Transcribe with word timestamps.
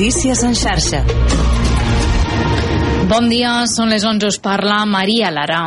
Notícies 0.00 0.42
en 0.48 0.54
xarxa. 0.56 0.98
Bon 3.10 3.26
dia, 3.28 3.50
són 3.68 3.90
les 3.92 4.06
11, 4.08 4.30
us 4.32 4.38
parla 4.40 4.78
Maria 4.88 5.28
Lara. 5.28 5.58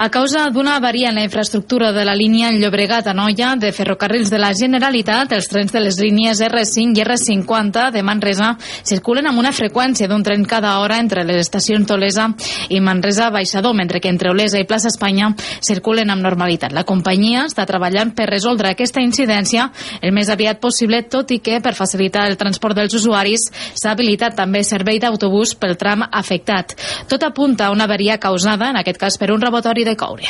A 0.00 0.08
causa 0.08 0.48
d'una 0.48 0.78
avaria 0.78 1.10
en 1.10 1.16
la 1.16 1.22
infraestructura 1.26 1.92
de 1.92 2.06
la 2.06 2.14
línia 2.16 2.48
Llobregat-Anoia 2.50 3.50
de 3.60 3.70
Ferrocarrils 3.70 4.30
de 4.32 4.38
la 4.40 4.54
Generalitat, 4.56 5.34
els 5.36 5.48
trens 5.52 5.74
de 5.74 5.80
les 5.84 5.98
línies 6.00 6.40
R5 6.40 6.96
i 6.96 7.02
R50 7.04 7.90
de 7.92 8.00
Manresa 8.00 8.54
circulen 8.64 9.28
amb 9.28 9.42
una 9.42 9.52
freqüència 9.52 10.08
d'un 10.08 10.24
tren 10.24 10.46
cada 10.48 10.78
hora 10.80 10.96
entre 11.04 11.26
les 11.28 11.42
estacions 11.42 11.84
d'Olesa 11.84 12.30
i 12.72 12.80
Manresa-Baixador, 12.80 13.74
mentre 13.76 14.00
que 14.00 14.08
entre 14.08 14.30
Olesa 14.30 14.56
i 14.56 14.64
Plaça 14.64 14.88
Espanya 14.88 15.34
circulen 15.60 16.08
amb 16.08 16.24
normalitat. 16.24 16.72
La 16.72 16.86
companyia 16.88 17.44
està 17.44 17.68
treballant 17.68 18.14
per 18.16 18.30
resoldre 18.32 18.72
aquesta 18.72 19.04
incidència 19.04 19.68
el 20.00 20.16
més 20.16 20.32
aviat 20.32 20.64
possible, 20.64 21.02
tot 21.12 21.36
i 21.36 21.42
que 21.44 21.60
per 21.60 21.74
facilitar 21.76 22.24
el 22.30 22.40
transport 22.40 22.80
dels 22.80 22.96
usuaris 22.96 23.50
s'ha 23.74 23.92
habilitat 23.92 24.40
també 24.40 24.64
servei 24.64 24.96
d'autobús 24.96 25.58
pel 25.60 25.76
tram 25.76 26.08
afectat. 26.08 26.72
Tot 27.04 27.28
apunta 27.28 27.68
a 27.68 27.76
una 27.76 27.84
avaria 27.84 28.16
causada, 28.16 28.72
en 28.72 28.80
aquest 28.80 28.96
cas 28.96 29.20
per 29.20 29.32
un 29.36 29.44
rebotori 29.44 29.84
de 29.84 29.89
coure. 29.96 30.28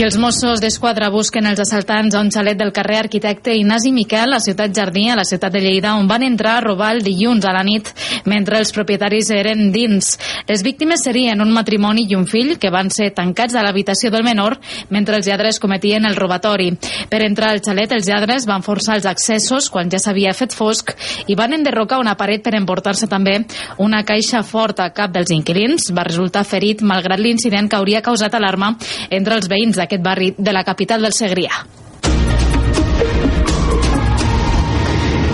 I 0.00 0.04
els 0.06 0.16
Mossos 0.16 0.62
d'Esquadra 0.64 1.10
busquen 1.12 1.44
els 1.44 1.58
assaltants 1.60 2.14
a 2.16 2.20
un 2.24 2.30
xalet 2.32 2.56
del 2.56 2.70
carrer 2.72 3.02
Arquitecte 3.02 3.52
Ignasi 3.52 3.90
Miquel 3.92 4.32
a 4.32 4.38
Ciutat 4.40 4.72
Jardí, 4.72 5.02
a 5.12 5.16
la 5.18 5.26
ciutat 5.28 5.52
de 5.52 5.60
Lleida, 5.60 5.90
on 6.00 6.06
van 6.08 6.22
entrar 6.24 6.54
a 6.56 6.62
robar 6.64 6.94
el 6.94 7.02
dilluns 7.04 7.44
a 7.44 7.52
la 7.52 7.60
nit 7.60 7.90
mentre 8.24 8.56
els 8.56 8.72
propietaris 8.72 9.28
eren 9.36 9.68
dins. 9.74 10.08
Les 10.48 10.62
víctimes 10.64 11.04
serien 11.04 11.44
un 11.44 11.52
matrimoni 11.52 12.06
i 12.08 12.16
un 12.16 12.24
fill 12.24 12.54
que 12.56 12.70
van 12.72 12.88
ser 12.88 13.10
tancats 13.12 13.52
a 13.52 13.64
l'habitació 13.66 14.08
del 14.14 14.24
menor 14.24 14.56
mentre 14.88 15.18
els 15.18 15.28
lladres 15.28 15.60
cometien 15.60 16.08
el 16.08 16.16
robatori. 16.16 16.70
Per 17.12 17.20
entrar 17.26 17.50
al 17.52 17.60
xalet, 17.60 17.92
els 17.92 18.08
lladres 18.08 18.48
van 18.48 18.64
forçar 18.64 18.96
els 18.96 19.10
accessos 19.10 19.68
quan 19.68 19.92
ja 19.92 20.00
s'havia 20.00 20.32
fet 20.32 20.56
fosc 20.56 20.94
i 21.28 21.36
van 21.36 21.52
enderrocar 21.58 22.00
una 22.00 22.16
paret 22.16 22.40
per 22.40 22.54
emportar-se 22.56 23.10
també 23.12 23.36
una 23.76 24.00
caixa 24.08 24.40
forta 24.48 24.88
a 24.88 24.96
cap 24.96 25.12
dels 25.12 25.36
inquilins. 25.36 25.92
Va 25.92 26.08
resultar 26.08 26.48
ferit 26.48 26.80
malgrat 26.80 27.20
l'incident 27.20 27.68
que 27.68 27.76
hauria 27.76 28.00
causat 28.00 28.40
alarma 28.40 28.72
entre 29.10 29.36
els 29.36 29.52
veïns 29.52 29.76
d'aquest 29.90 30.02
barri 30.06 30.34
de 30.38 30.52
la 30.52 30.62
capital 30.62 31.02
del 31.02 31.12
Segrià. 31.12 31.50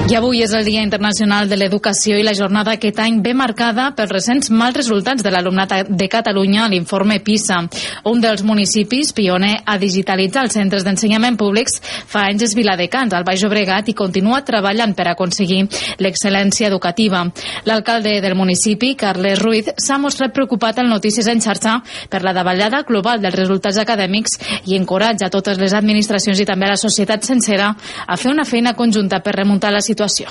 I 0.07 0.15
avui 0.15 0.39
és 0.39 0.53
el 0.55 0.63
Dia 0.63 0.85
Internacional 0.87 1.49
de 1.51 1.57
l'Educació 1.59 2.15
i 2.15 2.23
la 2.23 2.35
jornada 2.39 2.77
aquest 2.77 3.01
any 3.03 3.17
ve 3.25 3.33
marcada 3.35 3.89
pels 3.99 4.13
recents 4.13 4.53
mals 4.55 4.77
resultats 4.79 5.25
de 5.25 5.31
l'alumnat 5.35 5.89
de 5.91 6.07
Catalunya 6.07 6.61
a 6.63 6.69
l'informe 6.71 7.17
PISA. 7.27 7.57
Un 8.07 8.21
dels 8.23 8.45
municipis 8.47 9.11
pioner 9.11 9.65
a 9.67 9.75
digitalitzar 9.83 10.45
els 10.47 10.55
centres 10.55 10.87
d'ensenyament 10.87 11.35
públics 11.35 11.81
fa 11.83 12.23
anys 12.29 12.45
és 12.47 12.55
Viladecans, 12.55 13.17
al 13.19 13.25
Baix 13.27 13.43
Llobregat, 13.43 13.91
i 13.91 13.97
continua 13.99 14.45
treballant 14.47 14.95
per 14.95 15.09
aconseguir 15.11 15.65
l'excel·lència 15.99 16.71
educativa. 16.71 17.25
L'alcalde 17.67 18.15
del 18.23 18.39
municipi, 18.39 18.93
Carles 18.95 19.43
Ruiz, 19.43 19.73
s'ha 19.75 19.99
mostrat 19.99 20.31
preocupat 20.31 20.79
en 20.85 20.91
Notícies 20.95 21.27
en 21.27 21.43
xarxa 21.43 21.81
per 22.09 22.23
la 22.23 22.37
davallada 22.37 22.85
global 22.87 23.19
dels 23.27 23.35
resultats 23.35 23.83
acadèmics 23.83 24.39
i 24.71 24.79
encoratja 24.79 25.33
totes 25.35 25.59
les 25.59 25.75
administracions 25.75 26.39
i 26.39 26.47
també 26.47 26.71
la 26.71 26.79
societat 26.79 27.27
sencera 27.27 27.75
a 28.07 28.17
fer 28.17 28.31
una 28.31 28.47
feina 28.47 28.77
conjunta 28.79 29.19
per 29.19 29.35
remuntar 29.35 29.75
la 29.75 29.83
situació 29.83 29.96
situació. 29.97 30.29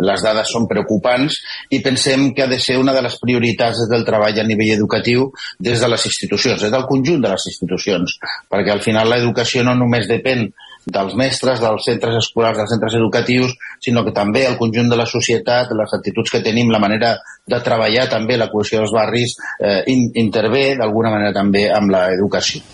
Les 0.00 0.22
dades 0.24 0.48
són 0.48 0.64
preocupants 0.64 1.34
i 1.76 1.82
pensem 1.84 2.30
que 2.32 2.46
ha 2.46 2.48
de 2.48 2.56
ser 2.60 2.78
una 2.80 2.94
de 2.96 3.02
les 3.04 3.18
prioritats 3.20 3.82
del 3.90 4.06
treball 4.06 4.38
a 4.40 4.46
nivell 4.48 4.72
educatiu 4.78 5.26
des 5.60 5.80
de 5.80 5.90
les 5.92 6.06
institucions, 6.08 6.62
des 6.62 6.72
del 6.72 6.86
conjunt 6.88 7.20
de 7.20 7.28
les 7.28 7.44
institucions, 7.52 8.16
perquè 8.48 8.72
al 8.72 8.80
final 8.80 9.12
l'educació 9.12 9.64
no 9.66 9.76
només 9.76 10.08
depèn 10.08 10.48
dels 10.88 11.12
mestres, 11.20 11.60
dels 11.60 11.84
centres 11.84 12.16
escolars, 12.16 12.56
dels 12.56 12.72
centres 12.72 12.96
educatius, 12.96 13.52
sinó 13.84 14.00
que 14.06 14.16
també 14.16 14.46
el 14.48 14.56
conjunt 14.56 14.88
de 14.88 14.96
la 14.96 15.04
societat, 15.04 15.76
les 15.76 15.92
actituds 15.92 16.32
que 16.32 16.40
tenim, 16.40 16.72
la 16.72 16.80
manera 16.80 17.18
de 17.44 17.60
treballar 17.60 18.08
també, 18.08 18.40
la 18.40 18.48
cohesió 18.48 18.80
dels 18.80 18.96
barris, 18.96 19.36
eh, 19.60 19.84
intervé 19.92 20.78
d'alguna 20.80 21.12
manera 21.12 21.36
també 21.36 21.68
amb 21.68 21.92
l'educació. 21.92 22.64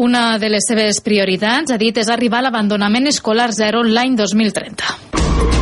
Una 0.00 0.38
de 0.40 0.48
les 0.48 0.64
seves 0.64 1.02
prioritats, 1.04 1.70
ha 1.70 1.76
dit, 1.76 1.98
és 2.00 2.08
arribar 2.08 2.40
a 2.40 2.48
l'abandonament 2.48 3.12
escolar 3.12 3.52
zero 3.52 3.84
l'any 3.84 4.16
2030. 4.16 5.61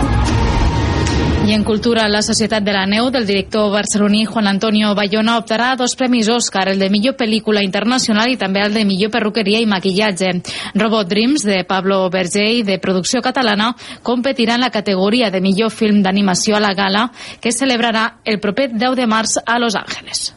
I 1.50 1.53
en 1.53 1.65
cultura, 1.65 2.06
la 2.06 2.22
Societat 2.22 2.62
de 2.62 2.71
la 2.71 2.84
Neu 2.87 3.09
del 3.11 3.27
director 3.27 3.72
barceloní 3.72 4.21
Juan 4.25 4.47
Antonio 4.47 4.93
Bayona 4.94 5.34
optarà 5.41 5.72
a 5.72 5.77
dos 5.81 5.97
premis 5.99 6.28
Òscar, 6.31 6.69
el 6.71 6.78
de 6.78 6.87
millor 6.94 7.16
pel·lícula 7.19 7.65
internacional 7.66 8.31
i 8.31 8.38
també 8.38 8.62
el 8.62 8.77
de 8.77 8.84
millor 8.87 9.11
perruqueria 9.11 9.59
i 9.59 9.66
maquillatge. 9.66 10.31
Robot 10.78 11.10
Dreams, 11.10 11.43
de 11.43 11.65
Pablo 11.66 12.05
Berger 12.09 12.62
de 12.62 12.78
producció 12.78 13.19
catalana, 13.19 13.72
competirà 14.05 14.55
en 14.55 14.62
la 14.69 14.71
categoria 14.71 15.33
de 15.34 15.43
millor 15.43 15.75
film 15.75 16.05
d'animació 16.06 16.55
a 16.55 16.62
la 16.62 16.71
gala 16.71 17.09
que 17.43 17.50
celebrarà 17.50 18.21
el 18.25 18.39
proper 18.39 18.71
10 18.71 18.94
de 18.94 19.10
març 19.10 19.41
a 19.44 19.59
Los 19.59 19.75
Angeles. 19.75 20.31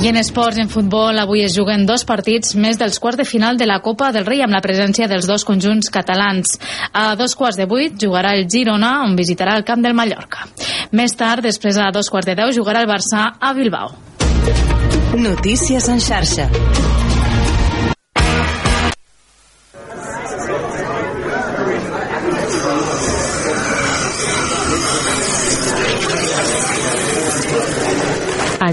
I 0.00 0.06
en 0.06 0.16
esports, 0.16 0.58
en 0.62 0.68
futbol, 0.70 1.18
avui 1.18 1.40
es 1.42 1.56
juguen 1.58 1.82
dos 1.86 2.04
partits 2.06 2.52
més 2.54 2.78
dels 2.78 3.00
quarts 3.02 3.18
de 3.18 3.24
final 3.26 3.56
de 3.58 3.66
la 3.66 3.80
Copa 3.82 4.12
del 4.14 4.28
Rei 4.28 4.44
amb 4.44 4.54
la 4.54 4.60
presència 4.62 5.08
dels 5.10 5.26
dos 5.26 5.42
conjunts 5.48 5.90
catalans. 5.90 6.54
A 6.94 7.16
dos 7.18 7.34
quarts 7.34 7.58
de 7.58 7.66
vuit 7.66 7.96
jugarà 7.98 8.36
el 8.38 8.46
Girona, 8.46 9.00
on 9.02 9.16
visitarà 9.18 9.56
el 9.58 9.66
camp 9.66 9.82
del 9.82 9.98
Mallorca. 9.98 10.46
Més 10.92 11.18
tard, 11.18 11.42
després 11.42 11.82
a 11.82 11.90
dos 11.90 12.12
quarts 12.14 12.30
de 12.30 12.38
deu, 12.38 12.54
jugarà 12.54 12.84
el 12.86 12.90
Barça 12.90 13.32
a 13.40 13.52
Bilbao. 13.58 13.90
Notícies 15.18 15.90
en 15.90 15.98
xarxa. 15.98 16.46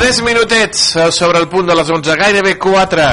3 0.00 0.22
minutets 0.24 0.96
sobre 1.12 1.38
el 1.38 1.46
punt 1.52 1.68
de 1.68 1.74
les 1.76 1.90
11, 1.92 2.14
gairebé 2.16 2.54
4 2.56 3.08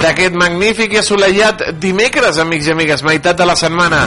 d'aquest 0.00 0.38
magnífic 0.40 0.96
i 0.96 1.02
assolellat 1.02 1.66
dimecres, 1.80 2.40
amics 2.40 2.70
i 2.70 2.72
amigues, 2.72 3.04
meitat 3.04 3.36
de 3.36 3.44
la 3.44 3.56
setmana. 3.60 4.00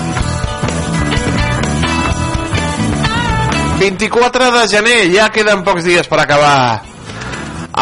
24 3.78 4.52
de 4.58 4.68
gener, 4.74 5.00
ja 5.14 5.30
queden 5.30 5.62
pocs 5.66 5.86
dies 5.86 6.10
per 6.10 6.24
acabar 6.26 6.82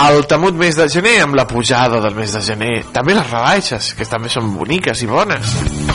el 0.05 0.25
temut 0.27 0.59
mes 0.59 0.75
de 0.75 0.89
gener 0.91 1.21
amb 1.23 1.39
la 1.39 1.47
pujada 1.47 2.03
del 2.03 2.19
mes 2.19 2.35
de 2.35 2.43
gener. 2.43 2.73
També 2.91 3.15
les 3.15 3.31
rebaixes, 3.31 3.93
que 3.95 4.03
també 4.03 4.27
són 4.27 4.51
boniques 4.59 4.99
i 4.99 5.07
bones 5.07 5.94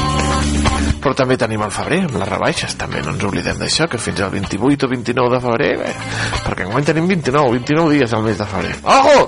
però 1.00 1.14
també 1.16 1.36
tenim 1.40 1.62
el 1.64 1.72
febrer 1.74 2.02
amb 2.06 2.16
les 2.20 2.28
rebaixes. 2.28 2.76
També 2.80 2.98
no 3.04 3.10
ens 3.14 3.24
oblidem 3.26 3.56
d'això 3.60 3.84
que 3.90 3.98
fins 3.98 4.20
al 4.20 4.30
28 4.34 4.86
o 4.86 4.88
29 4.92 5.30
de 5.34 5.40
febrer 5.46 5.70
bé, 5.80 5.90
perquè 6.44 6.62
enguany 6.66 6.84
tenim 6.90 7.06
29 7.10 7.50
29 7.58 7.90
dies 7.96 8.10
al 8.14 8.22
mes 8.26 8.38
de 8.38 8.46
febrer. 8.52 8.74
Ojo! 8.84 9.18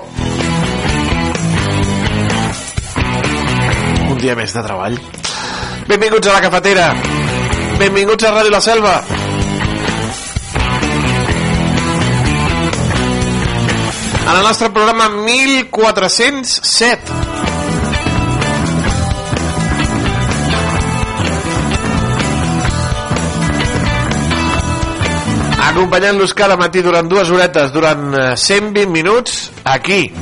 Un 4.13 4.17
dia 4.21 4.35
més 4.39 4.51
de 4.53 4.61
treball. 4.63 4.97
Benvinguts 5.89 6.27
a 6.29 6.33
la 6.37 6.43
cafetera. 6.45 6.85
Benvinguts 7.79 8.23
a 8.23 8.29
Ràdio 8.37 8.51
La 8.53 8.61
Selva. 8.61 8.95
En 14.23 14.35
el 14.37 14.43
nostre 14.43 14.69
programa 14.69 15.09
1407 15.09 17.52
acompanyant-los 25.73 26.37
cada 26.37 26.53
matí 26.53 26.85
durant 26.85 27.09
dues 27.09 27.33
horetes 27.33 27.73
durant 27.73 28.13
eh, 28.13 28.37
120 28.37 28.93
minuts 28.93 29.49
aquí 29.65 30.13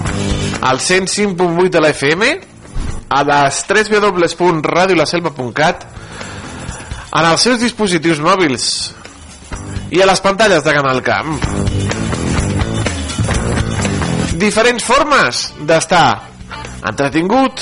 al 0.63 0.79
105.8 0.79 1.67
de 1.69 1.81
la 1.83 1.91
FM 1.91 2.39
a 3.11 3.19
les 3.27 3.59
www.radiolaselva.cat 3.67 5.83
en 7.11 7.27
els 7.27 7.43
seus 7.43 7.59
dispositius 7.59 8.23
mòbils 8.23 8.95
i 9.91 9.99
a 9.99 10.07
les 10.07 10.23
pantalles 10.23 10.63
de 10.63 10.71
Canal 10.71 11.03
Camp. 11.03 11.35
Diferents 14.39 14.79
formes 14.87 15.51
d'estar 15.67 16.31
entretingut, 16.87 17.59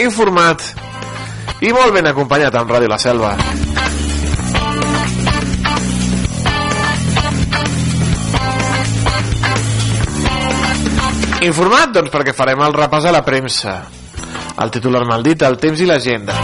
informat 0.00 0.64
i 1.60 1.68
molt 1.68 1.92
ben 1.92 2.08
acompanyat 2.08 2.56
amb 2.56 2.72
Ràdio 2.72 2.88
La 2.88 2.98
Selva. 2.98 3.36
Informat? 11.44 11.90
Doncs 11.92 12.08
perquè 12.08 12.32
farem 12.32 12.62
el 12.64 12.72
repàs 12.72 13.04
a 13.04 13.12
la 13.12 13.20
premsa. 13.24 13.74
El 14.64 14.70
titular 14.72 15.02
maldit, 15.04 15.42
el 15.44 15.58
temps 15.60 15.80
i 15.82 15.88
l'agenda. 15.88 16.36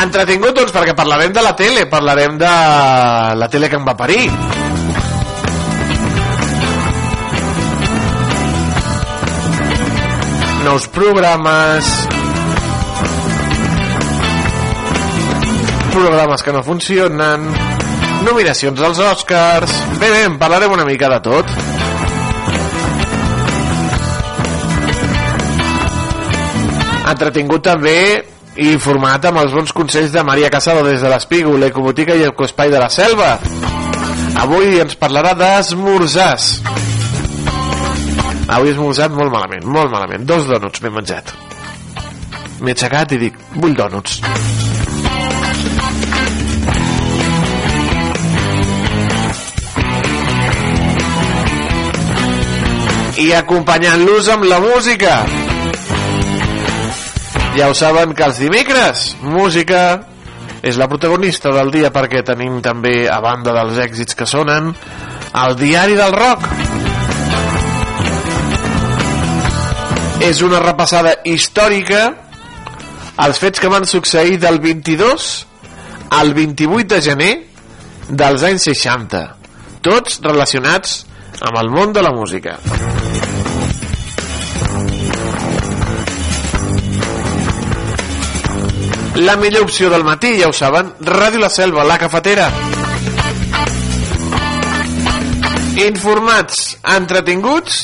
Entretingut, 0.00 0.54
doncs, 0.56 0.72
perquè 0.72 0.94
parlarem 0.96 1.34
de 1.36 1.42
la 1.44 1.52
tele, 1.58 1.84
parlarem 1.92 2.38
de 2.40 2.54
la 3.36 3.48
tele 3.52 3.68
que 3.68 3.76
em 3.76 3.84
va 3.84 3.96
parir. 3.98 4.24
Nous 10.64 10.88
programes, 10.94 11.92
programes 15.90 16.42
que 16.42 16.52
no 16.52 16.62
funcionen, 16.62 17.46
nominacions 18.24 18.80
als 18.80 18.98
Oscars... 18.98 19.72
Bé, 19.98 20.10
bé, 20.10 20.24
en 20.28 20.38
parlarem 20.38 20.72
una 20.72 20.84
mica 20.84 21.08
de 21.12 21.18
tot. 21.24 21.50
Entretingut 27.10 27.64
també 27.66 27.96
i 28.60 28.70
informat 28.74 29.24
amb 29.30 29.42
els 29.42 29.54
bons 29.56 29.72
consells 29.74 30.12
de 30.14 30.24
Maria 30.26 30.50
Casado 30.52 30.84
des 30.86 31.02
de 31.02 31.10
l'Espígol, 31.10 31.58
l'Ecobotica 31.62 32.16
i 32.18 32.26
Ecoespai 32.28 32.70
de 32.70 32.82
la 32.82 32.90
Selva. 32.92 33.34
Avui 34.40 34.78
ens 34.82 34.96
parlarà 35.00 35.34
d'esmorzars. 35.38 36.50
Avui 38.50 38.70
he 38.70 38.74
esmorzat 38.74 39.14
molt 39.14 39.30
malament, 39.32 39.66
molt 39.66 39.92
malament. 39.92 40.26
Dos 40.26 40.48
donuts 40.50 40.82
m'he 40.82 40.94
menjat. 40.94 41.34
M'he 42.60 42.74
aixecat 42.74 43.14
i 43.16 43.22
dic, 43.28 43.38
vull 43.56 43.78
donuts. 43.78 44.20
I 53.20 53.32
acompanyant-los 53.36 54.28
amb 54.32 54.46
la 54.48 54.58
música. 54.62 55.18
Ja 57.56 57.68
ho 57.68 57.74
saben 57.76 58.14
que 58.16 58.24
els 58.24 58.38
dimecres 58.40 59.10
música 59.20 59.82
és 60.64 60.78
la 60.80 60.88
protagonista 60.88 61.52
del 61.52 61.72
dia 61.74 61.90
perquè 61.92 62.22
tenim 62.24 62.60
també, 62.64 63.04
a 63.08 63.18
banda 63.20 63.52
dels 63.56 63.80
èxits 63.84 64.16
que 64.16 64.28
sonen, 64.28 64.72
el 65.42 65.56
diari 65.60 65.98
del 65.98 66.16
rock. 66.16 66.48
És 70.24 70.40
una 70.44 70.60
repassada 70.64 71.18
històrica 71.24 72.02
als 73.20 73.40
fets 73.40 73.60
que 73.60 73.72
van 73.72 73.84
succeir 73.88 74.38
del 74.40 74.60
22 74.64 75.30
al 76.16 76.32
28 76.36 76.94
de 76.94 77.02
gener 77.04 77.32
dels 78.08 78.48
anys 78.48 78.68
60, 78.72 79.24
tots 79.84 80.20
relacionats 80.24 81.02
amb 81.40 81.60
el 81.60 81.72
món 81.72 81.92
de 81.96 82.04
la 82.04 82.12
música. 82.16 82.58
La 89.16 89.36
millor 89.36 89.62
opció 89.62 89.90
del 89.90 90.04
matí, 90.04 90.36
ja 90.40 90.48
ho 90.48 90.52
saben, 90.52 90.92
Ràdio 91.00 91.40
La 91.42 91.50
Selva, 91.50 91.84
la 91.84 91.98
cafetera. 91.98 92.46
Informats, 95.80 96.76
entretinguts 96.96 97.80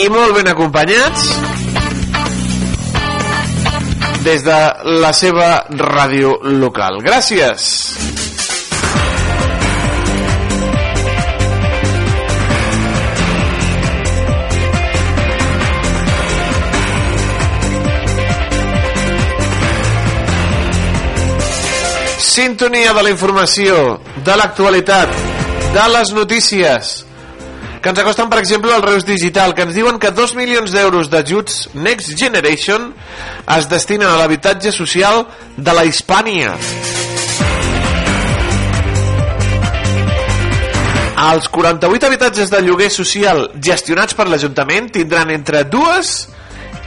i 0.00 0.08
molt 0.10 0.34
ben 0.38 0.50
acompanyats 0.50 1.26
des 4.24 4.44
de 4.44 4.60
la 5.00 5.12
seva 5.16 5.50
ràdio 5.70 6.38
local. 6.60 7.00
Gràcies! 7.04 8.09
Sintonia 22.30 22.92
de 22.94 23.02
la 23.02 23.10
informació, 23.10 23.96
de 24.22 24.34
l'actualitat, 24.38 25.10
de 25.74 25.86
les 25.90 26.12
notícies, 26.14 26.90
que 27.82 27.90
ens 27.90 27.98
acosten, 27.98 28.28
per 28.30 28.38
exemple, 28.38 28.70
al 28.70 28.84
Reus 28.84 29.02
Digital, 29.08 29.50
que 29.50 29.64
ens 29.66 29.74
diuen 29.74 29.98
que 29.98 30.12
2 30.14 30.36
milions 30.38 30.70
d'euros 30.70 31.10
d'ajuts 31.10 31.72
Next 31.74 32.14
Generation 32.14 32.92
es 33.56 33.66
destinen 33.72 34.06
a 34.06 34.14
l'habitatge 34.20 34.70
social 34.70 35.24
de 35.56 35.74
la 35.74 35.82
Hispània. 35.90 36.54
Els 41.32 41.50
48 41.50 42.06
habitatges 42.12 42.54
de 42.54 42.62
lloguer 42.62 42.92
social 42.94 43.48
gestionats 43.58 44.14
per 44.14 44.30
l'Ajuntament 44.30 44.92
tindran 45.00 45.34
entre 45.34 45.66
dues 45.66 46.28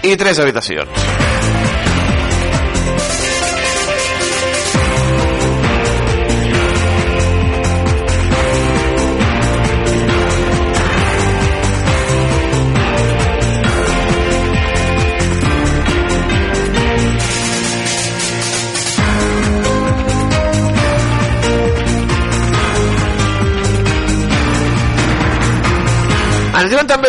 i 0.08 0.16
tres 0.16 0.40
habitacions. 0.40 1.43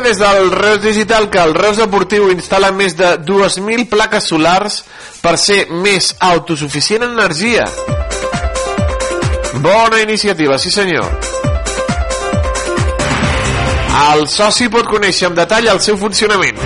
Des 0.04 0.18
del 0.20 0.50
Reus 0.52 0.82
Digital 0.82 1.30
que 1.30 1.40
el 1.40 1.54
Reus 1.56 1.78
Deportiu 1.80 2.26
instal·la 2.28 2.68
més 2.76 2.92
de 2.99 3.14
2.000 3.25 3.87
plaques 3.88 4.26
solars 4.28 4.82
per 5.23 5.38
ser 5.40 5.64
més 5.73 6.11
autosuficient 6.20 7.06
en 7.06 7.14
energia. 7.16 7.64
Bona 9.64 10.02
iniciativa, 10.02 10.58
sí 10.61 10.70
senyor. 10.75 11.08
El 14.04 14.28
soci 14.28 14.68
pot 14.68 14.90
conèixer 14.92 15.30
amb 15.30 15.40
detall 15.40 15.73
el 15.73 15.80
seu 15.80 15.96
funcionament. 15.96 16.61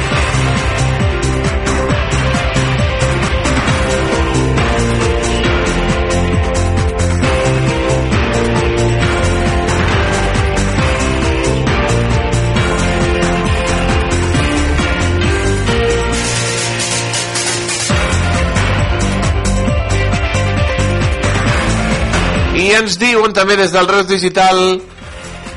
Ens 22.78 22.98
diuen 23.00 23.34
també 23.34 23.56
des 23.58 23.72
del 23.74 23.88
Reus 23.90 24.06
Digital 24.08 24.78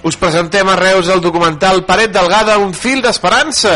us 0.03 0.17
presentem 0.17 0.67
a 0.69 0.75
Reus 0.79 1.09
el 1.13 1.21
documental 1.21 1.83
Paret 1.85 2.13
Delgada, 2.13 2.57
un 2.57 2.73
fil 2.73 3.03
d'esperança. 3.05 3.75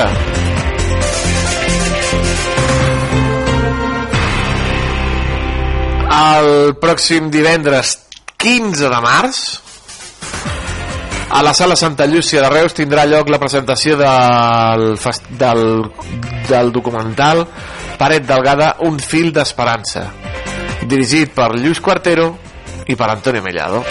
El 6.16 6.74
pròxim 6.82 7.30
divendres 7.30 7.98
15 8.42 8.90
de 8.90 9.02
març 9.04 9.44
a 11.36 11.44
la 11.44 11.54
sala 11.54 11.76
Santa 11.76 12.08
Llúcia 12.08 12.42
de 12.42 12.50
Reus 12.50 12.74
tindrà 12.74 13.06
lloc 13.06 13.30
la 13.30 13.42
presentació 13.42 13.98
del, 14.00 14.88
del, 15.38 15.64
del 16.50 16.72
documental 16.72 17.44
Paret 18.00 18.26
Delgada, 18.26 18.76
un 18.88 18.98
fil 19.00 19.34
d'esperança 19.36 20.08
dirigit 20.86 21.34
per 21.36 21.54
Lluís 21.58 21.82
Quartero 21.82 22.32
i 22.88 22.96
per 22.96 23.10
Antonio 23.10 23.42
Mellado. 23.46 23.84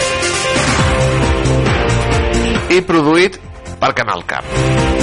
I 2.71 2.81
produït 2.81 3.39
per 3.79 3.93
Canal 3.93 4.25
Camp 4.27 4.95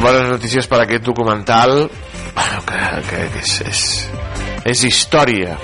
bones 0.00 0.28
notícies 0.28 0.66
per 0.66 0.80
aquest 0.82 1.04
documental. 1.04 1.90
Bueno, 2.34 2.62
que, 2.66 2.80
que, 3.08 3.24
que 3.34 3.44
és, 3.44 3.56
és, 3.68 3.82
és 4.72 4.84
història 4.88 5.58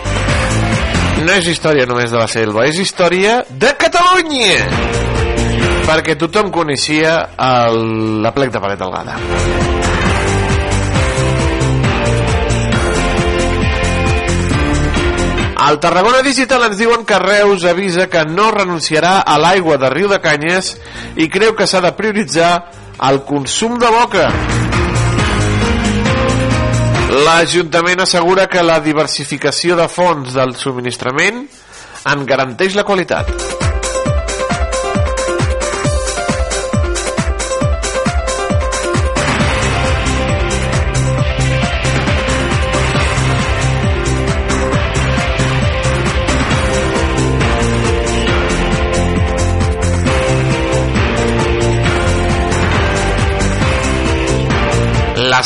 no 1.26 1.34
és 1.34 1.48
història 1.50 1.86
només 1.90 2.12
de 2.12 2.20
la 2.20 2.28
selva 2.30 2.68
és 2.70 2.78
història 2.78 3.40
de 3.50 3.72
Catalunya 3.80 4.60
perquè 5.86 6.14
tothom 6.18 6.52
coneixia 6.54 7.16
el, 7.34 7.80
la 8.22 8.30
plec 8.36 8.54
de 8.54 8.62
Paret 8.62 8.78
Delgada 8.78 9.18
Al 15.66 15.80
Tarragona 15.82 16.20
Digital 16.22 16.68
ens 16.68 16.78
diuen 16.78 17.02
que 17.08 17.18
Reus 17.18 17.64
avisa 17.66 18.06
que 18.12 18.22
no 18.28 18.52
renunciarà 18.54 19.16
a 19.26 19.34
l'aigua 19.40 19.80
de 19.82 19.90
Riu 19.90 20.06
de 20.12 20.20
Canyes 20.22 20.76
i 21.18 21.26
creu 21.32 21.56
que 21.58 21.66
s'ha 21.66 21.80
de 21.82 21.90
prioritzar 21.98 22.52
el 23.08 23.24
consum 23.26 23.74
de 23.82 23.90
boca. 23.90 24.28
L'Ajuntament 27.06 28.02
assegura 28.02 28.48
que 28.50 28.64
la 28.66 28.80
diversificació 28.82 29.76
de 29.78 29.86
fonts 29.86 30.34
del 30.34 30.56
subministrament 30.58 31.44
en 32.10 32.26
garanteix 32.26 32.74
la 32.74 32.86
qualitat. 32.88 33.65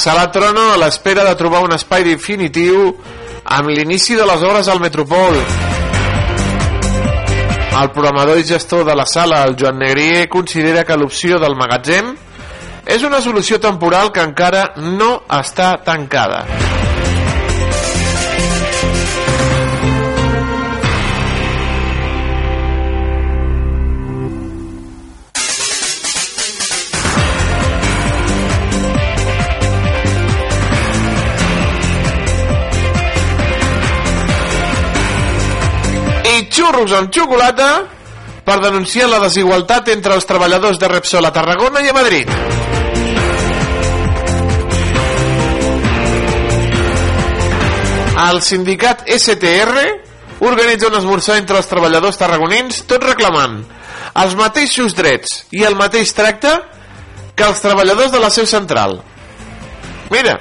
Sala 0.00 0.30
Trono 0.32 0.70
a 0.72 0.78
l'espera 0.80 1.26
de 1.26 1.34
trobar 1.36 1.60
un 1.60 1.74
espai 1.76 2.06
definitiu 2.06 2.86
amb 3.44 3.68
l'inici 3.68 4.16
de 4.16 4.24
les 4.24 4.40
obres 4.48 4.70
al 4.72 4.80
Metropol. 4.80 5.36
El 7.82 7.92
programador 7.92 8.40
i 8.40 8.48
gestor 8.48 8.86
de 8.88 8.96
la 8.96 9.04
sala, 9.04 9.42
el 9.44 9.58
Joan 9.60 9.76
Negrier, 9.84 10.24
considera 10.32 10.86
que 10.88 10.96
l'opció 10.96 11.36
del 11.42 11.58
magatzem 11.58 12.14
és 12.88 13.04
una 13.04 13.20
solució 13.20 13.60
temporal 13.60 14.08
que 14.08 14.24
encara 14.24 14.70
no 14.80 15.18
està 15.28 15.74
tancada. 15.84 16.46
I 36.80 36.82
xurros 36.82 36.96
amb 36.96 37.12
xocolata 37.12 37.84
per 38.44 38.60
denunciar 38.62 39.08
la 39.10 39.18
desigualtat 39.20 39.90
entre 39.92 40.14
els 40.16 40.24
treballadors 40.24 40.78
de 40.80 40.88
Repsol 40.88 41.26
a 41.28 41.32
Tarragona 41.32 41.82
i 41.84 41.90
a 41.90 41.92
Madrid. 41.92 42.30
El 48.30 48.40
sindicat 48.40 49.04
STR 49.12 49.84
organitza 50.40 50.88
un 50.88 50.96
esmorzar 50.96 51.36
entre 51.36 51.60
els 51.60 51.68
treballadors 51.68 52.16
tarragonins 52.16 52.86
tot 52.88 53.04
reclamant 53.04 53.60
els 54.24 54.34
mateixos 54.40 54.96
drets 54.96 55.44
i 55.52 55.66
el 55.68 55.76
mateix 55.76 56.14
tracte 56.16 56.54
que 57.36 57.44
els 57.44 57.60
treballadors 57.60 58.12
de 58.12 58.24
la 58.24 58.32
seu 58.32 58.48
central. 58.48 59.02
Mira, 60.10 60.38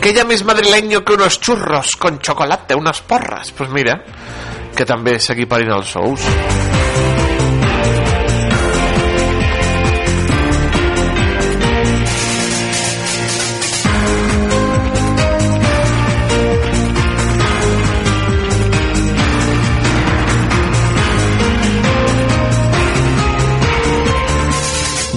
que 0.00 0.10
ella 0.10 0.24
més 0.28 0.44
madrileño 0.46 1.02
que 1.04 1.14
unos 1.18 1.40
churros 1.40 1.96
con 1.96 2.20
chocolate, 2.20 2.74
unas 2.74 3.00
porras. 3.02 3.52
Pues 3.52 3.70
mira, 3.70 3.98
que 4.76 4.86
també 4.86 5.18
s'equiparin 5.18 5.74
els 5.74 5.94
sous. 5.96 6.67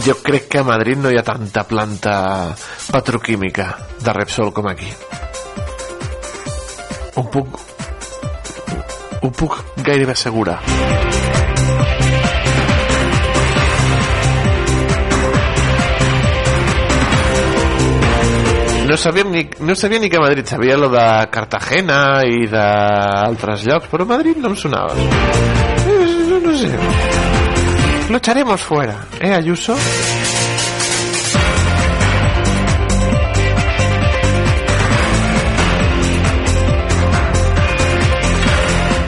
Jo 0.01 0.15
crec 0.23 0.47
que 0.47 0.57
a 0.57 0.63
Madrid 0.63 0.97
no 0.97 1.11
hi 1.11 1.17
ha 1.19 1.23
tanta 1.23 1.61
planta 1.69 2.55
petroquímica 2.89 3.67
de 4.01 4.13
Repsol 4.13 4.49
com 4.51 4.67
aquí. 4.67 4.89
Ho 7.15 7.23
puc... 7.29 7.59
Ho 9.21 9.29
puc 9.29 9.59
gairebé 9.85 10.15
assegurar. 10.17 10.57
No 18.89 18.97
sabíem 18.97 19.29
ni, 19.31 19.45
no 19.61 19.75
sabia 19.75 19.99
ni 20.01 20.09
que 20.09 20.19
Madrid 20.19 20.49
sabia 20.49 20.75
lo 20.77 20.89
de 20.89 21.05
Cartagena 21.29 22.25
i 22.25 22.49
d'altres 22.49 23.69
llocs, 23.69 23.87
però 23.93 24.09
Madrid 24.09 24.41
no 24.41 24.49
em 24.49 24.57
sonava. 24.57 24.97
No, 24.97 26.41
no 26.41 26.57
sé. 26.57 27.10
Lo 28.11 28.17
echaremos 28.17 28.59
fuera, 28.59 29.05
¿eh, 29.21 29.33
Ayuso? 29.33 29.73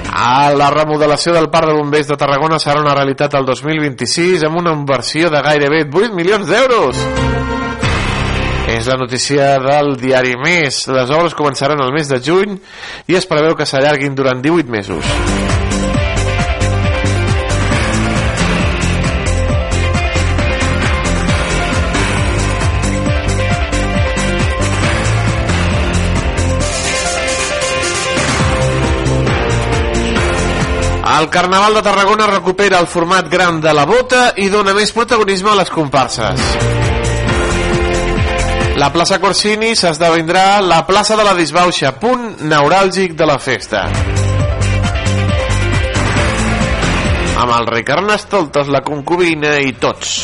Ah, 0.09 0.53
la 0.55 0.69
remodelació 0.69 1.33
del 1.33 1.49
Parc 1.49 1.67
de 1.67 1.73
Bombers 1.73 2.07
de 2.07 2.15
Tarragona 2.15 2.55
serà 2.63 2.79
una 2.79 2.95
realitat 2.95 3.35
el 3.35 3.43
2026 3.43 4.45
amb 4.47 4.61
una 4.61 4.71
inversió 4.71 5.27
de 5.29 5.41
gairebé 5.43 5.83
8 5.91 6.15
milions 6.15 6.47
d'euros. 6.47 7.03
És 8.71 8.87
la 8.87 8.95
notícia 8.95 9.57
del 9.59 9.97
diari 9.99 10.37
Més. 10.39 10.85
Les 10.87 11.11
obres 11.11 11.35
començaran 11.35 11.83
el 11.83 11.91
mes 11.91 12.07
de 12.07 12.23
juny 12.23 12.55
i 13.11 13.19
es 13.19 13.27
preveu 13.27 13.59
que 13.59 13.67
s'allarguin 13.67 14.15
durant 14.15 14.39
18 14.39 14.71
mesos. 14.71 15.52
El 31.23 31.29
Carnaval 31.29 31.73
de 31.73 31.81
Tarragona 31.81 32.25
recupera 32.27 32.79
el 32.81 32.87
format 32.87 33.29
gran 33.31 33.61
de 33.61 33.71
la 33.73 33.85
bota 33.87 34.33
i 34.43 34.49
dona 34.51 34.73
més 34.75 34.91
protagonisme 34.91 35.53
a 35.53 35.55
les 35.55 35.69
comparses. 35.71 36.41
La 38.75 38.89
plaça 38.91 39.21
Corsini 39.23 39.71
s'esdevindrà 39.79 40.59
la 40.59 40.81
plaça 40.83 41.15
de 41.15 41.23
la 41.23 41.31
Disbauxa, 41.37 41.93
punt 42.01 42.43
neuràlgic 42.51 43.15
de 43.15 43.29
la 43.29 43.39
festa. 43.39 43.85
Amb 47.39 47.55
el 47.55 47.71
rei 47.71 47.87
Carnestoltes, 47.87 48.67
la 48.67 48.83
concubina 48.83 49.61
i 49.63 49.71
tots. 49.79 50.17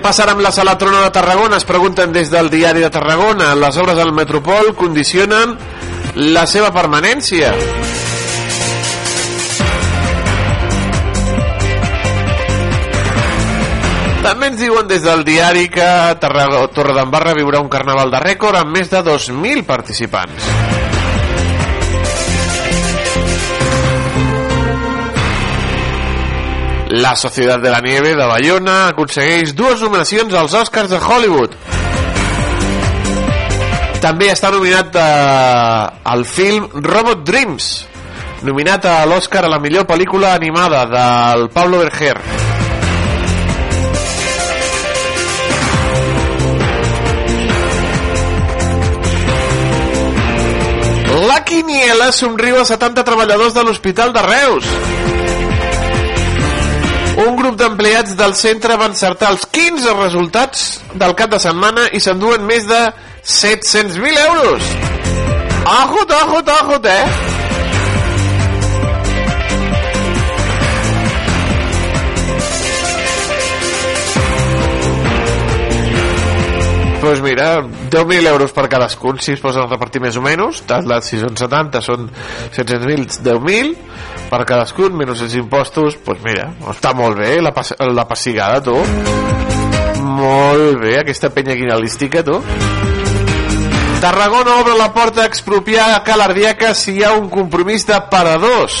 Passarà 0.00 0.32
amb 0.32 0.40
la 0.40 0.50
sala 0.50 0.78
Trona 0.80 1.02
de 1.04 1.10
Tarragona? 1.12 1.58
Es 1.60 1.66
pregunten 1.68 2.12
des 2.12 2.30
del 2.32 2.48
diari 2.50 2.80
de 2.80 2.88
Tarragona. 2.90 3.52
Les 3.54 3.76
obres 3.76 3.98
del 3.98 4.14
Metropol 4.16 4.72
condicionen 4.74 5.52
la 6.16 6.46
seva 6.48 6.72
permanència. 6.72 7.52
També 14.24 14.50
ens 14.50 14.58
diuen 14.60 14.88
des 14.88 15.04
del 15.04 15.24
diari 15.24 15.68
que 15.72 15.86
Torredembarra 16.20 17.36
viurà 17.36 17.60
un 17.60 17.70
carnaval 17.72 18.12
de 18.12 18.24
rècord 18.24 18.60
amb 18.60 18.76
més 18.76 18.92
de 18.92 19.04
2.000 19.04 19.64
participants. 19.68 20.69
La 27.00 27.16
Societat 27.16 27.62
de 27.62 27.70
la 27.70 27.80
Nieve 27.80 28.10
de 28.12 28.26
Bayona 28.28 28.90
aconsegueix 28.90 29.54
dues 29.56 29.80
nominacions 29.80 30.34
als 30.36 30.52
Oscars 30.52 30.90
de 30.92 30.98
Hollywood. 31.00 31.54
També 34.04 34.28
està 34.28 34.50
nominat 34.52 34.98
eh, 35.00 36.10
al 36.12 36.26
film 36.28 36.66
Robot 36.84 37.22
Dreams, 37.24 37.70
nominat 38.44 38.84
a 38.84 38.98
l'Oscar 39.08 39.46
a 39.46 39.52
la 39.52 39.60
millor 39.64 39.86
pel·lícula 39.88 40.34
animada 40.36 40.84
del 40.92 41.48
Pablo 41.54 41.80
Berger. 41.80 42.18
La 51.30 51.40
Quiniela 51.48 52.12
somriu 52.12 52.60
a 52.60 52.68
70 52.68 53.08
treballadors 53.08 53.56
de 53.56 53.64
l'Hospital 53.64 54.12
de 54.12 54.28
Reus. 54.28 54.74
Un 57.20 57.34
grup 57.36 57.56
d'empleats 57.60 58.14
del 58.16 58.32
centre 58.38 58.76
va 58.80 58.86
encertar 58.88 59.28
els 59.34 59.42
15 59.52 59.92
resultats 59.98 60.62
del 60.96 61.12
cap 61.18 61.28
de 61.34 61.40
setmana 61.42 61.90
i 61.92 62.00
s'enduen 62.00 62.46
més 62.48 62.64
de 62.64 62.78
700.000 63.28 64.22
euros. 64.22 64.70
Ajut, 65.68 66.14
ajut, 66.16 66.48
ajut, 66.54 66.88
eh? 66.88 67.04
Doncs 77.00 77.18
pues 77.18 77.20
mira, 77.24 77.62
10.000 77.90 78.26
euros 78.28 78.52
per 78.52 78.66
cadascun, 78.68 79.20
si 79.20 79.32
es 79.32 79.40
posen 79.40 79.64
a 79.64 79.70
repartir 79.70 80.02
més 80.04 80.16
o 80.20 80.24
menys, 80.24 80.64
si 81.04 81.20
són 81.20 81.36
70 81.36 81.80
són 81.84 82.10
700.000, 82.56 83.22
10.000 83.24 84.19
per 84.30 84.44
cadascun, 84.46 84.94
menys 84.96 85.24
els 85.26 85.34
impostos, 85.38 85.96
doncs 85.96 86.04
pues 86.06 86.20
mira, 86.22 86.50
està 86.70 86.94
molt 86.94 87.18
bé 87.18 87.34
la, 87.42 87.52
pas 87.56 87.74
la 87.80 88.06
passigada, 88.08 88.62
tu. 88.62 88.76
Molt 90.00 90.78
bé, 90.82 91.00
aquesta 91.00 91.32
penya 91.34 91.58
quinalística, 91.58 92.22
tu. 92.26 92.38
Tarragona 94.00 94.60
obre 94.62 94.76
la 94.78 94.92
porta 94.94 95.24
a 95.24 95.28
expropiar 95.28 95.90
a 95.94 96.02
Calardiaca 96.06 96.72
si 96.74 96.96
hi 96.96 97.04
ha 97.04 97.12
un 97.18 97.28
compromís 97.32 97.84
de 97.88 97.98
paradors. 98.12 98.78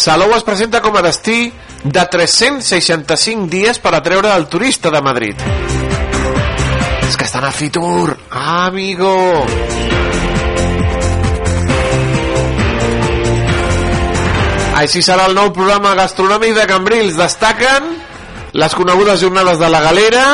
Salou 0.00 0.32
es 0.32 0.46
presenta 0.48 0.80
com 0.80 0.94
a 0.96 1.02
destí 1.04 1.50
de 1.84 2.02
365 2.08 3.50
dies 3.52 3.76
per 3.84 3.92
atreure 3.92 4.30
el 4.32 4.46
turista 4.48 4.88
de 4.88 5.02
Madrid. 5.04 5.42
És 7.04 7.18
que 7.20 7.26
estan 7.28 7.44
a 7.44 7.50
Fitur, 7.52 8.16
amigo! 8.32 9.12
Així 14.80 15.04
serà 15.04 15.28
el 15.28 15.36
nou 15.36 15.52
programa 15.52 15.92
gastronòmic 15.98 16.56
de 16.56 16.64
Cambrils. 16.70 17.20
Destaquen 17.20 17.92
les 18.56 18.72
conegudes 18.72 19.20
jornades 19.20 19.60
de 19.60 19.68
la 19.68 19.84
galera, 19.84 20.24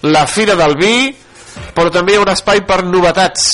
la 0.00 0.24
Fira 0.24 0.56
del 0.56 0.78
Vi, 0.80 1.10
però 1.76 1.92
també 1.92 2.16
hi 2.16 2.22
haurà 2.22 2.40
espai 2.40 2.64
per 2.64 2.86
novetats. 2.88 3.50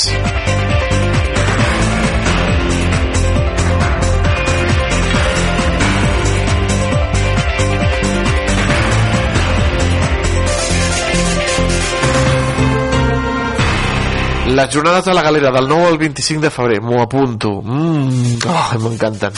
Les 14.56 14.70
jornades 14.72 15.04
de 15.04 15.12
la 15.12 15.20
galera 15.20 15.50
del 15.52 15.68
9 15.68 15.86
al 15.86 15.98
25 15.98 16.40
de 16.40 16.50
febrer, 16.50 16.80
m'ho 16.80 17.02
apunto. 17.02 17.50
Mm, 17.60 18.38
oh, 18.48 18.78
m'encanten. 18.80 19.36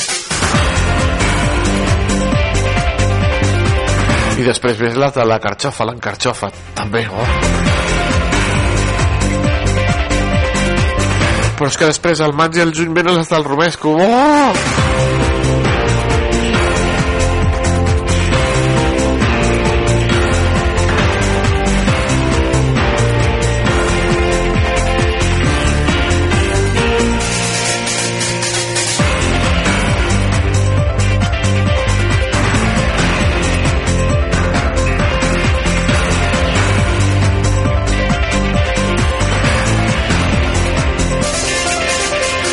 I 4.38 4.46
després 4.46 4.78
ves 4.78 4.94
les 4.94 5.16
de 5.16 5.26
la 5.26 5.40
carxofa, 5.42 5.88
l'encarxofa, 5.90 6.52
també, 6.78 7.02
oh. 7.10 7.26
Però 11.58 11.66
és 11.66 11.80
que 11.82 11.90
després 11.90 12.22
al 12.22 12.38
maig 12.38 12.54
i 12.54 12.62
al 12.62 12.70
juny 12.70 12.94
venen 12.94 13.18
les 13.18 13.34
del 13.34 13.48
Romesco, 13.50 13.98
oh! 13.98 15.17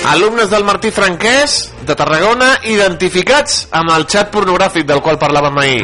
Alumnes 0.06 0.52
del 0.52 0.64
Martí 0.64 0.92
Franquès 0.94 1.72
de 1.88 1.96
Tarragona 1.98 2.52
identificats 2.70 3.64
amb 3.74 3.90
el 3.96 4.06
xat 4.06 4.30
pornogràfic 4.36 4.86
del 4.86 5.02
qual 5.02 5.18
parlàvem 5.18 5.58
ahir. 5.64 5.82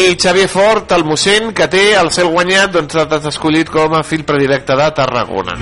I 0.00 0.16
Xavier 0.16 0.48
Fort, 0.48 0.94
el 0.96 1.04
mossèn, 1.04 1.52
que 1.52 1.68
té 1.68 1.90
el 2.00 2.08
cel 2.14 2.32
guanyat, 2.32 2.72
doncs 2.72 2.96
ha 2.96 3.20
escollit 3.34 3.68
com 3.68 3.98
a 3.98 4.04
fill 4.06 4.24
predilecte 4.24 4.78
de 4.80 4.92
Tarragona. 4.96 5.60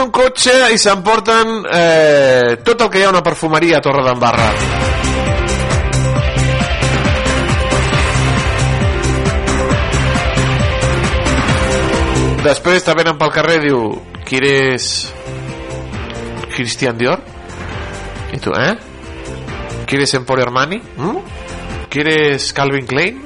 Encasten 0.00 0.04
un 0.04 0.10
cotxe 0.10 0.72
i 0.72 0.78
s'emporten 0.78 1.66
eh, 1.70 2.56
tot 2.64 2.80
el 2.80 2.90
que 2.90 3.00
hi 3.00 3.04
ha 3.04 3.10
una 3.10 3.22
perfumeria 3.22 3.78
a 3.78 3.80
Torre 3.80 4.02
d'Embarra. 4.04 4.48
Després 12.44 12.84
te 12.84 12.94
venen 12.96 13.18
pel 13.20 13.32
carrer 13.34 13.60
diu 13.60 14.00
¿Quieres 14.24 15.12
Christian 16.54 16.96
Dior? 16.96 17.20
I 18.32 18.38
tu, 18.38 18.52
eh? 18.52 18.76
¿Quieres 19.86 20.14
Emporio 20.14 20.46
Armani? 20.46 20.80
¿Mm? 20.96 21.18
¿Quieres 21.90 22.52
Calvin 22.52 22.86
Klein? 22.86 23.20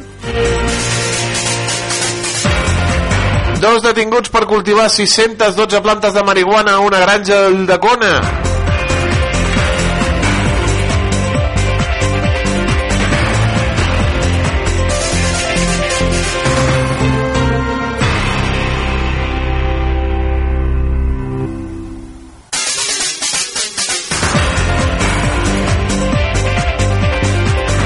Dos 3.64 3.80
detinguts 3.80 4.28
per 4.28 4.42
cultivar 4.44 4.90
612 4.92 5.78
plantes 5.80 6.12
de 6.12 6.22
marihuana 6.22 6.74
a 6.74 6.80
una 6.84 6.98
granja 7.00 7.48
de 7.48 7.78
Cona. 7.80 8.12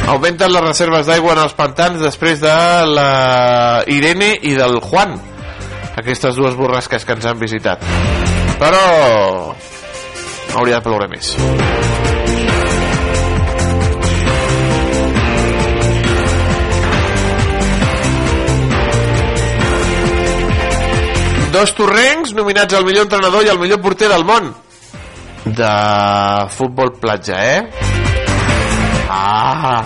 augmenten 0.08 0.50
les 0.50 0.62
reserves 0.64 1.06
d'aigua 1.06 1.36
en 1.36 1.44
els 1.44 1.54
pantans 1.54 2.00
després 2.02 2.40
de 2.42 2.54
la 2.90 3.84
Irene 3.86 4.34
i 4.42 4.56
del 4.58 4.80
Juan 4.82 5.20
aquestes 5.98 6.38
dues 6.38 6.56
borrasques 6.58 7.04
que 7.04 7.16
ens 7.18 7.26
han 7.28 7.40
visitat 7.40 7.82
però 8.58 8.84
hauria 10.58 10.78
de 10.78 10.84
ploure 10.86 11.10
més 11.10 11.34
dos 21.58 21.74
torrencs 21.74 22.34
nominats 22.38 22.76
al 22.76 22.86
millor 22.86 23.08
entrenador 23.08 23.46
i 23.46 23.52
al 23.52 23.58
millor 23.58 23.82
porter 23.82 24.10
del 24.12 24.26
món 24.28 24.52
de 25.44 25.74
futbol 26.50 26.92
platja, 27.00 27.38
eh? 27.40 27.70
Ah! 29.08 29.82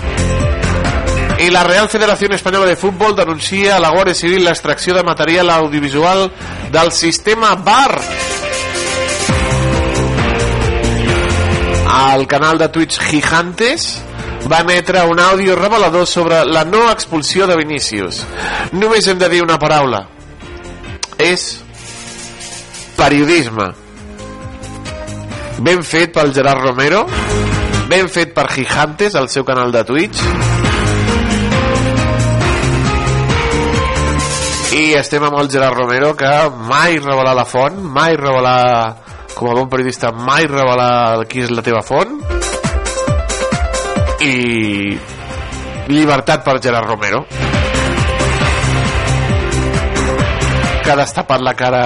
I 1.43 1.51
la 1.51 1.65
Real 1.65 1.89
Federación 1.89 2.33
Espanyola 2.35 2.67
de 2.67 2.77
Futbol 2.77 3.17
denuncia 3.17 3.75
a 3.75 3.81
la 3.81 3.91
Guàrdia 3.91 4.15
Civil 4.15 4.45
l'extracció 4.47 4.95
de 4.95 5.03
material 5.03 5.51
audiovisual 5.51 6.31
del 6.71 6.93
sistema 6.93 7.57
VAR. 7.57 7.99
El 12.15 12.29
canal 12.29 12.59
de 12.59 12.69
Twitch 12.69 13.01
Gigantes 13.01 13.89
va 14.47 14.61
emetre 14.63 15.03
un 15.03 15.19
àudio 15.19 15.57
revelador 15.59 16.07
sobre 16.07 16.45
la 16.45 16.63
no 16.65 16.85
expulsió 16.93 17.49
de 17.51 17.59
Vinícius. 17.59 18.23
Només 18.79 19.11
hem 19.11 19.19
de 19.19 19.29
dir 19.29 19.43
una 19.43 19.59
paraula. 19.59 20.05
És 21.19 21.59
periodisme. 22.95 23.73
Ben 25.59 25.83
fet 25.83 26.15
pel 26.15 26.31
Gerard 26.39 26.63
Romero, 26.71 27.09
ben 27.91 28.07
fet 28.09 28.31
per 28.31 28.47
Gigantes, 28.55 29.19
al 29.19 29.29
seu 29.29 29.43
canal 29.45 29.75
de 29.75 29.83
Twitch, 29.91 30.23
i 34.73 34.95
estem 34.97 35.25
amb 35.27 35.37
el 35.37 35.51
Gerard 35.53 35.77
Romero 35.77 36.15
que 36.17 36.29
mai 36.69 36.97
revelar 36.97 37.35
la 37.37 37.45
font 37.45 37.77
mai 37.93 38.15
revelar 38.17 38.97
com 39.35 39.51
a 39.51 39.57
bon 39.59 39.69
periodista 39.69 40.13
mai 40.17 40.47
revelar 40.49 41.27
qui 41.29 41.43
és 41.45 41.51
la 41.53 41.65
teva 41.65 41.83
font. 41.85 42.21
I 44.23 44.97
llibertat 45.91 46.45
per 46.47 46.61
Gerard 46.63 46.89
Romero. 46.89 47.25
Que 50.83 50.93
ha 50.93 50.99
destapat 51.01 51.43
la 51.43 51.55
cara 51.59 51.85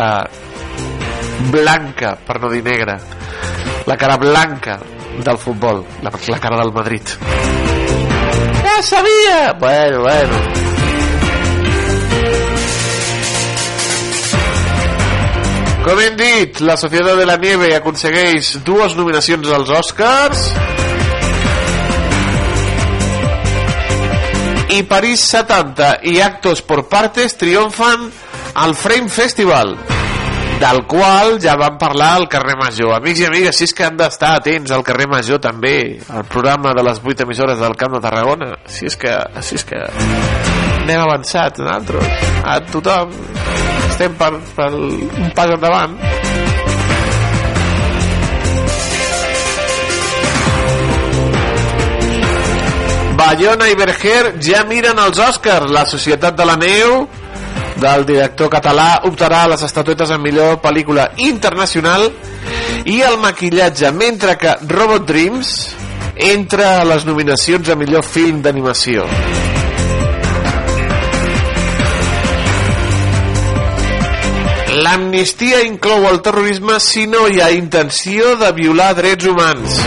blanca, 1.50 2.14
per 2.26 2.38
no 2.42 2.52
dir 2.52 2.62
negra 2.64 2.98
la 3.86 3.96
cara 3.96 4.16
blanca 4.16 4.78
del 5.24 5.38
futbol 5.38 5.84
la, 6.02 6.10
la 6.10 6.38
cara 6.38 6.62
del 6.62 6.72
Madrid. 6.72 7.02
Ja 8.62 8.82
sabia! 8.82 9.52
Bueno, 9.58 10.00
bueno 10.02 10.65
Com 15.86 16.00
hem 16.02 16.16
dit, 16.18 16.58
la 16.66 16.74
Societat 16.74 17.14
de 17.14 17.24
la 17.28 17.36
Nieve 17.38 17.68
aconsegueix 17.76 18.56
dues 18.66 18.96
nominacions 18.98 19.46
als 19.54 19.68
Oscars 19.70 20.40
i 24.74 24.80
París 24.90 25.22
70 25.30 25.92
i 26.10 26.16
Actos 26.26 26.64
por 26.66 26.88
Partes 26.90 27.38
triomfan 27.38 28.08
al 28.58 28.74
Frame 28.74 29.06
Festival 29.06 29.76
del 30.58 30.82
qual 30.90 31.36
ja 31.38 31.54
vam 31.60 31.78
parlar 31.78 32.16
al 32.16 32.26
carrer 32.32 32.56
Major. 32.58 32.96
Amics 32.96 33.22
i 33.22 33.30
amigues, 33.30 33.54
si 33.54 33.68
és 33.68 33.74
que 33.76 33.86
han 33.86 33.98
d'estar 34.00 34.32
atents 34.40 34.74
al 34.74 34.82
carrer 34.82 35.06
Major 35.12 35.38
també, 35.38 36.00
al 36.10 36.26
programa 36.26 36.74
de 36.74 36.82
les 36.82 36.98
8 36.98 37.28
emissores 37.28 37.62
del 37.62 37.78
Camp 37.78 37.94
de 37.94 38.02
Tarragona. 38.02 38.56
Si 38.66 38.90
és 38.90 38.98
que, 38.98 39.14
si 39.38 39.60
és 39.60 39.68
que 39.68 39.84
anem 40.82 41.06
avançat 41.06 41.62
nosaltres. 41.62 42.26
A 42.42 42.58
tothom 42.72 43.14
estem 43.96 44.12
per, 44.20 44.34
per 44.52 44.68
un 44.76 45.30
pas 45.34 45.50
endavant. 45.54 45.94
Bayona 53.16 53.70
i 53.72 53.78
Berger 53.78 54.34
ja 54.44 54.66
miren 54.68 55.00
els 55.00 55.18
Oscars. 55.18 55.72
La 55.72 55.86
Societat 55.88 56.36
de 56.36 56.44
la 56.44 56.58
Neu 56.60 57.06
del 57.80 58.04
director 58.08 58.52
català 58.52 59.00
optarà 59.08 59.42
a 59.44 59.52
les 59.54 59.64
estatuetes 59.64 60.12
en 60.12 60.20
millor 60.20 60.60
pel·lícula 60.60 61.10
internacional 61.24 62.10
i 62.84 63.00
el 63.00 63.16
maquillatge, 63.24 63.90
mentre 63.96 64.36
que 64.36 64.58
Robot 64.68 65.08
Dreams 65.08 65.56
entra 66.16 66.82
a 66.82 66.88
les 66.92 67.08
nominacions 67.08 67.72
a 67.72 67.80
millor 67.80 68.04
film 68.04 68.44
d'animació. 68.44 69.08
L'amnistia 74.76 75.62
inclou 75.64 76.04
el 76.04 76.18
terrorisme 76.20 76.74
si 76.84 77.06
no 77.08 77.22
hi 77.32 77.38
ha 77.40 77.46
intenció 77.54 78.34
de 78.36 78.50
violar 78.52 78.90
drets 78.98 79.24
humans. 79.24 79.78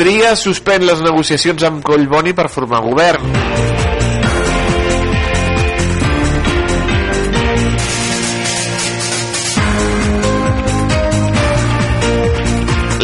Tria 0.00 0.30
suspèn 0.40 0.86
les 0.88 1.02
negociacions 1.04 1.66
amb 1.68 1.84
Collboni 1.84 2.32
per 2.32 2.48
formar 2.48 2.80
govern. 2.86 3.28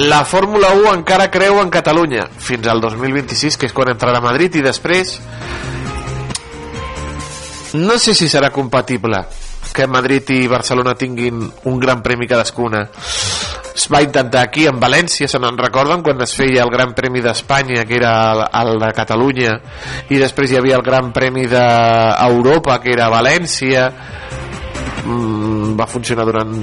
La 0.08 0.24
Fórmula 0.24 0.72
1 0.72 0.94
encara 1.02 1.28
creu 1.28 1.60
en 1.60 1.68
Catalunya 1.68 2.30
fins 2.40 2.64
al 2.72 2.80
2026, 2.80 3.60
que 3.60 3.68
és 3.68 3.76
quan 3.76 3.92
entrarà 3.92 4.24
a 4.24 4.24
Madrid 4.24 4.56
i 4.56 4.64
després 4.64 5.18
no 7.76 7.98
sé 7.98 8.14
si 8.14 8.28
serà 8.28 8.50
compatible 8.50 9.24
que 9.76 9.86
Madrid 9.86 10.30
i 10.30 10.46
Barcelona 10.48 10.94
tinguin 10.94 11.42
un 11.64 11.78
gran 11.78 12.02
premi 12.02 12.26
cadascuna. 12.26 12.86
Es 13.76 13.86
va 13.92 14.00
intentar 14.00 14.46
aquí 14.46 14.64
en 14.66 14.78
València 14.80 15.28
se 15.28 15.40
n'en 15.42 15.58
recorden 15.58 16.00
quan 16.02 16.22
es 16.24 16.32
feia 16.32 16.62
el 16.64 16.70
Gran 16.72 16.94
Premi 16.96 17.20
d'Espanya 17.20 17.84
que 17.84 17.98
era 17.98 18.12
el, 18.62 18.78
de 18.80 18.88
Catalunya 18.96 19.52
i 20.08 20.20
després 20.22 20.50
hi 20.50 20.56
havia 20.56 20.78
el 20.78 20.84
Gran 20.86 21.10
Premi 21.12 21.44
d'Europa 21.50 22.78
que 22.80 22.94
era 22.94 23.10
València. 23.12 23.90
Mm, 25.04 25.76
va 25.76 25.86
funcionar 25.86 26.24
durant 26.24 26.56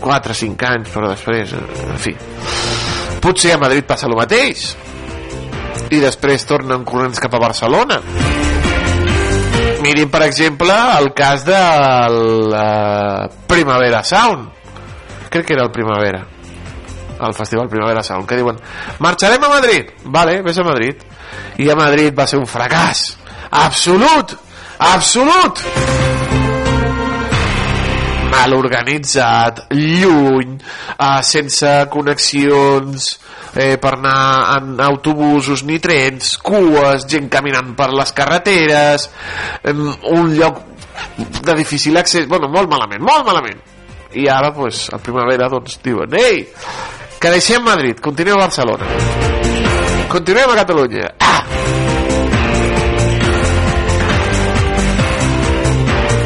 4 0.00 0.32
o 0.32 0.38
5 0.40 0.70
anys 0.70 0.94
però 0.94 1.12
després, 1.12 1.52
en 1.52 2.00
fi. 2.00 2.16
Potser 3.22 3.52
a 3.54 3.60
Madrid 3.60 3.84
passa 3.86 4.08
el 4.08 4.16
mateix 4.16 4.72
i 5.92 6.00
després 6.00 6.48
tornen 6.48 6.88
corrents 6.88 7.20
cap 7.20 7.36
a 7.36 7.42
Barcelona 7.44 8.00
mirin 9.82 10.10
per 10.10 10.22
exemple 10.26 10.74
el 10.98 11.12
cas 11.14 11.44
de 11.44 11.58
la 12.52 13.28
Primavera 13.46 14.02
Sound. 14.04 14.48
Crec 15.28 15.46
que 15.46 15.54
era 15.54 15.64
el 15.64 15.72
Primavera. 15.72 16.24
El 17.20 17.34
Festival 17.34 17.68
Primavera 17.68 18.02
Sound 18.02 18.26
que 18.26 18.38
diuen 18.38 18.58
marxarem 18.98 19.44
a 19.44 19.50
Madrid 19.52 19.90
vale, 20.04 20.40
vés 20.42 20.58
a 20.58 20.66
Madrid. 20.66 21.02
I 21.58 21.70
a 21.70 21.76
Madrid 21.76 22.14
va 22.18 22.26
ser 22.26 22.40
un 22.40 22.48
fracàs. 22.48 23.12
Absolut! 23.50 24.38
Absolut 24.78 26.01
mal 28.32 28.54
organitzat, 28.56 29.66
lluny, 29.76 30.56
eh, 30.96 31.22
sense 31.22 31.72
connexions 31.92 33.12
eh, 33.54 33.76
per 33.76 33.94
anar 33.98 34.56
en 34.56 34.80
autobusos 34.80 35.64
ni 35.68 35.78
trens, 35.82 36.36
cues, 36.40 37.06
gent 37.08 37.28
caminant 37.32 37.74
per 37.76 37.90
les 37.92 38.12
carreteres, 38.16 39.08
eh, 39.62 39.74
un 39.74 40.32
lloc 40.36 40.62
de 41.42 41.54
difícil 41.58 41.96
accés, 42.00 42.26
bueno, 42.28 42.48
molt 42.48 42.70
malament, 42.70 43.02
molt 43.04 43.26
malament. 43.28 43.60
I 44.16 44.26
ara, 44.28 44.52
pues, 44.52 44.86
a 44.92 44.98
primavera, 45.00 45.48
doncs, 45.52 45.78
diuen, 45.84 46.12
ei, 46.16 46.46
que 47.20 47.32
deixem 47.32 47.64
Madrid, 47.64 48.00
continuem 48.00 48.40
a 48.40 48.46
Barcelona. 48.46 48.88
Continuem 50.12 50.50
a 50.52 50.56
Catalunya. 50.60 51.12
Ah! 51.20 51.44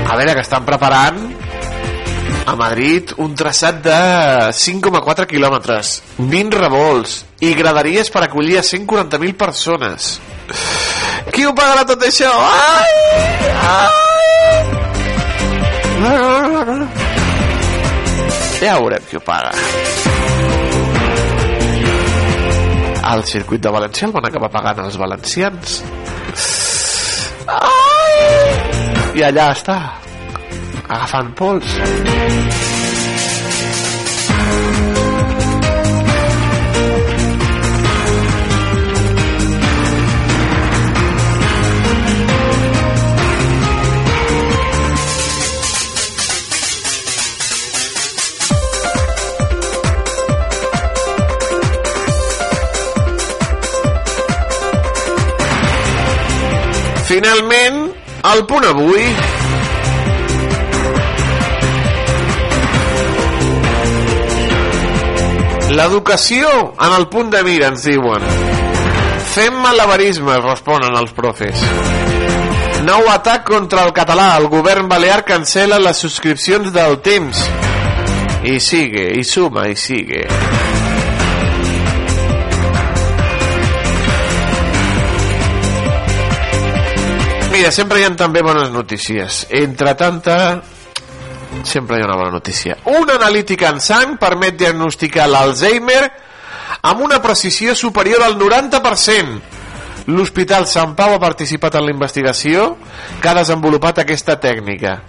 A 0.06 0.16
veure, 0.16 0.34
que 0.34 0.46
estan 0.46 0.64
preparant 0.64 1.25
a 2.46 2.54
Madrid 2.54 3.10
un 3.18 3.34
traçat 3.34 3.82
de 3.82 3.98
5,4 4.54 5.26
quilòmetres, 5.26 6.02
20 6.18 6.54
revolts 6.62 7.24
i 7.42 7.52
graderies 7.58 8.10
per 8.14 8.22
acollir 8.24 8.60
a 8.60 8.64
140.000 8.64 9.34
persones. 9.34 10.20
Qui 11.34 11.44
ho 11.44 11.52
pagarà 11.58 11.82
tot 11.88 12.06
això? 12.06 12.30
Ai! 12.30 12.94
Ai! 13.74 14.06
Ja 18.62 18.78
veurem 18.78 19.02
qui 19.10 19.18
ho 19.18 19.24
paga. 19.26 19.50
Al 23.06 23.26
circuit 23.26 23.62
de 23.62 23.74
València 23.74 24.06
el 24.06 24.14
van 24.14 24.30
acabar 24.30 24.54
pagant 24.54 24.86
els 24.86 24.96
valencians. 25.02 25.80
Ai! 27.58 29.18
I 29.18 29.22
allà 29.26 29.50
està, 29.54 29.78
agafant 30.88 31.32
pols. 31.38 31.76
Finalment, 57.06 57.76
el 58.34 58.42
punt 58.50 58.64
avui 58.66 59.35
L'educació 65.76 66.48
en 66.80 66.92
el 66.96 67.04
punt 67.12 67.28
de 67.28 67.42
mira, 67.44 67.68
ens 67.68 67.82
diuen. 67.84 68.22
Fem 69.34 69.58
malabarismes, 69.60 70.38
responen 70.40 70.94
els 70.96 71.12
profes. 71.12 71.64
Nou 72.86 73.04
atac 73.12 73.44
contra 73.50 73.82
el 73.84 73.92
català. 73.92 74.30
El 74.40 74.48
govern 74.48 74.88
balear 74.88 75.18
cancela 75.28 75.76
les 75.82 76.00
subscripcions 76.00 76.72
del 76.72 76.96
temps. 77.04 77.42
I 78.48 78.56
sigue, 78.62 79.04
i 79.20 79.24
suma, 79.26 79.66
i 79.68 79.76
sigue. 79.76 80.22
Mira, 87.52 87.72
sempre 87.72 88.00
hi 88.00 88.08
ha 88.08 88.14
també 88.16 88.40
bones 88.46 88.72
notícies. 88.72 89.44
Entre 89.60 89.92
tanta, 90.00 90.38
sempre 91.64 91.98
hi 91.98 92.02
ha 92.02 92.06
una 92.06 92.16
bona 92.16 92.30
notícia. 92.30 92.76
Una 92.84 93.14
analítica 93.14 93.70
en 93.70 93.80
sang 93.80 94.16
permet 94.18 94.56
diagnosticar 94.58 95.28
l'Alzheimer 95.28 96.02
amb 96.82 97.02
una 97.02 97.20
precisió 97.22 97.74
superior 97.74 98.22
al 98.22 98.38
90%. 98.38 99.54
L'Hospital 100.06 100.68
Sant 100.70 100.92
Pau 100.94 101.16
ha 101.16 101.22
participat 101.22 101.74
en 101.78 101.88
la 101.88 101.90
investigació 101.90 102.68
que 103.18 103.28
ha 103.28 103.34
desenvolupat 103.34 104.04
aquesta 104.04 104.36
tècnica. 104.38 105.00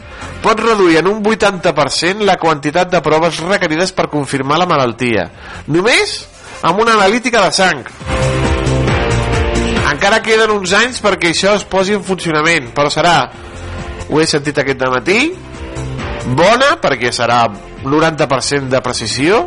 Pot 0.41 0.63
reduir 0.63 0.97
en 1.03 1.11
un 1.11 1.21
80% 1.21 2.25
la 2.25 2.39
quantitat 2.41 2.89
de 2.89 3.01
proves 3.05 3.37
requerides 3.43 3.93
per 3.93 4.09
confirmar 4.09 4.57
la 4.57 4.65
malaltia. 4.69 5.27
Només 5.67 6.23
amb 6.65 6.81
una 6.81 6.95
analítica 6.97 7.43
de 7.45 7.51
sang. 7.53 7.83
Encara 9.91 10.23
queden 10.25 10.55
uns 10.55 10.73
anys 10.77 10.97
perquè 11.03 11.29
això 11.29 11.53
es 11.57 11.65
posi 11.69 11.93
en 11.93 12.03
funcionament, 12.05 12.71
però 12.73 12.89
serà, 12.93 13.19
ho 14.09 14.21
he 14.21 14.25
sentit 14.29 14.57
aquest 14.61 14.81
matí, 14.93 15.19
bona 16.35 16.75
perquè 16.81 17.11
serà 17.13 17.45
90% 17.83 18.67
de 18.71 18.81
precisió, 18.83 19.43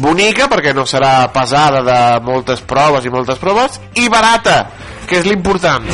bonica 0.00 0.48
perquè 0.50 0.72
no 0.74 0.86
serà 0.88 1.28
pesada 1.34 1.82
de 1.86 2.00
moltes 2.26 2.62
proves 2.66 3.04
i 3.06 3.12
moltes 3.12 3.38
proves, 3.38 3.78
i 4.00 4.08
barata, 4.08 4.64
que 5.06 5.20
és 5.20 5.28
l'important. 5.28 5.86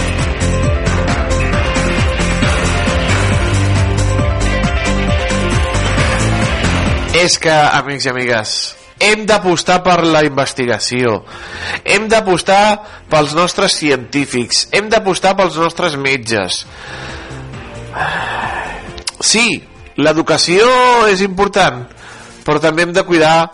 És 7.16 7.38
que, 7.40 7.52
amics 7.52 8.04
i 8.04 8.10
amigues, 8.12 8.50
hem 9.00 9.24
d'apostar 9.28 9.80
per 9.84 10.02
la 10.04 10.20
investigació. 10.24 11.22
Hem 11.84 12.10
d'apostar 12.12 12.60
pels 13.08 13.32
nostres 13.36 13.76
científics. 13.80 14.66
Hem 14.76 14.90
d'apostar 14.92 15.32
pels 15.36 15.56
nostres 15.60 15.96
metges 15.96 16.66
sí, 19.26 19.48
l'educació 19.98 20.70
és 21.10 21.22
important 21.26 21.84
però 22.46 22.62
també 22.62 22.86
hem 22.86 22.92
de 22.94 23.02
cuidar 23.02 23.50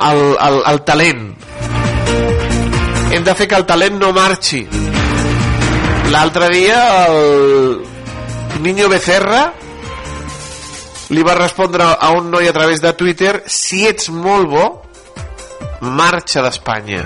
el, 0.00 0.20
el, 0.40 0.58
el 0.72 0.80
talent. 0.88 1.24
Hem 3.12 3.24
de 3.26 3.34
fer 3.36 3.46
que 3.48 3.58
el 3.60 3.66
talent 3.68 3.98
no 4.00 4.12
marxi. 4.16 4.62
L'altre 6.12 6.48
dia 6.52 6.78
el 7.08 7.82
Niño 8.64 8.88
Becerra 8.88 9.42
li 11.12 11.24
va 11.26 11.36
respondre 11.36 11.84
a 11.92 12.10
un 12.16 12.30
noi 12.32 12.48
a 12.48 12.54
través 12.56 12.80
de 12.80 12.92
Twitter 12.96 13.42
si 13.46 13.84
ets 13.88 14.08
molt 14.08 14.48
bo 14.48 14.64
marxa 15.82 16.44
d'Espanya. 16.44 17.04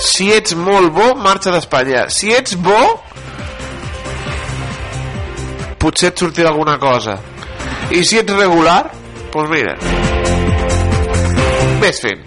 Si 0.00 0.30
ets 0.32 0.56
molt 0.56 0.94
bo 0.96 1.12
marxa 1.20 1.52
d'Espanya. 1.52 2.06
Si 2.08 2.32
ets 2.32 2.56
bo 2.56 2.80
potser 5.78 6.12
et 6.12 6.22
sortirà 6.24 6.52
alguna 6.52 6.78
cosa 6.82 7.18
i 7.94 8.04
si 8.04 8.20
ets 8.20 8.34
regular 8.34 8.82
doncs 9.32 9.50
mira 9.52 9.76
ves 11.82 12.02
fent 12.04 12.24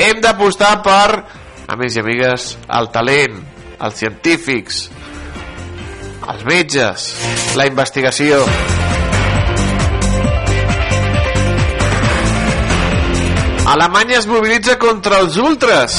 hem 0.00 0.22
d'apostar 0.22 0.76
per 0.84 1.24
amics 1.70 1.96
i 1.96 2.04
amigues 2.04 2.48
el 2.80 2.90
talent 2.94 3.40
els 3.80 4.00
científics 4.00 4.88
els 6.30 6.44
metges, 6.46 7.06
la 7.58 7.66
investigació. 7.66 8.38
Alemanya 13.70 14.18
es 14.18 14.26
mobilitza 14.30 14.76
contra 14.78 15.20
els 15.24 15.36
ultras. 15.38 15.96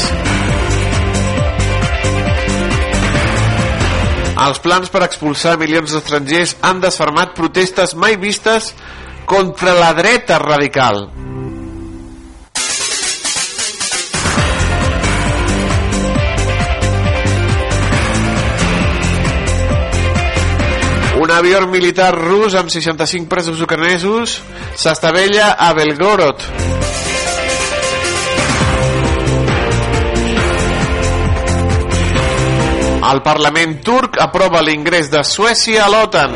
Els 4.41 4.57
plans 4.57 4.89
per 4.89 5.03
expulsar 5.05 5.53
milions 5.61 5.91
d'estrangers 5.93 6.55
han 6.65 6.79
desfermat 6.81 7.35
protestes 7.37 7.93
mai 7.93 8.15
vistes 8.17 8.71
contra 9.29 9.75
la 9.77 9.91
dreta 9.93 10.39
radical. 10.41 11.03
Un 21.21 21.29
avió 21.29 21.61
militar 21.69 22.09
rus 22.17 22.57
amb 22.57 22.73
65 22.73 23.29
presos 23.29 23.61
ucranesos 23.61 24.39
s'estavella 24.73 25.53
a 25.53 25.69
Belgorod. 25.77 26.49
El 33.01 33.23
Parlament 33.25 33.79
turc 33.81 34.19
aprova 34.21 34.59
l'ingrés 34.61 35.07
de 35.09 35.23
Suècia 35.25 35.87
a 35.87 35.89
l'OTAN. 35.89 36.35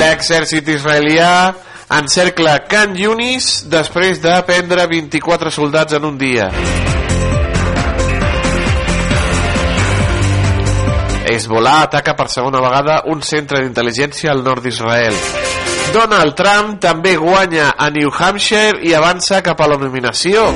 L'exèrcit 0.00 0.66
israelià 0.74 1.30
encercla 1.94 2.56
Can 2.66 2.98
Yunis 2.98 3.68
després 3.70 4.18
de 4.24 4.34
prendre 4.50 4.88
24 4.90 5.54
soldats 5.54 5.94
en 5.94 6.10
un 6.10 6.18
dia. 6.18 6.50
Hezbollah 11.28 11.78
ataca 11.86 12.16
per 12.18 12.26
segona 12.34 12.58
vegada 12.64 13.02
un 13.14 13.22
centre 13.22 13.62
d'intel·ligència 13.62 14.34
al 14.34 14.42
nord 14.42 14.66
d'Israel. 14.66 15.14
Donald 15.94 16.34
Trump 16.36 16.80
també 16.82 17.14
guanya 17.16 17.70
a 17.78 17.88
New 17.94 18.10
Hampshire 18.10 18.82
i 18.82 18.92
avança 18.98 19.38
cap 19.46 19.62
a 19.62 19.70
la 19.70 19.78
nominació. 19.80 20.50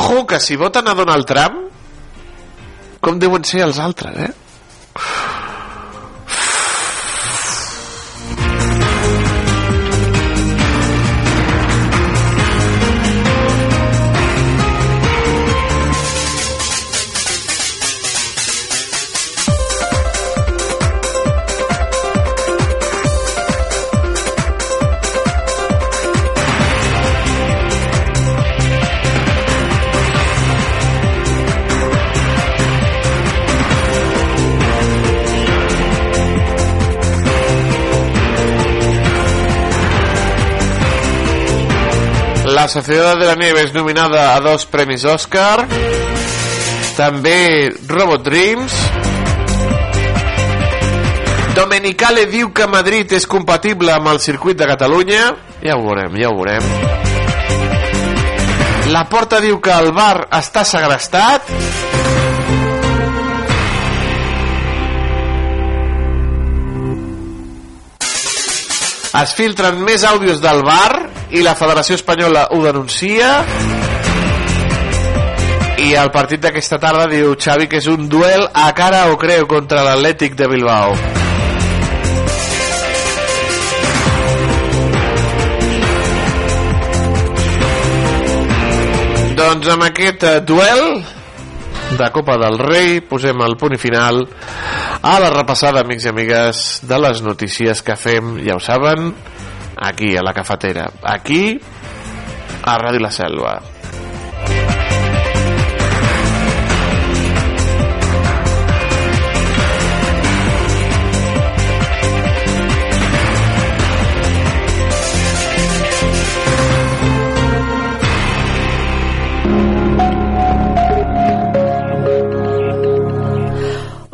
Ojo, 0.00 0.26
que 0.26 0.40
si 0.40 0.56
voten 0.56 0.88
a 0.88 0.94
Donald 0.96 1.26
Trump, 1.28 1.56
com 3.04 3.18
deuen 3.20 3.42
ser 3.44 3.60
els 3.66 3.76
altres, 3.84 4.16
eh? 4.16 4.30
Sociedad 42.70 43.18
de 43.18 43.26
la 43.26 43.34
Nieve 43.34 43.64
és 43.66 43.72
nominada 43.74 44.28
a 44.30 44.38
dos 44.38 44.62
premis 44.70 45.02
Oscar. 45.02 45.64
També 46.94 47.66
Robot 47.90 48.22
Dreams. 48.22 48.76
Domenicale 51.56 52.28
diu 52.30 52.52
que 52.54 52.68
Madrid 52.70 53.10
és 53.18 53.26
compatible 53.26 53.90
amb 53.90 54.12
el 54.12 54.22
circuit 54.22 54.54
de 54.54 54.70
Catalunya. 54.70 55.24
Ja 55.64 55.74
ho 55.74 55.82
veurem, 55.82 56.14
ja 56.14 56.30
ho 56.30 56.38
veurem. 56.38 56.62
La 58.94 59.02
Porta 59.10 59.42
diu 59.42 59.58
que 59.58 59.74
el 59.74 59.90
bar 59.90 60.28
està 60.30 60.62
segrestat. 60.62 61.50
Es 69.10 69.32
filtren 69.34 69.80
més 69.82 70.04
àudios 70.06 70.38
del 70.38 70.60
bar 70.62 71.08
i 71.34 71.40
la 71.42 71.56
Federació 71.58 71.96
Espanyola 71.98 72.44
ho 72.54 72.60
denuncia. 72.62 73.30
I 75.82 75.88
el 75.98 76.12
partit 76.14 76.44
d'aquesta 76.44 76.78
tarda 76.78 77.08
diu 77.10 77.32
Xavi 77.34 77.66
que 77.66 77.80
és 77.82 77.88
un 77.90 78.06
duel 78.12 78.46
a 78.54 78.68
cara 78.76 79.08
o 79.10 79.16
creu 79.18 79.48
contra 79.50 79.82
l'Atlètic 79.82 80.38
de 80.38 80.46
Bilbao. 80.52 80.94
Doncs 89.40 89.72
amb 89.74 89.88
aquest 89.88 90.22
eh, 90.28 90.38
duel 90.46 91.00
de 91.98 92.10
Copa 92.14 92.38
del 92.38 92.60
Rei 92.62 93.00
posem 93.02 93.42
el 93.42 93.58
punt 93.58 93.74
final 93.80 94.22
a 95.02 95.18
la 95.20 95.30
repassada, 95.32 95.80
amics 95.80 96.04
i 96.04 96.10
amigues, 96.10 96.64
de 96.84 96.98
les 97.00 97.22
notícies 97.24 97.80
que 97.82 97.96
fem, 97.96 98.34
ja 98.44 98.56
ho 98.56 98.60
saben, 98.60 99.14
aquí, 99.80 100.14
a 100.16 100.22
la 100.22 100.34
cafetera. 100.36 100.90
Aquí, 101.02 101.58
a 102.62 102.78
Ràdio 102.78 103.00
La 103.00 103.10
Selva. 103.10 103.79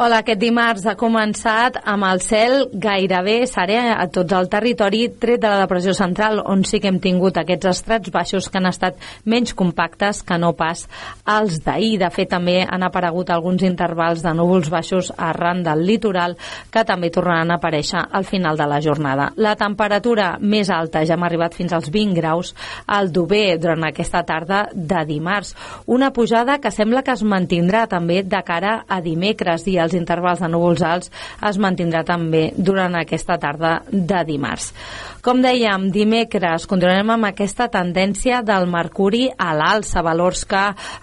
Hola, 0.06 0.20
aquest 0.22 0.38
dimarts 0.38 0.84
ha 0.86 0.92
començat 0.94 1.80
amb 1.90 2.06
el 2.06 2.20
cel 2.22 2.52
gairebé 2.78 3.40
serè 3.50 3.80
a 3.90 4.04
tot 4.14 4.30
el 4.38 4.46
territori, 4.46 5.00
tret 5.18 5.40
de 5.42 5.48
la 5.50 5.64
depressió 5.64 5.90
central, 5.98 6.38
on 6.46 6.60
sí 6.62 6.78
que 6.78 6.86
hem 6.92 7.00
tingut 7.02 7.40
aquests 7.40 7.66
estrats 7.72 8.12
baixos 8.14 8.46
que 8.46 8.60
han 8.60 8.68
estat 8.70 9.00
menys 9.26 9.50
compactes 9.58 10.20
que 10.22 10.38
no 10.38 10.52
pas 10.54 10.84
els 11.34 11.56
d'ahir. 11.64 11.96
De 12.04 12.10
fet, 12.14 12.28
també 12.30 12.60
han 12.62 12.84
aparegut 12.86 13.32
alguns 13.34 13.64
intervals 13.66 14.22
de 14.22 14.34
núvols 14.38 14.70
baixos 14.70 15.08
arran 15.16 15.64
del 15.66 15.82
litoral 15.88 16.38
que 16.70 16.86
també 16.86 17.10
tornaran 17.10 17.50
a 17.50 17.58
aparèixer 17.58 18.04
al 18.06 18.28
final 18.30 18.62
de 18.62 18.70
la 18.70 18.78
jornada. 18.86 19.32
La 19.34 19.56
temperatura 19.58 20.36
més 20.38 20.70
alta 20.70 21.02
ja 21.02 21.18
hem 21.18 21.26
arribat 21.26 21.58
fins 21.58 21.74
als 21.74 21.90
20 21.90 22.14
graus 22.20 22.52
al 22.86 23.10
Dober 23.10 23.58
durant 23.58 23.88
aquesta 23.90 24.22
tarda 24.22 24.68
de 24.70 25.02
dimarts. 25.10 25.56
Una 25.98 26.12
pujada 26.12 26.60
que 26.62 26.70
sembla 26.70 27.02
que 27.02 27.18
es 27.18 27.26
mantindrà 27.26 27.88
també 27.90 28.22
de 28.22 28.44
cara 28.46 28.78
a 28.86 29.02
dimecres 29.02 29.66
i 29.66 29.78
els 29.82 29.95
intervals 29.98 30.44
de 30.44 30.50
núvols 30.52 30.84
alts 30.86 31.12
es 31.48 31.58
mantindrà 31.58 32.04
també 32.06 32.50
durant 32.56 32.94
aquesta 32.96 33.38
tarda 33.42 33.80
de 33.90 34.22
dimarts. 34.28 34.72
Com 35.26 35.40
dèiem, 35.42 35.88
dimecres 35.90 36.68
continuarem 36.70 37.08
amb 37.16 37.26
aquesta 37.26 37.66
tendència 37.72 38.44
del 38.46 38.68
mercuri 38.70 39.24
a 39.34 39.48
l'alça, 39.58 40.04
valors 40.06 40.44
que 40.46 40.60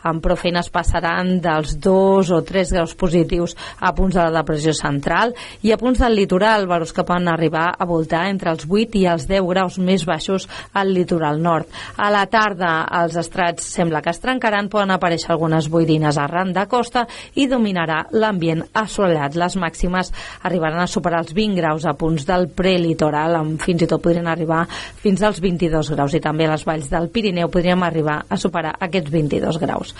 amb 0.07 0.23
prou 0.23 0.37
feines 0.39 0.69
passaran 0.71 1.41
dels 1.43 1.73
2 1.83 2.31
o 2.31 2.39
3 2.47 2.71
graus 2.77 2.93
positius 2.95 3.57
a 3.83 3.91
punts 3.97 4.15
de 4.15 4.23
la 4.23 4.39
depressió 4.39 4.71
central 4.77 5.33
i 5.61 5.73
a 5.73 5.77
punts 5.81 5.99
del 5.99 6.15
litoral, 6.15 6.69
valors 6.71 6.93
que 6.95 7.03
poden 7.03 7.27
arribar 7.27 7.65
a 7.75 7.87
voltar 7.89 8.23
entre 8.29 8.53
els 8.53 8.63
8 8.69 9.01
i 9.01 9.03
els 9.11 9.27
10 9.27 9.43
graus 9.49 9.79
més 9.79 10.07
baixos 10.07 10.47
al 10.71 10.93
litoral 10.95 11.41
nord. 11.43 11.67
A 11.97 12.07
la 12.13 12.23
tarda 12.31 12.71
els 13.03 13.19
estrats 13.19 13.67
sembla 13.75 13.99
que 14.01 14.13
es 14.15 14.23
trencaran, 14.23 14.71
poden 14.71 14.95
aparèixer 14.95 15.33
algunes 15.33 15.67
boirines 15.67 16.17
arran 16.21 16.55
de 16.55 16.63
costa 16.71 17.05
i 17.35 17.49
dominarà 17.51 18.05
l'ambient 18.15 18.63
assolellat. 18.83 19.37
Les 19.39 19.57
màximes 19.59 20.11
arribaran 20.43 20.83
a 20.83 20.89
superar 20.89 21.23
els 21.23 21.33
20 21.33 21.57
graus 21.59 21.85
a 21.85 21.95
punts 21.97 22.27
del 22.27 22.49
prelitoral, 22.53 23.37
amb 23.39 23.61
fins 23.61 23.85
i 23.85 23.89
tot 23.89 24.03
podrien 24.03 24.27
arribar 24.27 24.65
fins 25.03 25.23
als 25.23 25.41
22 25.43 25.93
graus 25.95 26.13
i 26.13 26.21
també 26.23 26.47
a 26.47 26.53
les 26.53 26.65
valls 26.67 26.89
del 26.91 27.09
Pirineu 27.13 27.49
podríem 27.51 27.83
arribar 27.83 28.21
a 28.29 28.37
superar 28.37 28.75
aquests 28.79 29.11
22 29.13 29.59
graus. 29.61 29.93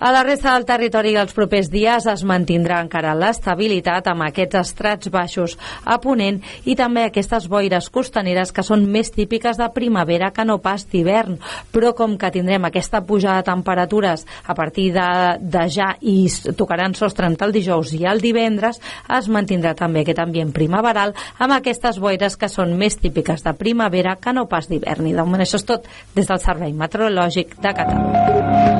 A 0.00 0.12
la 0.14 0.24
resta 0.26 0.54
del 0.54 0.66
territori 0.66 1.14
els 1.20 1.34
propers 1.36 1.70
dies 1.72 2.06
es 2.10 2.24
mantindrà 2.26 2.80
encara 2.82 3.14
l'estabilitat 3.18 4.08
amb 4.10 4.26
aquests 4.26 4.60
estrats 4.62 5.10
baixos 5.12 5.58
a 5.84 5.98
Ponent 6.02 6.40
i 6.64 6.76
també 6.78 7.06
aquestes 7.06 7.48
boires 7.50 7.88
costaneres 7.92 8.52
que 8.54 8.64
són 8.66 8.86
més 8.90 9.12
típiques 9.14 9.58
de 9.60 9.68
primavera 9.74 10.32
que 10.34 10.46
no 10.48 10.58
pas 10.62 10.86
d'hivern, 10.88 11.38
però 11.72 11.92
com 11.98 12.16
que 12.18 12.32
tindrem 12.34 12.66
aquesta 12.66 13.02
pujada 13.06 13.42
de 13.42 13.48
temperatures 13.50 14.26
a 14.46 14.56
partir 14.58 14.90
de, 14.96 15.08
de 15.40 15.66
ja 15.70 15.92
i 16.00 16.26
tocaran 16.58 16.96
sostre 16.98 17.28
entre 17.28 17.48
el 17.48 17.54
dijous 17.54 17.92
i 17.98 18.04
el 18.08 18.21
divendres, 18.22 18.80
es 19.18 19.28
mantindrà 19.28 19.74
també 19.78 20.06
aquest 20.06 20.22
ambient 20.22 20.54
primaveral 20.54 21.16
amb 21.38 21.58
aquestes 21.58 22.00
boires 22.02 22.38
que 22.38 22.50
són 22.52 22.76
més 22.78 22.98
típiques 23.02 23.44
de 23.44 23.56
primavera 23.58 24.16
que 24.22 24.32
no 24.32 24.48
pas 24.48 24.70
d'hivern. 24.70 25.10
I 25.10 25.16
de 25.16 25.26
moment 25.26 25.44
això 25.44 25.60
és 25.60 25.68
tot 25.68 25.88
des 26.14 26.28
del 26.28 26.42
Servei 26.42 26.72
Meteorològic 26.72 27.58
de 27.60 27.76
Catalunya. 27.82 28.70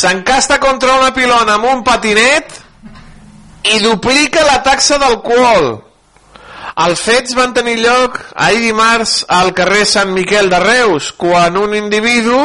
S'encasta 0.00 0.56
contra 0.56 0.94
una 0.96 1.10
pilona 1.12 1.58
amb 1.58 1.66
un 1.68 1.82
patinet 1.84 2.54
i 3.64 3.80
duplica 3.84 4.44
la 4.46 4.60
taxa 4.64 4.98
d'alcohol. 5.00 5.70
Els 6.80 7.00
fets 7.04 7.34
van 7.36 7.52
tenir 7.52 7.76
lloc 7.82 8.16
ahir 8.34 8.62
dimarts 8.62 9.24
al 9.28 9.52
carrer 9.56 9.84
Sant 9.88 10.12
Miquel 10.16 10.48
de 10.52 10.60
Reus, 10.62 11.10
quan 11.12 11.58
un 11.60 11.74
individu 11.76 12.38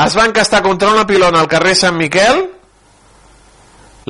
es 0.00 0.16
va 0.16 0.26
encastar 0.26 0.62
contra 0.64 0.90
una 0.90 1.06
pilona 1.06 1.40
al 1.40 1.50
carrer 1.50 1.76
Sant 1.76 1.96
Miquel, 1.98 2.42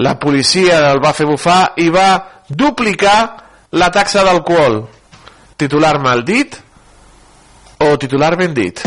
la 0.01 0.17
policia 0.23 0.79
el 0.93 1.03
va 1.03 1.13
fer 1.13 1.27
bufar 1.29 1.75
i 1.83 1.91
va 1.93 2.09
duplicar 2.49 3.19
la 3.77 3.91
taxa 3.93 4.25
d'alcohol. 4.25 4.85
Titular 5.61 5.99
mal 6.01 6.25
dit 6.25 6.57
o 7.81 7.97
titular 7.99 8.37
ben 8.37 8.55
dit? 8.55 8.81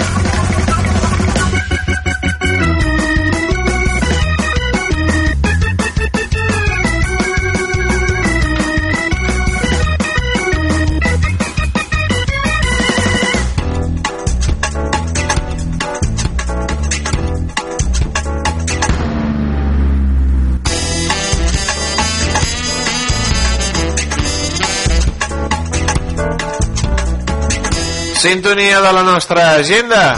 Sintonia 28.23 28.79
de 28.79 28.93
la 28.93 29.03
nostra 29.03 29.51
agenda. 29.51 30.17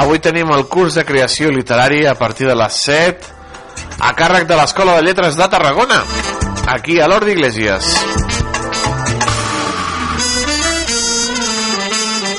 Avui 0.00 0.16
tenim 0.24 0.48
el 0.54 0.62
curs 0.64 0.94
de 0.96 1.02
creació 1.04 1.50
literària 1.52 2.14
a 2.14 2.16
partir 2.16 2.46
de 2.48 2.54
les 2.56 2.78
7 2.86 3.26
a 4.00 4.12
càrrec 4.16 4.46
de 4.48 4.56
l'Escola 4.56 4.94
de 4.96 5.02
Lletres 5.04 5.36
de 5.36 5.48
Tarragona, 5.52 5.98
aquí 6.72 6.96
a 6.96 7.08
l'Hort 7.10 7.28
d'Iglesias. 7.28 7.90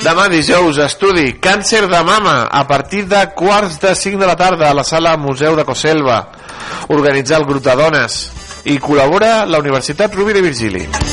Demà 0.02 0.26
dijous, 0.34 0.82
estudi 0.82 1.36
Càncer 1.38 1.86
de 1.86 2.02
mama 2.02 2.48
a 2.50 2.66
partir 2.66 3.06
de 3.06 3.22
quarts 3.38 3.78
de 3.86 3.94
5 3.94 4.24
de 4.24 4.32
la 4.32 4.36
tarda 4.36 4.72
a 4.72 4.74
la 4.74 4.84
sala 4.84 5.18
Museu 5.22 5.54
de 5.54 5.70
Coselva. 5.70 6.24
Organitzar 6.90 7.44
el 7.44 7.46
grup 7.46 7.62
de 7.62 7.78
dones 7.78 8.24
i 8.66 8.82
col·labora 8.82 9.44
la 9.46 9.62
Universitat 9.62 10.18
Rovira 10.18 10.42
i 10.42 10.50
Virgili. 10.50 11.05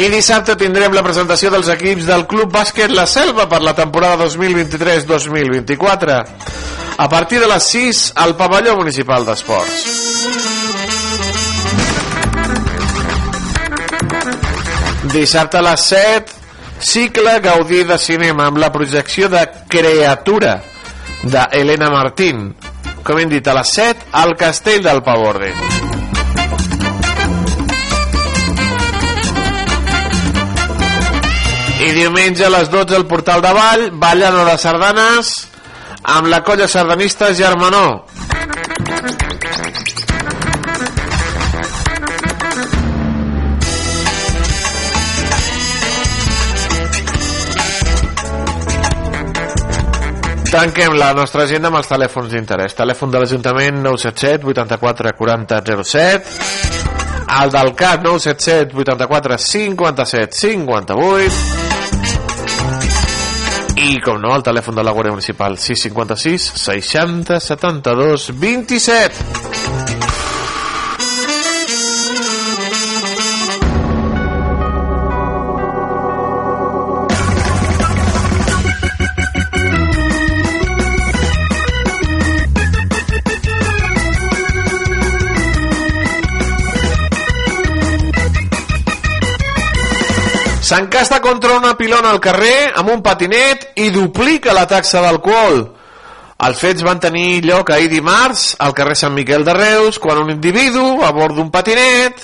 I 0.00 0.08
dissabte 0.08 0.54
tindrem 0.56 0.94
la 0.96 1.02
presentació 1.04 1.50
dels 1.52 1.68
equips 1.68 2.06
del 2.08 2.22
Club 2.28 2.48
Bàsquet 2.54 2.88
La 2.96 3.04
Selva 3.10 3.44
per 3.50 3.58
la 3.60 3.74
temporada 3.76 4.24
2023-2024 4.24 6.14
a 6.96 7.08
partir 7.12 7.40
de 7.42 7.48
les 7.50 7.66
6 7.68 8.12
al 8.24 8.32
pavelló 8.38 8.76
municipal 8.78 9.26
d'esports. 9.28 9.84
Dissabte 15.12 15.60
a 15.60 15.64
les 15.68 15.84
7 15.92 16.32
cicle 16.80 17.36
Gaudí 17.44 17.84
de 17.84 17.98
cinema 18.00 18.48
amb 18.48 18.56
la 18.64 18.72
projecció 18.72 19.28
de 19.28 19.44
Creatura 19.68 20.62
de 21.22 21.44
Elena 21.60 21.92
Martín 21.92 22.54
com 23.04 23.20
hem 23.20 23.28
dit 23.36 23.46
a 23.48 23.54
les 23.60 23.68
7 23.76 24.16
al 24.24 24.36
Castell 24.40 24.82
del 24.88 25.04
Pavorde. 25.04 25.79
I 31.80 31.92
diumenge 31.96 32.44
a 32.44 32.50
les 32.52 32.68
12 32.68 32.94
al 32.94 33.06
Portal 33.08 33.40
de 33.40 33.50
Vall, 33.56 33.86
ballada 33.96 34.44
de 34.44 34.56
sardanes 34.60 35.30
amb 36.02 36.28
la 36.28 36.42
colla 36.44 36.68
sardanista 36.68 37.32
Germanó. 37.34 38.04
Tanquem 50.50 50.98
la 50.98 51.14
nostra 51.14 51.44
agenda 51.46 51.70
amb 51.70 51.78
els 51.80 51.88
telèfons 51.88 52.28
d'interès. 52.34 52.76
Telèfon 52.76 53.14
de 53.14 53.24
l'Ajuntament 53.24 53.80
977 53.86 54.52
84 54.52 55.16
40 55.16 55.62
07 55.80 56.70
el 57.30 57.50
del 57.50 57.74
CAT 57.74 58.02
977 58.02 58.76
84 58.76 59.38
57 59.38 60.36
58 60.36 61.69
i 63.80 64.00
com 64.04 64.18
no, 64.20 64.34
el 64.36 64.44
telèfon 64.44 64.76
de 64.76 64.84
la 64.84 64.92
Guàrdia 64.92 65.14
Municipal 65.14 65.56
656 65.56 66.50
60 66.66 67.40
72 67.46 68.28
27 68.44 69.89
S'encasta 90.70 91.18
contra 91.18 91.56
una 91.58 91.74
pilona 91.74 92.12
al 92.14 92.20
carrer 92.22 92.70
amb 92.78 92.92
un 92.92 93.00
patinet 93.02 93.72
i 93.82 93.88
duplica 93.90 94.52
la 94.54 94.68
taxa 94.70 95.00
d'alcohol. 95.02 95.64
Els 96.46 96.60
fets 96.62 96.84
van 96.86 97.00
tenir 97.02 97.40
lloc 97.42 97.72
ahir 97.74 97.88
dimarts 97.90 98.52
al 98.62 98.74
carrer 98.76 98.94
Sant 98.94 99.16
Miquel 99.16 99.42
de 99.44 99.56
Reus 99.56 99.98
quan 99.98 100.20
un 100.22 100.30
individu 100.30 101.00
a 101.02 101.10
bord 101.16 101.34
d'un 101.34 101.50
patinet 101.50 102.22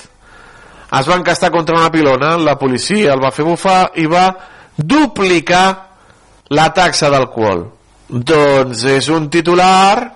es 0.87 1.09
va 1.11 1.17
encastar 1.19 1.51
contra 1.51 1.75
una 1.75 1.91
pilona, 1.91 2.37
la 2.39 2.55
policia 2.59 3.17
el 3.17 3.25
va 3.25 3.33
fer 3.35 3.45
bufar 3.45 3.81
i 3.99 4.07
va 4.07 4.29
duplicar 4.79 5.67
la 6.55 6.69
taxa 6.71 7.11
d'alcohol. 7.11 7.65
Doncs 8.07 8.85
és 8.95 9.09
un 9.11 9.27
titular 9.27 10.07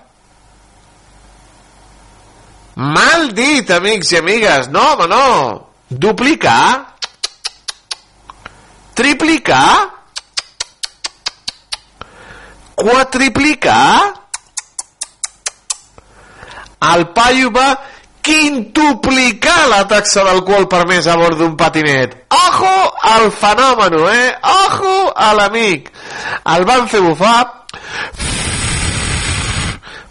mal 2.78 3.26
dit, 3.35 3.74
amics 3.74 4.14
i 4.14 4.20
amigues. 4.22 4.70
No, 4.70 4.93
home, 4.93 5.11
no. 5.11 5.26
Duplicar 5.91 6.89
triplicar, 9.01 9.88
quadriplicar, 12.74 14.12
el 16.92 17.07
paio 17.16 17.51
va 17.51 17.70
quintuplicar 18.20 19.68
la 19.72 19.86
taxa 19.88 20.24
d'alcohol 20.26 20.68
permès 20.68 21.09
a 21.09 21.16
bord 21.16 21.40
d'un 21.40 21.57
patinet. 21.57 22.18
Ojo 22.28 22.74
al 23.14 23.30
fenomen, 23.32 23.96
eh? 24.12 24.34
Ojo 24.66 25.12
a 25.16 25.32
l'amic. 25.38 25.88
El 26.57 26.68
van 26.68 26.88
fer 26.88 27.01
bufar 27.01 27.38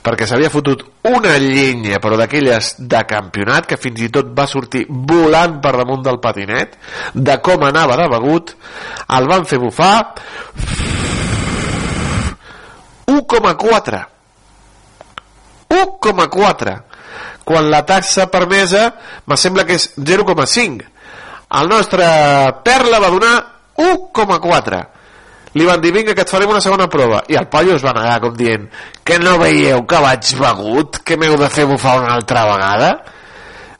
perquè 0.10 0.26
s'havia 0.26 0.50
fotut 0.50 0.82
una 1.06 1.36
llenya, 1.38 2.00
però 2.02 2.18
d'aquelles 2.18 2.74
de 2.82 3.02
campionat, 3.06 3.68
que 3.70 3.78
fins 3.78 4.02
i 4.02 4.10
tot 4.10 4.32
va 4.34 4.48
sortir 4.50 4.88
volant 4.90 5.60
per 5.62 5.76
damunt 5.78 6.02
del 6.06 6.18
patinet, 6.24 6.74
de 7.14 7.36
com 7.46 7.64
anava 7.68 7.98
de 8.00 8.08
begut, 8.10 8.56
el 9.14 9.30
van 9.30 9.46
fer 9.46 9.60
bufar 9.62 9.94
1,4 13.10 14.02
1,4 15.70 16.78
quan 17.46 17.70
la 17.70 17.86
taxa 17.86 18.28
permesa 18.30 18.94
me 19.26 19.38
sembla 19.38 19.66
que 19.66 19.78
és 19.78 19.92
0,5 19.98 20.86
el 21.60 21.70
nostre 21.70 22.06
Perla 22.66 23.00
va 23.02 23.10
donar 23.14 23.36
1,4 23.78 24.82
li 25.54 25.66
van 25.66 25.82
dir, 25.82 25.94
vinga, 25.96 26.14
que 26.14 26.26
et 26.26 26.32
farem 26.32 26.52
una 26.52 26.62
segona 26.62 26.90
prova. 26.92 27.24
I 27.30 27.38
el 27.40 27.48
paio 27.50 27.76
es 27.76 27.86
va 27.86 27.96
negar, 27.98 28.20
com 28.22 28.36
dient, 28.38 28.68
que 29.06 29.18
no 29.22 29.38
veieu 29.42 29.86
que 29.90 30.02
vaig 30.04 30.34
begut, 30.38 31.00
que 31.06 31.18
m'heu 31.18 31.38
de 31.42 31.50
fer 31.50 31.66
bufar 31.70 31.98
una 32.02 32.14
altra 32.18 32.46
vegada? 32.52 32.92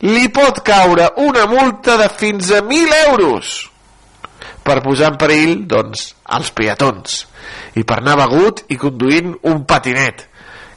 Li 0.08 0.30
pot 0.34 0.62
caure 0.66 1.10
una 1.22 1.46
multa 1.52 1.98
de 2.00 2.08
fins 2.10 2.54
a 2.56 2.64
1.000 2.64 2.96
euros. 3.10 3.70
Per 4.64 4.80
posar 4.86 5.14
en 5.14 5.20
perill, 5.20 5.54
doncs, 5.70 6.14
els 6.38 6.52
peatons. 6.56 7.22
I 7.78 7.84
per 7.84 8.00
anar 8.00 8.18
begut 8.24 8.64
i 8.72 8.80
conduint 8.80 9.36
un 9.50 9.64
patinet. 9.70 10.26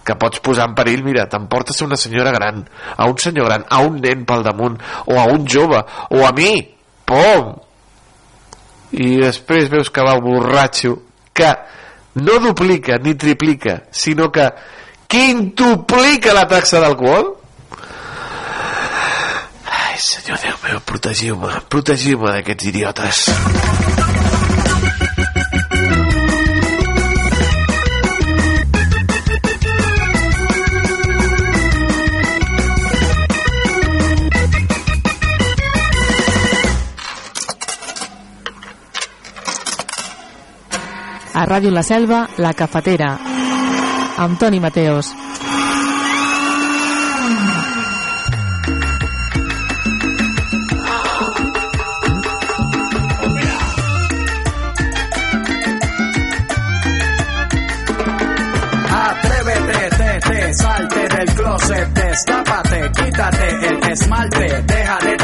Que 0.03 0.16
pots 0.18 0.43
posar 0.43 0.66
en 0.68 0.74
perill, 0.74 1.05
mira, 1.07 1.28
t'emportes 1.30 1.78
a 1.78 1.86
una 1.86 1.97
senyora 2.01 2.32
gran, 2.34 2.64
a 2.97 3.07
un 3.07 3.18
senyor 3.22 3.47
gran, 3.47 3.66
a 3.70 3.82
un 3.86 4.01
nen 4.03 4.24
pel 4.26 4.43
damunt, 4.43 4.80
o 5.07 5.18
a 5.20 5.28
un 5.30 5.47
jove, 5.47 5.84
o 6.11 6.24
a 6.26 6.32
mi, 6.34 6.57
pom, 7.07 7.53
i 8.93 9.16
després 9.22 9.70
veus 9.72 9.90
que 9.90 10.05
va 10.05 10.18
borratxo 10.20 10.97
que 11.32 11.51
no 12.20 12.38
duplica 12.45 12.99
ni 13.01 13.14
triplica, 13.14 13.82
sinó 13.90 14.30
que 14.32 14.49
quintuplica 15.09 16.34
la 16.36 16.47
taxa 16.49 16.80
d'alcohol? 16.80 17.32
Ai, 19.72 19.97
senyor 19.97 20.40
Déu 20.43 20.59
meu, 20.66 20.80
protegiu-me, 20.88 21.55
protegiu-me 21.72 22.36
d'aquests 22.36 22.68
idiotes. 22.72 23.82
Ràdio 41.53 41.70
La 41.70 41.82
Selva, 41.84 42.18
La 42.40 42.55
Cafetera, 42.57 43.11
amb 44.16 44.38
Toni 44.40 44.59
Mateos. 44.59 45.12
Salte 60.53 61.09
del 61.09 61.34
closet, 61.34 61.88
destápate, 61.94 62.90
quítate 62.92 63.48
el 63.68 63.90
esmalte, 63.90 64.62
deja 64.66 64.98
de 65.03 65.22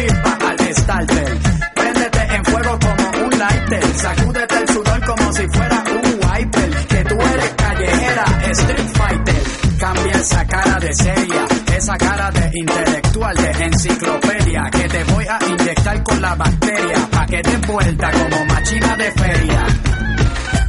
chispa 0.00 0.38
al 0.40 0.74
starter. 0.74 1.38
Préndete 1.74 2.34
en 2.34 2.44
fuego 2.44 2.78
como 2.78 3.24
un 3.26 3.38
lighter, 3.38 3.84
sacúdete 3.94 4.56
el 4.56 4.68
sudor 4.68 5.04
como 5.04 5.32
si 5.32 5.46
fuera 5.48 5.84
un 5.90 6.20
wiper. 6.28 6.86
Que 6.86 7.04
tú 7.04 7.14
eres 7.20 7.54
callejera, 7.56 8.24
street 8.50 8.88
fighter. 8.94 9.42
Cambia 9.78 10.12
esa 10.12 10.46
cara 10.46 10.80
de 10.80 10.94
seria, 10.94 11.44
esa 11.76 11.96
cara 11.96 12.30
de 12.30 12.50
intelectual, 12.54 13.36
de 13.36 13.64
enciclopedia. 13.64 14.62
Que 14.72 14.88
te 14.88 15.04
voy 15.04 15.26
a 15.26 15.38
inyectar 15.46 16.02
con 16.02 16.20
la 16.20 16.34
bacteria, 16.34 17.08
pa' 17.10 17.26
que 17.26 17.42
te 17.42 17.56
vuelta 17.66 18.10
como 18.10 18.44
machina 18.46 18.96
de 18.96 19.12
feria. 19.12 19.66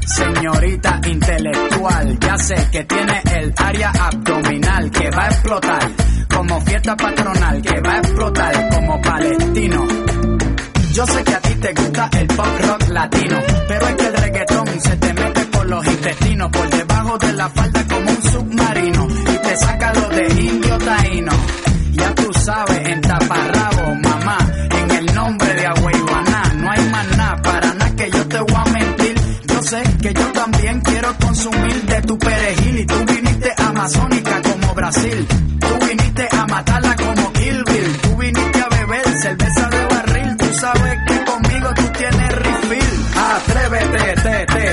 Señorita 0.05 0.99
intelectual, 1.07 2.19
ya 2.19 2.37
sé 2.37 2.55
que 2.71 2.83
tiene 2.83 3.21
el 3.37 3.53
área 3.57 3.91
abdominal 3.91 4.91
que 4.91 5.09
va 5.09 5.23
a 5.23 5.27
explotar 5.27 5.91
como 6.41 6.59
fiesta 6.61 6.95
patronal, 6.95 7.61
que 7.61 7.81
va 7.81 7.93
a 7.93 7.97
explotar 7.97 8.69
como 8.69 8.99
palestino. 8.99 9.87
Yo 10.91 11.05
sé 11.05 11.23
que 11.23 11.35
a 11.35 11.39
ti 11.39 11.53
te 11.53 11.73
gusta 11.73 12.09
el 12.19 12.27
pop 12.27 12.47
rock 12.61 12.89
latino, 12.89 13.37
pero 13.67 13.87
es 13.87 13.95
que 13.95 14.07
el 14.07 14.13
reggaetón 14.13 14.67
se 14.81 14.95
te 14.97 15.13
mete 15.13 15.45
por 15.45 15.69
los 15.69 15.85
intestinos, 15.85 16.51
por 16.51 16.69
debajo 16.69 17.17
de 17.19 17.33
la 17.33 17.49
falda 17.49 17.85
como 17.87 18.09
un 18.09 18.23
submarino, 18.23 19.07
y 19.07 19.37
te 19.37 19.57
saca 19.57 19.93
lo 19.93 20.09
de 20.09 20.41
indio 20.41 20.77
taíno. 20.79 21.31
Ya 21.91 22.15
tú 22.15 22.33
sabes, 22.33 22.89
en 22.89 23.01
taparrabo, 23.01 23.95
mamá, 24.01 24.37
en 24.81 24.91
el 24.91 25.13
nombre 25.13 25.53
de 25.53 25.67
Agüeyuaná, 25.67 26.53
no 26.55 26.71
hay 26.71 26.89
más 26.89 27.17
nada, 27.17 27.41
para 27.43 27.73
nada 27.75 27.95
que 27.95 28.09
yo 28.09 28.27
te 28.27 28.39
voy 28.39 28.55
a 28.55 28.65
mentir. 28.65 29.15
Yo 29.45 29.61
sé 29.61 29.83
que 30.01 30.13
yo 30.13 30.31
también 30.31 30.81
quiero 30.81 31.15
consumir 31.17 31.81
de 31.83 32.01
tu 32.01 32.17
perejil, 32.17 32.79
y 32.79 32.85
tú 32.87 32.95
viniste 33.05 33.53
amazónica 33.57 34.41
como 34.41 34.73
Brasil. 34.73 35.27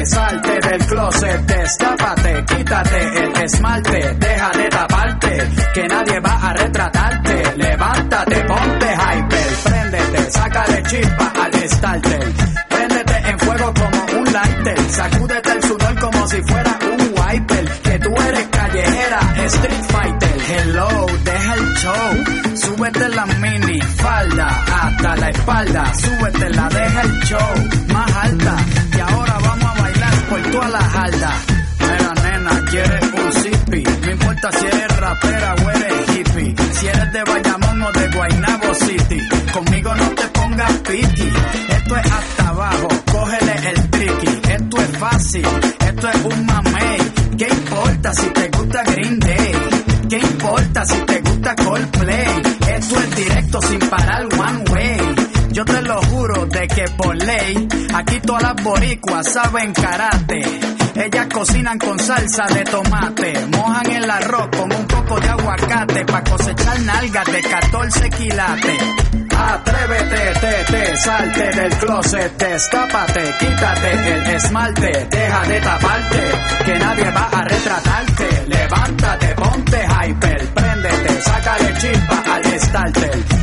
Salte 0.08 0.58
del 0.68 0.86
closet, 0.86 1.40
destápate, 1.46 2.44
quítate 2.46 3.24
el 3.24 3.42
esmalte, 3.42 4.14
deja 4.14 4.50
de 4.50 4.68
taparte, 4.68 5.48
que 5.74 5.88
nadie 5.88 6.20
va 6.20 6.34
a 6.48 6.52
retratarte. 6.54 7.56
Levántate, 7.56 8.44
ponte 8.44 8.86
hyper, 8.86 9.50
préndete, 9.64 10.30
sácale 10.30 10.82
chispa 10.84 11.32
al 11.42 11.70
starter. 11.70 12.32
Préndete 12.68 13.30
en 13.30 13.38
fuego 13.38 13.74
como 13.74 14.20
un 14.20 14.32
lighter, 14.32 14.90
sacúdete 14.90 15.52
el 15.52 15.62
sudor 15.62 15.98
como 16.00 16.28
si 16.28 16.42
fuera 16.42 16.78
un 16.92 17.00
wiper, 17.18 17.68
que 17.82 17.98
tú 17.98 18.14
eres 18.28 18.46
callejera, 18.48 19.20
street 19.46 19.84
fighter. 19.88 20.38
Hello, 20.50 21.06
deja 21.24 21.54
el 21.54 21.74
show, 21.74 22.56
súbete 22.56 23.08
la 23.10 23.26
mini 23.26 23.80
falda 23.80 24.48
hasta 24.82 25.16
la 25.16 25.28
espalda, 25.28 25.92
súbete 25.94 26.50
la, 26.50 26.68
deja 26.68 27.00
el 27.02 27.20
show 27.24 27.54
más 27.92 28.16
alta 28.16 28.56
y 28.96 29.00
ahora 29.00 29.38
vamos 30.30 30.64
a 30.64 30.68
la 30.68 30.80
jalda. 30.80 31.32
Mira 31.80 32.14
nena, 32.22 32.64
quieres 32.70 33.04
un 33.12 33.32
zippy. 33.32 33.82
No 33.82 34.10
importa 34.10 34.52
si 34.52 34.66
eres 34.66 34.96
rapera 34.98 35.54
o 35.54 35.70
eres 35.70 36.16
hippie. 36.16 36.54
Si 36.72 36.86
eres 36.86 37.12
de 37.12 37.24
Bayamón 37.24 37.82
o 37.82 37.92
de 37.92 38.08
Guaynabo 38.08 38.74
City. 38.74 39.28
Conmigo 39.52 39.94
no 39.94 40.08
te 40.10 40.28
pongas 40.28 40.72
piqui. 40.72 41.32
Esto 41.68 41.96
es 41.96 42.12
hasta 42.12 42.48
abajo, 42.48 42.88
cógele 43.10 43.54
el 43.70 43.90
tricky. 43.90 44.40
Esto 44.50 44.76
es 44.82 44.98
fácil, 44.98 45.46
esto 45.88 46.08
es 46.08 46.24
un 46.24 46.46
mamey. 46.46 46.98
¿Qué 47.38 47.48
importa 47.48 48.14
si 48.14 48.26
te 48.30 48.48
gusta 48.48 48.82
Green 48.84 49.18
Day? 49.20 49.52
¿Qué 50.08 50.18
importa 50.18 50.84
si 50.84 50.98
te 51.06 51.20
gusta 51.20 51.54
Coldplay? 51.56 52.42
Esto 52.76 52.98
es 52.98 53.16
directo 53.16 53.62
sin 53.62 53.78
parar 53.78 54.24
one 54.24 54.64
way. 54.70 54.98
Yo 55.52 55.64
te 55.64 55.82
lo 55.82 56.00
juro 56.02 56.47
de 56.58 56.68
que 56.68 56.84
por 56.96 57.16
ley, 57.16 57.68
aquí 57.94 58.20
todas 58.20 58.42
las 58.42 58.62
boricuas 58.62 59.32
saben 59.32 59.72
karate. 59.72 60.42
Ellas 60.96 61.28
cocinan 61.32 61.78
con 61.78 61.98
salsa 61.98 62.46
de 62.46 62.64
tomate, 62.64 63.32
mojan 63.56 63.90
el 63.90 64.10
arroz 64.10 64.48
con 64.56 64.72
un 64.72 64.86
poco 64.86 65.20
de 65.20 65.28
aguacate 65.28 66.04
pa' 66.04 66.24
cosechar 66.24 66.80
nalgas 66.80 67.26
de 67.26 67.40
14 67.42 68.10
quilates. 68.10 68.82
Atrévete, 69.36 70.40
te, 70.40 70.72
te, 70.72 70.96
salte 70.96 71.50
del 71.60 71.72
closet, 71.78 72.36
destápate, 72.36 73.34
quítate 73.38 73.92
el 73.92 74.26
esmalte, 74.30 75.06
deja 75.10 75.42
de 75.42 75.60
taparte, 75.60 76.22
que 76.64 76.78
nadie 76.78 77.10
va 77.10 77.28
a 77.32 77.42
retratarte. 77.42 78.44
Levántate, 78.48 79.26
ponte 79.36 79.86
hyper, 79.86 80.48
préndete, 80.54 81.22
sácale 81.22 81.74
chispa 81.78 82.22
al 82.34 82.60
starter. 82.60 83.37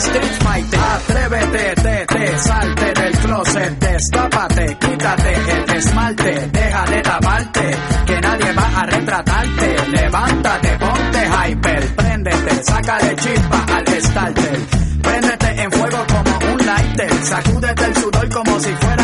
Street 0.00 0.34
fighter. 0.42 0.78
Atrévete, 0.78 1.74
te, 1.82 2.06
te, 2.06 2.38
salte 2.38 2.92
del 2.92 3.18
closet, 3.18 3.78
destápate, 3.78 4.76
quítate 4.78 5.34
el 5.34 5.76
esmalte, 5.76 6.48
deja 6.52 6.84
de 6.84 7.02
taparte, 7.02 7.76
que 8.06 8.20
nadie 8.20 8.52
va 8.52 8.80
a 8.80 8.86
retratarte. 8.86 9.76
Levántate, 9.88 10.78
ponte 10.78 11.20
hyper, 11.28 11.96
préndete, 11.96 12.64
sácale 12.64 13.16
chispa 13.16 13.66
al 13.76 14.02
starter. 14.02 14.58
Préndete 15.02 15.62
en 15.62 15.72
fuego 15.72 16.06
como 16.06 16.52
un 16.52 16.66
lighter, 16.66 17.12
sacúdete 17.24 17.84
el 17.84 17.94
sudor 17.96 18.28
como 18.28 18.60
si 18.60 18.72
fuera 18.72 18.97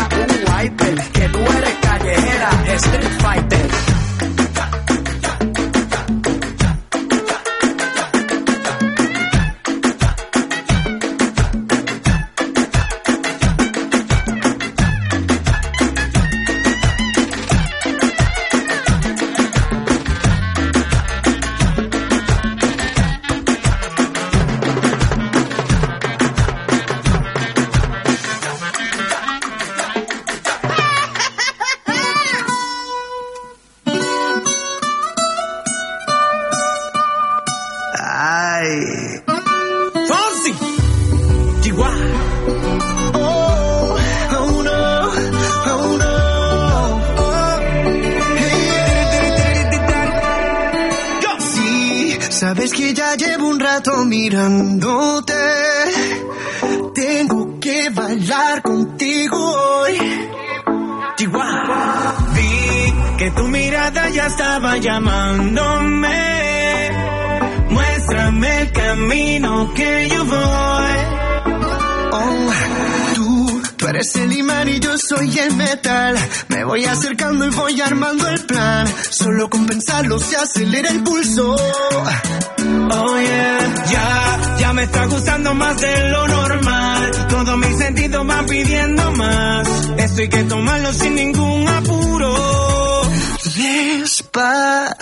pensarlo 79.85 80.19
se 80.19 80.35
acelera 80.35 80.89
el 80.89 81.03
pulso. 81.03 81.55
Oh 81.55 83.19
yeah, 83.19 83.85
ya, 83.91 84.57
ya 84.59 84.73
me 84.73 84.83
está 84.83 85.05
gustando 85.05 85.53
más 85.53 85.79
de 85.79 86.09
lo 86.09 86.27
normal. 86.27 87.11
Todos 87.29 87.57
mis 87.57 87.77
sentidos 87.77 88.25
van 88.25 88.45
pidiendo 88.47 89.11
más. 89.11 89.67
Esto 89.97 90.21
hay 90.21 90.29
que 90.29 90.43
tomarlo 90.43 90.93
sin 90.93 91.15
ningún 91.15 91.67
apuro. 91.67 93.01
Despacito, 93.55 94.94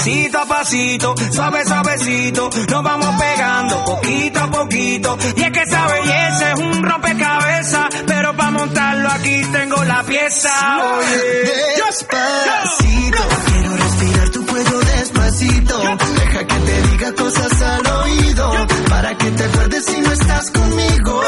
Pasito 0.00 0.38
a 0.38 0.46
pasito, 0.46 1.14
suave, 1.30 1.62
suavecito. 1.66 2.48
Nos 2.70 2.82
vamos 2.82 3.20
pegando 3.20 3.84
poquito 3.84 4.40
a 4.40 4.50
poquito. 4.50 5.18
Y 5.36 5.42
es 5.42 5.50
que 5.50 5.60
esa 5.60 5.86
belleza 5.88 6.52
es 6.52 6.58
un 6.58 6.82
rompecabezas. 6.82 7.88
Pero 8.06 8.34
para 8.34 8.50
montarlo 8.50 9.10
aquí 9.10 9.42
tengo 9.52 9.84
la 9.84 10.02
pieza. 10.04 10.48
Oye, 10.78 11.84
despacito. 11.84 13.22
Quiero 13.44 13.76
respirar 13.76 14.28
tu 14.30 14.46
cuello 14.46 14.80
despacito. 14.80 15.82
Deja 15.82 16.46
que 16.46 16.54
te 16.54 16.82
diga 16.88 17.12
cosas 17.12 17.60
al 17.60 17.86
oído. 17.86 18.52
Para 18.88 19.18
que 19.18 19.30
te 19.32 19.44
acuerdes 19.44 19.84
si 19.84 20.00
no 20.00 20.12
estás 20.12 20.50
conmigo. 20.50 21.22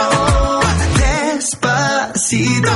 Despacito. 1.35 2.70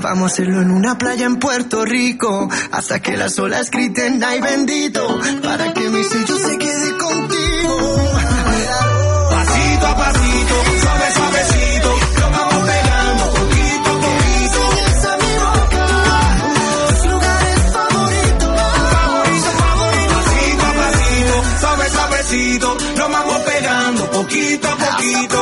Cómo 0.00 0.26
hacerlo 0.26 0.60
en 0.60 0.70
una 0.70 0.98
playa 0.98 1.26
en 1.26 1.36
Puerto 1.36 1.84
Rico. 1.84 2.48
Hasta 2.70 3.00
que 3.00 3.16
las 3.16 3.38
olas 3.38 3.70
griten, 3.70 4.22
ay 4.22 4.40
bendito, 4.40 5.20
para 5.42 5.72
que 5.72 5.88
mi 5.88 6.04
sello 6.04 6.36
se 6.36 6.58
quede 6.58 6.98
contigo. 6.98 7.96
Pasito 9.30 9.86
a 9.86 9.96
pasito, 9.96 10.54
suave 10.82 11.12
suavecito, 11.14 11.90
lo 12.20 12.30
vamos 12.30 12.68
pegando 12.68 13.24
poquito 13.32 13.90
a 13.90 13.98
poquito. 14.06 14.60
Mi 15.22 15.34
boca, 15.44 15.86
tus 16.88 17.10
lugares 17.10 17.60
favoritos. 17.72 18.50
Favorito, 18.92 19.50
favorito, 19.62 20.14
pasito 20.14 20.62
a 20.62 20.72
pasito, 20.82 21.34
suave 21.60 21.90
suavecito, 21.90 22.76
lo 22.96 23.08
vamos 23.08 23.38
pegando 23.40 24.10
poquito 24.10 24.68
a 24.68 24.76
poquito. 24.76 25.41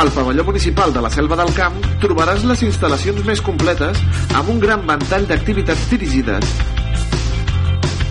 Al 0.00 0.08
pavelló 0.12 0.42
municipal 0.44 0.94
de 0.94 1.00
la 1.02 1.10
Selva 1.12 1.36
del 1.36 1.50
Camp 1.52 1.74
trobaràs 2.00 2.40
les 2.48 2.62
instal·lacions 2.64 3.20
més 3.26 3.42
completes 3.44 3.98
amb 4.32 4.48
un 4.48 4.60
gran 4.62 4.86
ventall 4.88 5.26
d'activitats 5.28 5.82
dirigides. 5.90 6.54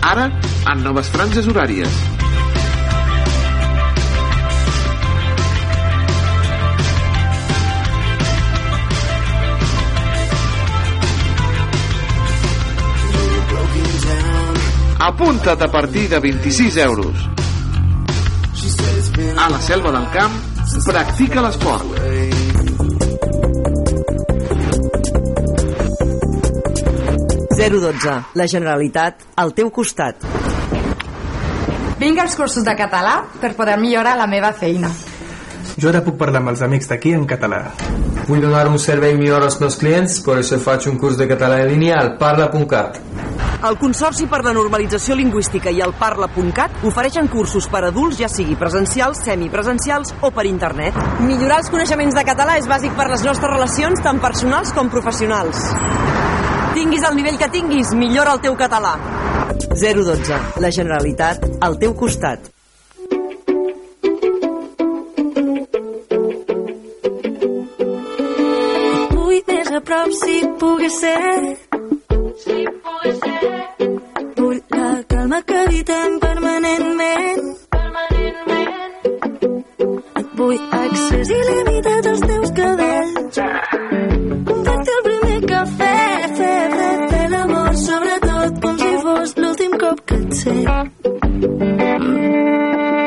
Ara, 0.06 0.28
en 0.70 0.84
noves 0.84 1.10
franges 1.10 1.48
horàries. 1.50 1.90
Apunta't 15.10 15.66
a 15.66 15.70
partir 15.74 16.06
de 16.14 16.22
26 16.22 16.76
euros. 16.86 17.26
A 19.34 19.50
la 19.50 19.60
Selva 19.66 19.90
del 19.98 20.08
Camp, 20.14 20.49
practica 20.86 21.40
l'esport. 21.42 21.84
012. 27.60 28.24
La 28.34 28.46
Generalitat 28.46 29.26
al 29.36 29.52
teu 29.52 29.68
costat. 29.70 30.24
Vinc 32.00 32.18
als 32.22 32.36
cursos 32.38 32.64
de 32.64 32.74
català 32.78 33.18
per 33.40 33.52
poder 33.58 33.76
millorar 33.78 34.16
la 34.16 34.26
meva 34.26 34.54
feina. 34.56 34.88
Jo 35.76 35.90
ara 35.90 36.00
puc 36.04 36.16
parlar 36.20 36.40
amb 36.40 36.54
els 36.54 36.62
amics 36.64 36.88
d'aquí 36.88 37.12
en 37.16 37.26
català. 37.28 37.62
Vull 38.28 38.40
donar 38.40 38.66
un 38.68 38.78
servei 38.80 39.16
millor 39.18 39.44
als 39.44 39.60
meus 39.60 39.76
clients, 39.80 40.20
per 40.24 40.38
això 40.40 40.58
faig 40.60 40.88
un 40.88 40.98
curs 41.00 41.20
de 41.20 41.28
català 41.28 41.60
en 41.60 41.72
línia 41.74 42.00
al 42.00 42.16
parla.cat. 42.20 43.00
El 43.60 43.76
Consorci 43.76 44.24
per 44.24 44.38
la 44.40 44.54
Normalització 44.56 45.12
Lingüística 45.18 45.68
i 45.68 45.82
el 45.84 45.92
Parla.cat 45.98 46.84
ofereixen 46.88 47.26
cursos 47.28 47.66
per 47.68 47.82
adults, 47.84 48.16
ja 48.16 48.28
sigui 48.32 48.54
presencials, 48.56 49.20
semipresencials 49.26 50.14
o 50.24 50.30
per 50.32 50.46
internet. 50.48 50.96
Millorar 51.20 51.58
els 51.60 51.68
coneixements 51.68 52.16
de 52.16 52.24
català 52.24 52.56
és 52.56 52.68
bàsic 52.70 52.96
per 52.96 53.10
les 53.10 53.24
nostres 53.26 53.52
relacions, 53.52 54.00
tant 54.00 54.20
personals 54.22 54.72
com 54.72 54.88
professionals. 54.88 55.60
Tinguis 56.72 57.04
el 57.04 57.18
nivell 57.18 57.36
que 57.36 57.50
tinguis, 57.52 57.92
millora 57.92 58.32
el 58.38 58.40
teu 58.40 58.56
català. 58.56 58.94
012. 59.76 60.40
La 60.64 60.70
Generalitat 60.72 61.44
al 61.60 61.76
teu 61.82 61.92
costat. 62.00 62.48
Vull 69.12 69.44
més 69.52 69.68
a 69.68 69.84
prop 69.84 70.16
si 70.24 70.40
pogués 70.64 70.96
ser. 71.04 71.69
Si 72.40 72.58
pogués 72.84 73.18
ser. 73.24 73.40
Vull 74.36 74.60
la 74.76 74.90
calma 75.12 75.38
que 75.48 75.56
evitem 75.64 76.18
permanentment. 76.24 77.42
Permanentment. 77.76 78.70
Et 80.20 80.28
vull 80.38 80.58
accés 80.78 81.32
il·limitat 81.38 82.08
als 82.12 82.22
teus 82.30 82.50
cabells. 82.60 83.40
Primer 85.04 85.40
cafè, 85.50 85.98
fer 86.38 86.56
fred, 86.72 87.04
fer 87.12 87.26
l'amor, 87.34 87.70
sobretot 87.84 88.52
com 88.64 88.74
si 88.82 88.90
fos 89.04 89.36
l'últim 89.42 89.76
cop 89.84 90.02
que 90.08 90.18
et 90.22 90.34
sé. 90.40 90.56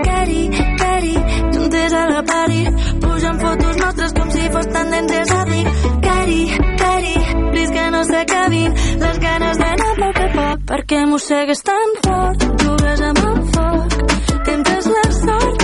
Cari, 0.08 0.42
cari, 0.84 1.16
juntes 1.58 1.98
a 2.02 2.06
la 2.14 2.22
pari, 2.32 2.64
pujant 3.06 3.44
fotos 3.46 3.76
nostres 3.84 4.18
com 4.20 4.32
si 4.38 4.50
fos 4.58 4.68
tendències 4.78 5.36
a 5.40 5.44
dir. 5.52 5.62
S'acabin 8.24 8.74
les 9.00 9.20
ganes 9.20 9.58
d'anar 9.58 9.94
poc 10.00 10.20
a 10.26 10.28
poc, 10.36 10.64
perquè 10.72 11.02
mossegues 11.10 11.64
tan 11.70 11.98
fort, 12.06 12.48
jugues 12.64 13.04
amb 13.10 13.26
el 13.32 13.44
foc, 13.56 14.00
temptes 14.48 14.90
la 14.96 15.06
sort 15.20 15.62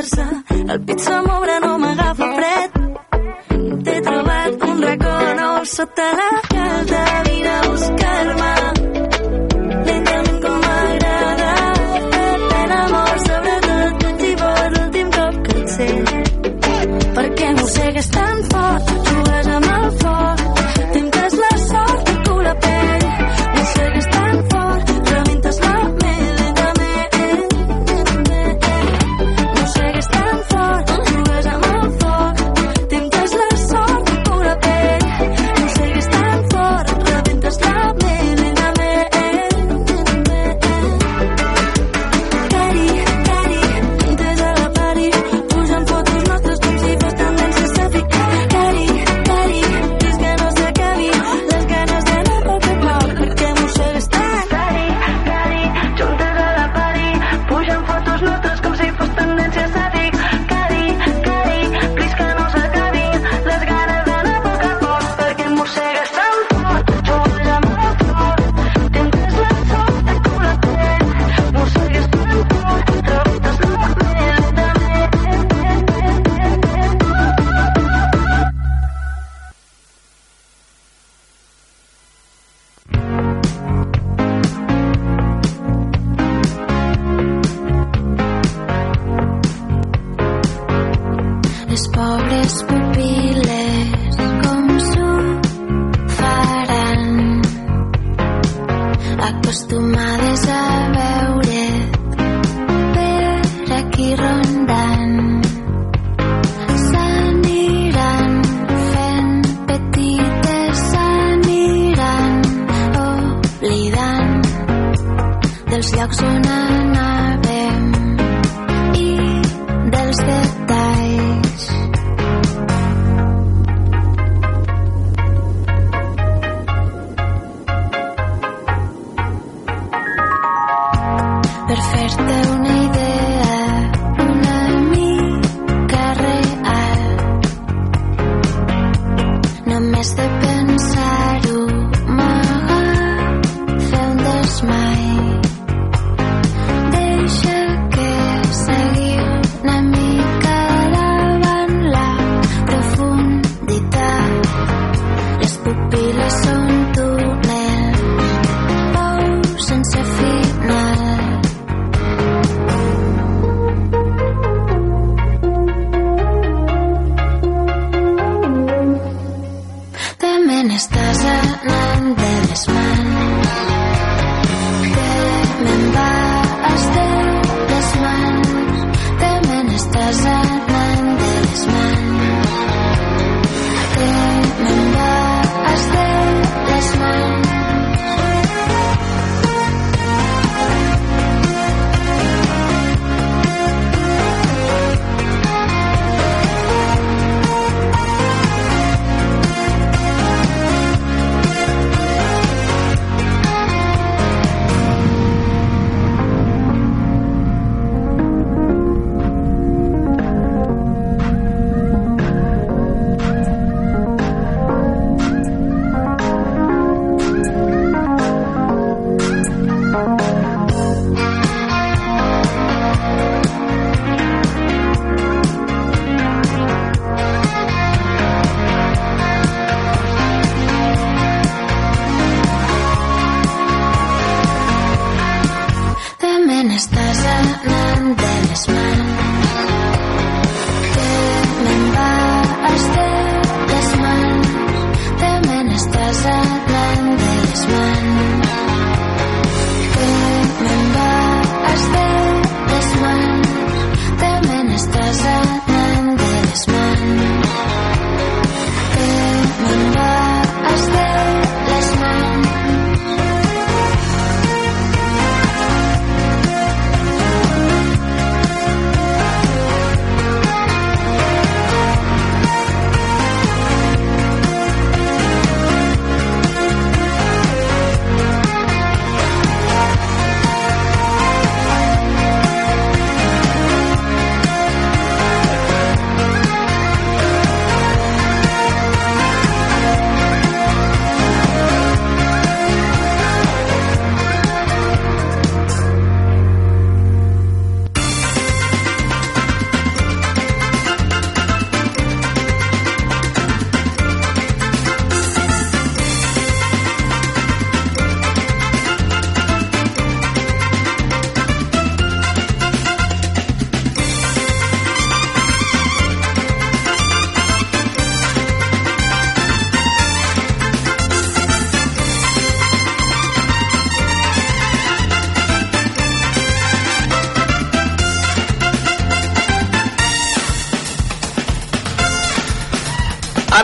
refugiar-se. 0.00 0.72
El 0.72 0.80
pit 0.84 0.98
se 0.98 1.20
m'obre, 1.26 1.60
no 1.60 1.78
m'agafa 1.78 2.28
fred. 2.36 2.70
T'he 3.84 4.00
trobat 4.06 4.64
un 4.68 4.82
racó 4.82 5.16
nou 5.40 5.64
sota 5.64 6.12
la 6.20 6.49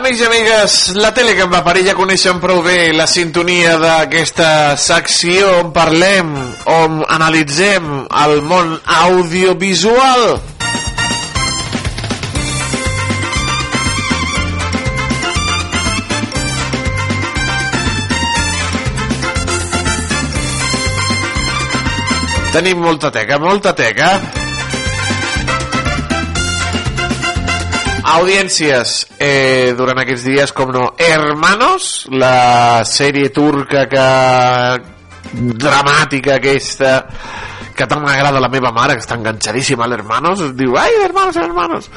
Amics 0.07 0.21
i 0.21 0.25
amigues, 0.25 0.73
la 0.95 1.09
tele 1.11 1.33
que 1.35 1.43
em 1.43 1.49
va 1.51 1.59
parir 1.65 1.81
ja 1.83 1.93
coneixen 1.97 2.37
prou 2.39 2.61
bé 2.63 2.93
la 2.95 3.03
sintonia 3.11 3.73
d'aquesta 3.81 4.77
secció 4.79 5.49
on 5.65 5.73
parlem, 5.75 6.29
on 6.71 7.01
analitzem 7.11 7.89
el 8.21 8.39
món 8.47 8.71
audiovisual. 9.01 10.39
Tenim 22.55 22.79
molta 22.87 23.11
teca, 23.11 23.43
molta 23.43 23.75
teca. 23.75 24.15
Audiències, 28.17 28.93
eh, 29.19 29.73
durant 29.77 29.99
aquests 30.01 30.23
dies, 30.25 30.53
com 30.55 30.71
no, 30.73 30.87
Hermanos, 30.97 32.07
la 32.09 32.83
sèrie 32.87 33.29
turca 33.35 33.85
que 33.91 34.05
dramàtica 35.33 36.37
aquesta 36.37 36.91
que 37.77 37.85
tant 37.85 38.01
m'agrada 38.01 38.39
la 38.41 38.49
meva 38.49 38.71
mare 38.73 38.95
que 38.97 39.03
està 39.03 39.17
enganxadíssima 39.19 39.85
a 39.85 39.89
l'Hermanos 39.91 40.41
diu, 40.57 40.73
ai, 40.79 40.95
Hermanos, 41.03 41.35
Hermanos 41.37 41.89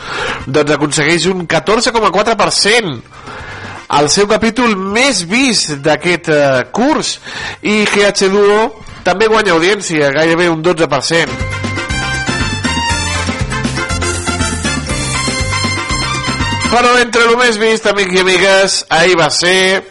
doncs 0.45 0.75
aconsegueix 0.77 1.29
un 1.31 1.47
14,4% 1.49 2.99
el 4.01 4.11
seu 4.13 4.29
capítol 4.31 4.77
més 4.77 5.25
vist 5.31 5.79
d'aquest 5.87 6.29
eh, 6.35 6.43
curs 6.75 7.17
i 7.63 7.81
GH2O 7.91 8.61
també 9.03 9.31
guanya 9.33 9.57
audiència, 9.57 10.13
gairebé 10.15 10.51
un 10.53 10.63
12%. 10.63 11.50
Però 16.71 16.93
entre 17.03 17.25
el 17.27 17.37
més 17.41 17.57
vist, 17.59 17.87
amics 17.91 18.15
i 18.15 18.21
amigues, 18.23 18.77
ahir 18.95 19.17
va 19.19 19.27
ser 19.35 19.83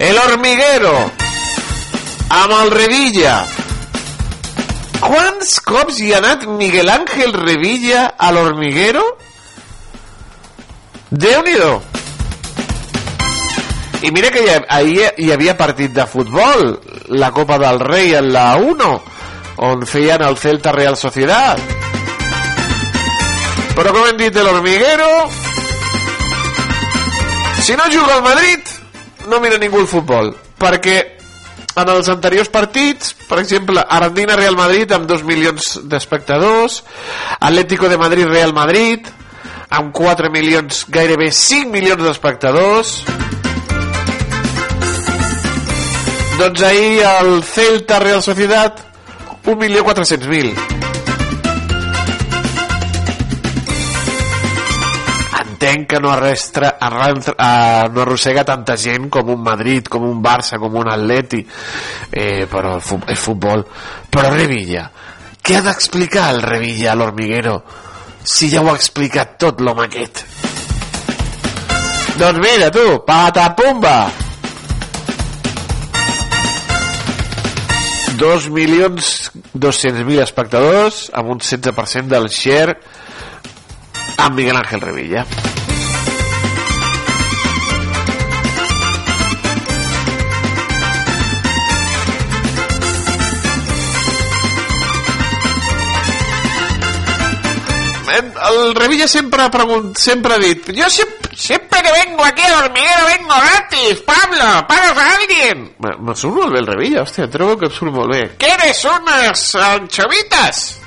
El 0.00 0.18
Hormiguero 0.20 0.92
amb 2.30 2.52
el 2.58 2.70
Revilla. 2.74 3.38
Quants 5.00 5.54
cops 5.66 5.98
hi 6.04 6.12
ha 6.12 6.18
anat 6.20 6.44
Miguel 6.60 6.90
Ángel 6.92 7.32
Revilla 7.32 8.04
a 8.18 8.28
l'Hormiguero? 8.36 9.02
Déu-n'hi-do. 11.10 11.72
I 14.04 14.12
mira 14.12 14.30
que 14.32 14.44
hi, 14.44 14.48
ha- 14.52 14.66
ahir 14.76 15.08
hi 15.18 15.32
havia 15.32 15.56
partit 15.58 15.92
de 15.96 16.06
futbol, 16.06 16.76
la 17.08 17.32
Copa 17.32 17.58
del 17.58 17.80
Rei 17.80 18.14
en 18.20 18.30
la 18.32 18.54
1, 18.56 18.92
on 19.64 19.86
feien 19.86 20.22
el 20.24 20.36
Celta 20.38 20.72
Real 20.72 20.96
Sociedad. 20.96 21.58
Però 23.80 23.94
com 23.96 24.04
hem 24.04 24.18
dit 24.20 24.34
de 24.34 24.42
l'Hormiguero, 24.44 25.06
si 27.64 27.72
no 27.80 27.86
juga 27.88 28.18
al 28.18 28.22
Madrid, 28.22 28.60
no 29.32 29.38
mira 29.40 29.56
ningú 29.56 29.80
el 29.80 29.86
futbol, 29.88 30.34
perquè 30.60 30.96
en 31.80 31.88
els 31.88 32.10
anteriors 32.12 32.50
partits, 32.52 33.14
per 33.24 33.38
exemple, 33.40 33.80
Arandina 33.80 34.36
Real 34.36 34.58
Madrid 34.58 34.92
amb 34.92 35.08
2 35.08 35.24
milions 35.24 35.70
d'espectadors, 35.88 36.82
Atlético 37.38 37.88
de 37.88 37.96
Madrid 37.96 38.28
Real 38.28 38.52
Madrid 38.52 39.08
amb 39.70 39.96
4 39.96 40.28
milions, 40.28 40.84
gairebé 40.92 41.30
5 41.32 41.72
milions 41.72 42.04
d'espectadors. 42.04 42.98
Doncs 46.36 46.68
ahir 46.68 47.00
el 47.16 47.42
Celta 47.48 47.98
Real 48.04 48.20
Sociedad 48.20 48.76
1.400.000. 49.46 50.89
entenc 55.70 55.86
que 55.86 56.00
no, 56.00 56.10
arrestra, 56.10 56.76
arrastra, 56.80 57.34
uh, 57.38 57.92
no 57.92 58.02
arrossega 58.02 58.44
tanta 58.44 58.76
gent 58.76 59.08
com 59.10 59.28
un 59.30 59.42
Madrid, 59.42 59.88
com 59.88 60.02
un 60.02 60.20
Barça, 60.22 60.58
com 60.58 60.74
un 60.74 60.88
Atleti, 60.90 61.44
eh, 62.10 62.46
però 62.50 62.78
el 62.78 63.16
futbol. 63.16 63.64
Però 64.10 64.32
Revilla, 64.34 64.90
què 65.40 65.56
ha 65.56 65.62
d'explicar 65.62 66.30
el 66.34 66.42
Revilla 66.42 66.92
a 66.92 66.96
l'Hormiguero 66.98 67.60
si 68.22 68.50
ja 68.50 68.62
ho 68.62 68.70
ha 68.70 68.76
explicat 68.76 69.38
tot 69.38 69.60
l'home 69.60 69.86
aquest? 69.86 70.24
Doncs 72.18 72.42
mira 72.42 72.70
tu, 72.74 72.88
patapumba! 73.06 74.10
2 78.20 78.50
milions 78.52 79.30
200.000 79.56 80.20
espectadors 80.20 81.06
amb 81.16 81.30
un 81.32 81.38
16% 81.40 82.10
del 82.10 82.28
share 82.28 82.76
amb 84.18 84.36
Miguel 84.36 84.60
Ángel 84.60 84.84
Revilla. 84.84 85.24
El 98.10 98.74
Revilla 98.74 99.06
sempre 99.08 99.42
ha, 99.42 99.50
pregunt, 99.50 99.94
sempre 99.96 100.34
ha 100.34 100.38
dit 100.38 100.70
yo 100.74 100.88
siempre, 100.90 101.36
siempre 101.36 101.82
que 101.82 101.92
vengo 101.92 102.24
aquí 102.24 102.42
al 102.42 102.64
hormiguero 102.64 103.06
vengo 103.06 103.34
gratis, 103.34 104.02
Pablo, 104.06 104.66
pagas 104.66 104.98
a 104.98 105.14
alguien. 105.16 105.74
Me, 105.78 105.94
me 106.00 106.16
surt 106.16 106.34
molt 106.34 106.52
bé 106.52 106.60
el 106.64 106.66
Revilla, 106.66 107.04
hòstia, 107.04 107.30
trobo 107.30 107.56
que 107.60 107.70
em 107.70 107.74
surt 107.76 107.94
molt 107.94 108.12
bé. 108.12 108.22
¿Quieres 108.38 108.84
unas 108.84 109.54
anchovitas? 109.54 110.80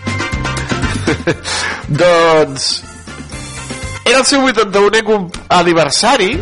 doncs 1.87 2.83
era 4.05 4.19
el 4.19 4.25
seu 4.25 4.41
81è 4.43 5.03
cum- 5.03 5.29
aniversari 5.47 6.41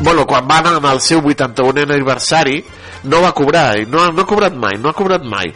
bueno, 0.00 0.26
quan 0.26 0.46
va 0.48 0.58
anar 0.58 0.92
el 0.92 1.00
seu 1.00 1.20
81è 1.20 1.90
aniversari 1.90 2.64
no 3.02 3.20
va 3.22 3.32
cobrar, 3.32 3.76
no, 3.86 4.10
no 4.10 4.22
ha 4.22 4.26
cobrat 4.26 4.54
mai 4.54 4.78
no 4.78 4.90
ha 4.90 4.94
cobrat 4.94 5.22
mai 5.22 5.52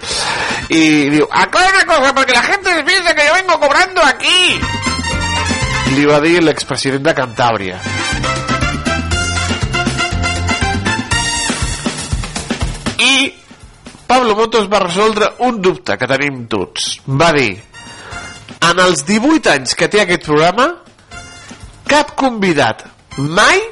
i 0.72 1.10
diu, 1.12 1.26
aclara 1.30 1.74
una 1.74 1.86
cosa, 1.86 2.14
porque 2.14 2.32
la 2.32 2.42
gente 2.42 2.82
piensa 2.84 3.14
que 3.14 3.26
yo 3.26 3.34
vengo 3.34 3.60
cobrando 3.60 4.00
aquí 4.04 4.60
li 5.92 6.06
va 6.08 6.18
dir 6.24 6.38
l'expresident 6.40 7.04
de 7.04 7.12
Cantàbria 7.12 7.76
i 13.02 13.12
Pablo 14.08 14.36
Motos 14.36 14.70
va 14.72 14.80
resoldre 14.82 15.28
un 15.46 15.60
dubte 15.64 15.96
que 15.96 16.08
tenim 16.08 16.42
tots. 16.52 16.98
Va 17.08 17.30
dir, 17.32 17.54
en 18.68 18.82
els 18.84 19.06
18 19.08 19.52
anys 19.54 19.72
que 19.78 19.88
té 19.88 20.02
aquest 20.02 20.26
programa, 20.28 20.66
cap 21.88 22.12
convidat 22.20 22.84
mai 23.16 23.62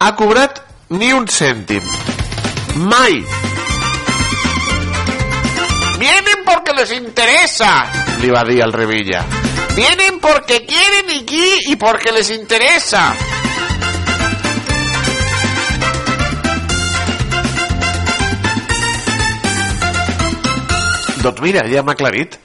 ha 0.00 0.10
cobrat 0.18 0.58
ni 0.90 1.12
un 1.14 1.30
cèntim. 1.30 1.86
Mai. 2.90 3.22
Vienen 6.00 6.44
porque 6.46 6.72
les 6.72 6.90
interesa, 6.96 7.72
li 8.22 8.30
va 8.32 8.42
dir 8.48 8.62
el 8.64 8.72
Revilla. 8.72 9.24
Vienen 9.76 10.18
porque 10.18 10.64
quieren 10.66 11.10
y, 11.10 11.20
qui- 11.26 11.60
y 11.66 11.76
porque 11.76 12.10
les 12.12 12.30
interesa. 12.30 13.14
Doncs 21.20 21.40
mira, 21.44 21.66
ja 21.68 21.82
m'ha 21.84 21.92
aclarit. 21.92 22.36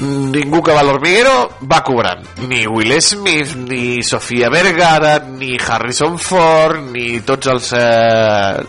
Ningú 0.00 0.62
que 0.64 0.72
va 0.72 0.80
a 0.80 0.84
l'Hormiguero 0.86 1.58
va 1.70 1.82
cobrant. 1.84 2.22
Ni 2.48 2.62
Will 2.66 2.94
Smith, 3.04 3.52
ni 3.68 4.02
Sofia 4.02 4.48
Vergara, 4.48 5.18
ni 5.20 5.58
Harrison 5.60 6.16
Ford, 6.18 6.80
ni 6.94 7.20
tots 7.20 7.50
els 7.52 7.68
eh, 7.76 8.62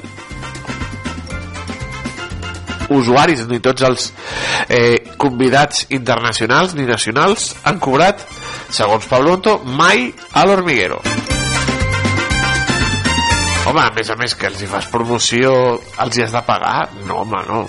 usuaris, 2.97 3.45
ni 3.49 3.61
tots 3.63 3.85
els 3.87 4.07
eh, 4.67 5.15
convidats 5.21 5.85
internacionals 5.89 6.75
ni 6.77 6.87
nacionals 6.89 7.51
han 7.63 7.79
cobrat, 7.83 8.23
segons 8.71 9.07
Pablo 9.09 9.37
Otto, 9.39 9.57
mai 9.65 10.09
a 10.33 10.45
l'Hormiguero. 10.47 11.01
Home, 13.61 13.81
a 13.81 13.91
més 13.93 14.09
a 14.09 14.15
més 14.17 14.33
que 14.35 14.49
els 14.49 14.61
hi 14.61 14.67
fas 14.69 14.87
promoció, 14.91 15.51
els 16.01 16.17
hi 16.17 16.23
has 16.25 16.33
de 16.33 16.41
pagar? 16.47 16.89
No, 17.05 17.21
home, 17.21 17.43
no. 17.47 17.65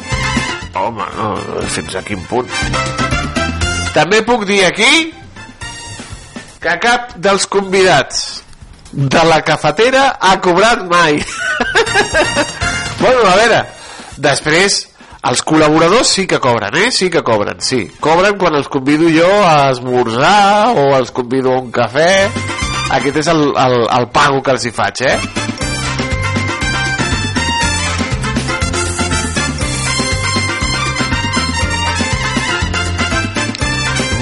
Home, 0.80 1.08
no, 1.18 1.32
fins 1.68 1.98
a 1.98 2.02
quin 2.06 2.22
punt? 2.30 2.48
També 3.92 4.22
puc 4.24 4.46
dir 4.48 4.62
aquí 4.64 5.12
que 6.62 6.78
cap 6.80 7.12
dels 7.20 7.44
convidats 7.50 8.22
de 8.92 9.24
la 9.28 9.42
cafetera 9.44 10.16
ha 10.20 10.38
cobrat 10.40 10.84
mai. 10.88 11.20
bueno, 13.02 13.26
a 13.28 13.36
veure, 13.36 13.60
després 14.16 14.78
els 15.22 15.42
col·laboradors 15.46 16.08
sí 16.16 16.26
que 16.26 16.40
cobren, 16.42 16.74
eh? 16.74 16.90
Sí 16.90 17.08
que 17.10 17.22
cobren, 17.22 17.60
sí. 17.62 17.84
Cobren 18.02 18.34
quan 18.40 18.56
els 18.58 18.66
convido 18.68 19.06
jo 19.12 19.28
a 19.46 19.70
esmorzar 19.70 20.74
o 20.74 20.88
els 20.96 21.12
convido 21.14 21.52
a 21.54 21.60
un 21.62 21.70
cafè. 21.70 22.10
Aquest 22.98 23.22
és 23.22 23.30
el, 23.30 23.44
el, 23.54 23.76
el 23.86 24.08
pago 24.10 24.42
que 24.42 24.56
els 24.56 24.66
hi 24.66 24.74
faig, 24.74 25.06
eh? 25.06 25.16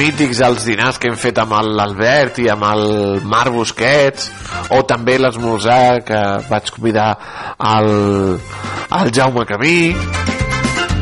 mítics 0.01 0.39
els 0.41 0.63
dinars 0.65 0.97
que 0.97 1.11
hem 1.11 1.17
fet 1.21 1.37
amb 1.43 1.53
l'Albert 1.77 2.39
i 2.41 2.47
amb 2.49 2.65
el 2.71 3.21
Marc 3.29 3.53
Busquets 3.53 4.31
o 4.73 4.81
també 4.89 5.19
l'esmorzar 5.21 6.01
que 6.09 6.23
vaig 6.49 6.73
convidar 6.73 7.11
al, 7.61 7.93
al 8.97 9.13
Jaume 9.13 9.45
Camí 9.45 9.77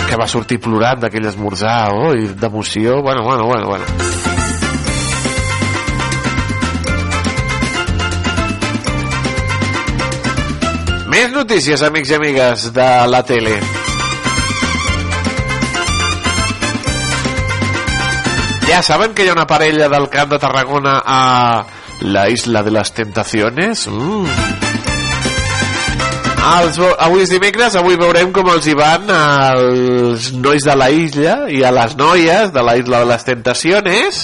que 0.09 0.17
va 0.17 0.27
sortir 0.31 0.57
plorant 0.65 1.03
d'aquell 1.03 1.29
esmorzar 1.29 1.91
oh, 1.93 2.15
i 2.17 2.31
d'emoció 2.33 3.03
bueno, 3.05 3.23
bueno, 3.27 3.45
bueno, 3.45 3.67
bueno. 3.69 3.85
Més 11.13 11.33
notícies, 11.35 11.83
amics 11.83 12.13
i 12.13 12.17
amigues 12.17 12.69
de 12.77 12.89
la 13.11 13.23
tele. 13.27 13.59
Ja 18.69 18.83
saben 18.85 19.15
que 19.17 19.25
hi 19.25 19.33
ha 19.33 19.37
una 19.37 19.49
parella 19.49 19.89
del 19.89 20.09
Camp 20.13 20.31
de 20.33 20.39
Tarragona 20.39 21.01
a 21.05 21.65
la 22.01 22.29
Isla 22.29 22.63
de 22.63 22.77
les 22.77 22.93
Tentaciones? 22.93 23.89
Mm. 23.89 24.78
Els, 26.49 26.79
avui 27.05 27.25
és 27.27 27.33
dimecres, 27.33 27.75
avui 27.77 27.99
veurem 28.01 28.31
com 28.33 28.47
els 28.49 28.67
hi 28.69 28.75
van 28.79 29.11
als 29.13 30.31
nois 30.33 30.65
de 30.65 30.77
la 30.79 30.89
illa 30.89 31.35
i 31.53 31.61
a 31.67 31.73
les 31.75 31.97
noies 31.99 32.53
de 32.55 32.63
la 32.65 32.77
Isla 32.81 33.03
de 33.03 33.09
les 33.11 33.27
Tentaciones. 33.27 34.23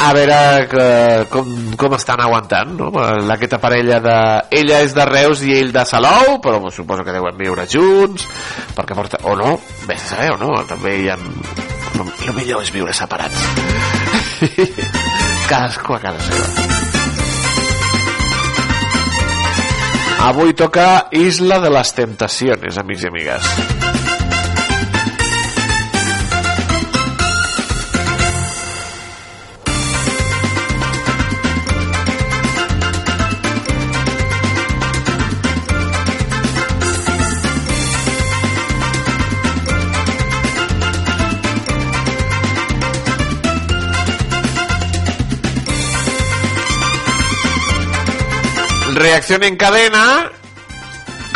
A 0.00 0.14
veure 0.16 0.38
que, 0.70 0.86
com, 1.28 1.50
com 1.76 1.92
estan 1.98 2.22
aguantant 2.24 2.72
no? 2.78 2.88
aquesta 3.34 3.58
parella 3.60 3.98
de... 4.00 4.16
ella 4.62 4.78
és 4.86 4.94
de 4.96 5.04
Reus 5.04 5.42
i 5.44 5.52
ell 5.58 5.74
de 5.74 5.84
Salou 5.84 6.38
però 6.40 6.72
suposo 6.72 7.04
que 7.04 7.12
deuen 7.12 7.36
viure 7.36 7.68
junts 7.68 8.24
perquè 8.78 8.96
porta... 8.96 9.20
o 9.28 9.36
no, 9.36 9.58
bé, 9.84 10.00
saber 10.00 10.32
o 10.38 10.40
no? 10.40 10.54
També 10.70 10.96
hi 11.02 11.12
ha 11.12 11.20
el, 11.20 12.32
millor 12.32 12.64
és 12.64 12.72
viure 12.72 12.96
separats. 12.96 13.44
Cadascú 15.50 16.00
a 16.00 16.04
casa 16.08 16.30
seva 16.30 16.69
avui 20.20 20.52
toca 20.52 21.08
Isla 21.16 21.60
de 21.64 21.70
les 21.72 21.94
Tentaciones 21.96 22.76
amics 22.78 23.06
i 23.06 23.08
amigues 23.08 23.79
Reacció 49.00 49.38
en 49.40 49.54
cadena 49.56 50.04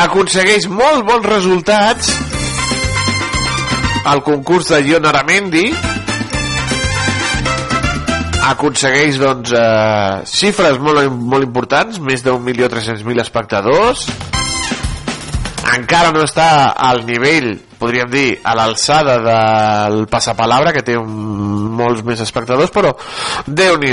aconsegueix 0.05 0.67
molt 0.69 1.07
bons 1.09 1.25
resultats 1.25 2.11
al 4.05 4.21
concurs 4.27 4.69
de 4.69 4.83
Ion 4.85 5.09
Aramendi. 5.09 5.65
Aconsegueix 8.51 9.17
doncs 9.23 9.55
eh, 9.57 10.21
xifres 10.29 10.77
molt, 10.77 11.09
molt 11.09 11.49
importants 11.49 12.03
més 12.05 12.27
d'un 12.27 12.45
milió 12.45 12.69
tres-cents 12.69 13.01
mil 13.09 13.25
espectadors. 13.25 14.05
Encara 15.73 16.13
no 16.13 16.27
està 16.29 16.75
al 16.77 17.07
nivell 17.09 17.55
podríem 17.81 18.13
dir 18.13 18.29
a 18.45 18.55
l'alçada 18.57 19.19
del 19.25 20.05
passapalabra 20.13 20.73
que 20.73 20.85
té 20.85 21.01
un, 21.01 21.09
molts 21.81 22.05
més 22.07 22.21
espectadors 22.25 22.73
però 22.73 22.95
déu 23.45 23.77
nhi 23.81 23.93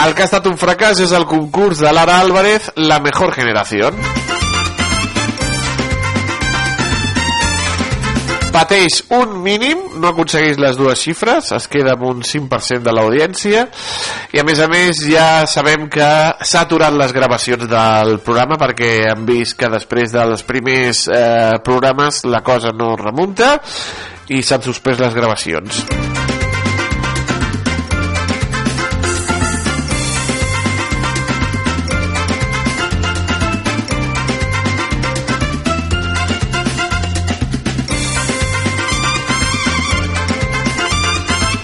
el 0.00 0.14
que 0.16 0.24
ha 0.24 0.28
estat 0.30 0.48
un 0.48 0.58
fracàs 0.60 1.02
és 1.04 1.12
el 1.16 1.28
concurs 1.28 1.82
de 1.84 1.92
Lara 1.92 2.18
Álvarez 2.24 2.72
La 2.76 3.00
Mejor 3.04 3.34
Generación 3.36 3.98
pateix 8.52 9.00
un 9.16 9.38
mínim, 9.42 9.80
no 9.96 10.10
aconsegueix 10.12 10.58
les 10.60 10.76
dues 10.76 11.00
xifres, 11.00 11.48
es 11.56 11.68
queda 11.72 11.94
amb 11.96 12.04
un 12.10 12.20
5% 12.26 12.84
de 12.84 12.94
l'audiència 12.94 13.64
i 14.36 14.40
a 14.40 14.44
més 14.46 14.60
a 14.60 14.68
més 14.70 15.00
ja 15.08 15.46
sabem 15.48 15.88
que 15.92 16.08
s'ha 16.44 16.64
aturat 16.66 16.94
les 16.94 17.16
gravacions 17.16 17.64
del 17.70 18.18
programa 18.24 18.60
perquè 18.60 18.92
hem 19.08 19.26
vist 19.28 19.56
que 19.58 19.72
després 19.72 20.12
dels 20.12 20.44
primers 20.48 21.06
eh, 21.08 21.58
programes 21.64 22.24
la 22.28 22.44
cosa 22.44 22.76
no 22.76 22.92
remunta 23.00 23.56
i 24.28 24.44
s'han 24.44 24.64
suspès 24.64 25.00
les 25.00 25.16
gravacions. 25.16 25.84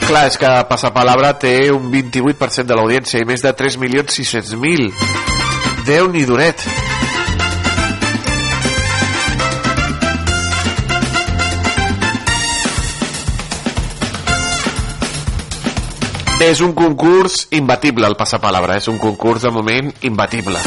Clar, 0.09 0.27
és 0.31 0.39
que 0.41 0.49
Passapalabra 0.69 1.35
té 1.41 1.69
un 1.75 1.91
28% 1.93 2.65
de 2.69 2.77
l'audiència 2.77 3.21
i 3.21 3.27
més 3.29 3.43
de 3.45 3.53
3.600.000. 3.53 4.89
déu 5.85 6.09
nhi 6.13 6.25
duret. 6.29 6.65
És 16.41 16.61
un 16.65 16.73
concurs 16.73 17.49
imbatible, 17.51 18.07
el 18.07 18.17
Passapalabra. 18.17 18.79
És 18.79 18.89
un 18.89 18.99
concurs, 18.99 19.43
de 19.43 19.51
moment, 19.51 19.93
imbatible. 20.03 20.61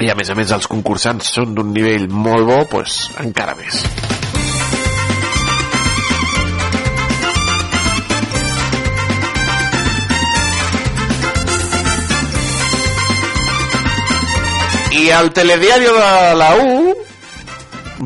I 0.00 0.12
a 0.12 0.14
més 0.14 0.30
a 0.30 0.36
més 0.38 0.52
els 0.52 0.68
concursants 0.70 1.32
són 1.40 1.56
d'un 1.56 1.72
nivell 1.74 2.08
molt 2.08 2.46
bo, 2.46 2.60
doncs 2.76 3.10
encara 3.24 3.56
més. 3.58 3.82
I 14.96 15.10
el 15.10 15.32
telediario 15.32 15.92
de 15.92 16.34
la 16.34 16.54
U 16.56 16.94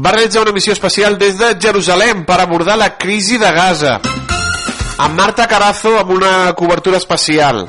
va 0.05 0.11
realitzar 0.11 0.43
una 0.43 0.53
missió 0.53 0.72
especial 0.72 1.18
des 1.18 1.38
de 1.38 1.53
Jerusalem 1.61 2.24
per 2.26 2.41
abordar 2.41 2.76
la 2.78 2.97
crisi 2.99 3.38
de 3.38 3.51
Gaza 3.53 4.01
amb 4.99 5.14
Marta 5.14 5.47
Carazo 5.47 5.95
amb 6.01 6.11
una 6.11 6.53
cobertura 6.59 6.99
especial. 6.99 7.62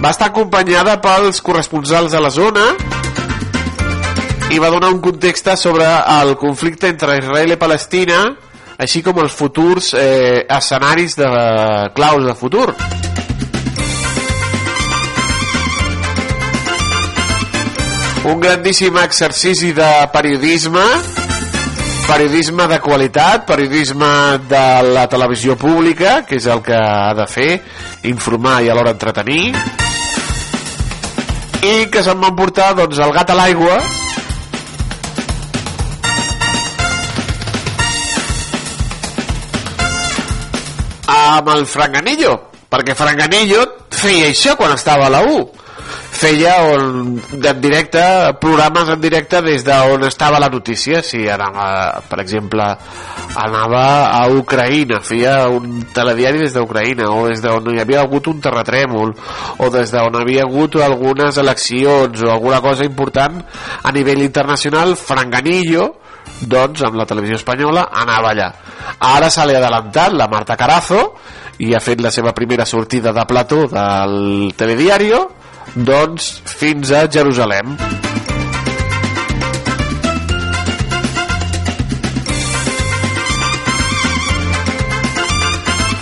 Va 0.00 0.12
estar 0.14 0.30
acompanyada 0.30 1.00
pels 1.02 1.42
corresponsals 1.42 2.14
de 2.14 2.20
la 2.22 2.30
zona 2.30 2.68
i 4.50 4.62
va 4.62 4.70
donar 4.70 4.94
un 4.94 5.02
context 5.02 5.50
sobre 5.58 5.90
el 6.20 6.36
conflicte 6.38 6.88
entre 6.88 7.18
Israel 7.18 7.52
i 7.52 7.58
Palestina 7.58 8.22
així 8.80 9.02
com 9.04 9.18
els 9.20 9.34
futurs 9.36 9.92
eh, 9.98 10.46
escenaris 10.48 11.18
de 11.18 11.28
claus 11.94 12.24
de 12.24 12.38
futur 12.38 12.70
un 18.24 18.40
grandíssim 18.40 18.96
exercici 18.98 19.72
de 19.72 19.88
periodisme 20.12 20.82
periodisme 22.06 22.66
de 22.66 22.78
qualitat 22.80 23.46
periodisme 23.46 24.38
de 24.48 24.64
la 24.92 25.06
televisió 25.08 25.56
pública 25.56 26.24
que 26.28 26.36
és 26.36 26.46
el 26.46 26.60
que 26.60 26.76
ha 26.76 27.14
de 27.16 27.26
fer 27.26 27.50
informar 28.10 28.60
i 28.64 28.68
alhora 28.68 28.92
entretenir. 28.92 29.54
I 31.60 31.86
que 31.92 32.02
se'n 32.02 32.20
van 32.20 32.36
portar 32.36 32.72
doncs, 32.74 32.98
el 32.98 33.12
gat 33.12 33.30
a 33.30 33.36
l'aigua. 33.36 33.76
Amb 41.06 41.50
el 41.56 41.66
Franganillo 41.66 42.36
perquè 42.70 42.94
Franganillo 42.94 43.64
feia 43.90 44.28
això 44.30 44.56
quan 44.56 44.76
estava 44.76 45.08
a 45.08 45.14
la 45.16 45.24
U 45.26 45.40
feia 46.10 46.56
on, 46.66 47.20
en 47.32 47.60
directe, 47.62 48.02
programes 48.42 48.88
en 48.90 49.00
directe 49.00 49.40
des 49.46 49.62
d'on 49.64 50.04
estava 50.08 50.40
la 50.42 50.50
notícia, 50.50 51.02
si 51.06 51.22
anava, 51.30 52.02
per 52.10 52.20
exemple, 52.20 52.66
anava 53.38 53.84
a 54.10 54.26
Ucraïna, 54.34 55.00
feia 55.06 55.46
un 55.48 55.86
telediari 55.94 56.42
des 56.42 56.56
d'Ucraïna, 56.56 57.08
o 57.14 57.28
des 57.30 57.40
d'on 57.44 57.70
hi 57.72 57.80
havia 57.80 58.02
hagut 58.02 58.26
un 58.32 58.42
terratrèmol, 58.42 59.14
o 59.58 59.70
des 59.70 59.94
d'on 59.94 60.20
havia 60.20 60.44
hagut 60.44 60.80
algunes 60.82 61.38
eleccions, 61.38 62.22
o 62.26 62.30
alguna 62.34 62.60
cosa 62.60 62.84
important 62.84 63.40
a 63.82 63.92
nivell 63.94 64.26
internacional, 64.26 64.96
Franganillo, 64.98 65.94
doncs 66.40 66.82
amb 66.86 66.96
la 66.96 67.06
televisió 67.06 67.38
espanyola 67.38 67.88
anava 67.92 68.32
allà. 68.32 68.48
Ara 68.98 69.30
se 69.30 69.44
li 69.46 69.54
ha 69.54 69.60
adelantat 69.60 70.14
la 70.16 70.28
Marta 70.28 70.56
Carazo 70.56 71.02
i 71.60 71.74
ha 71.74 71.80
fet 71.84 72.00
la 72.00 72.10
seva 72.10 72.32
primera 72.32 72.64
sortida 72.64 73.12
de 73.12 73.24
plató 73.28 73.66
del 73.68 74.54
telediario 74.56 75.39
doncs 75.74 76.40
fins 76.44 76.92
a 76.92 77.06
Jerusalem. 77.10 77.76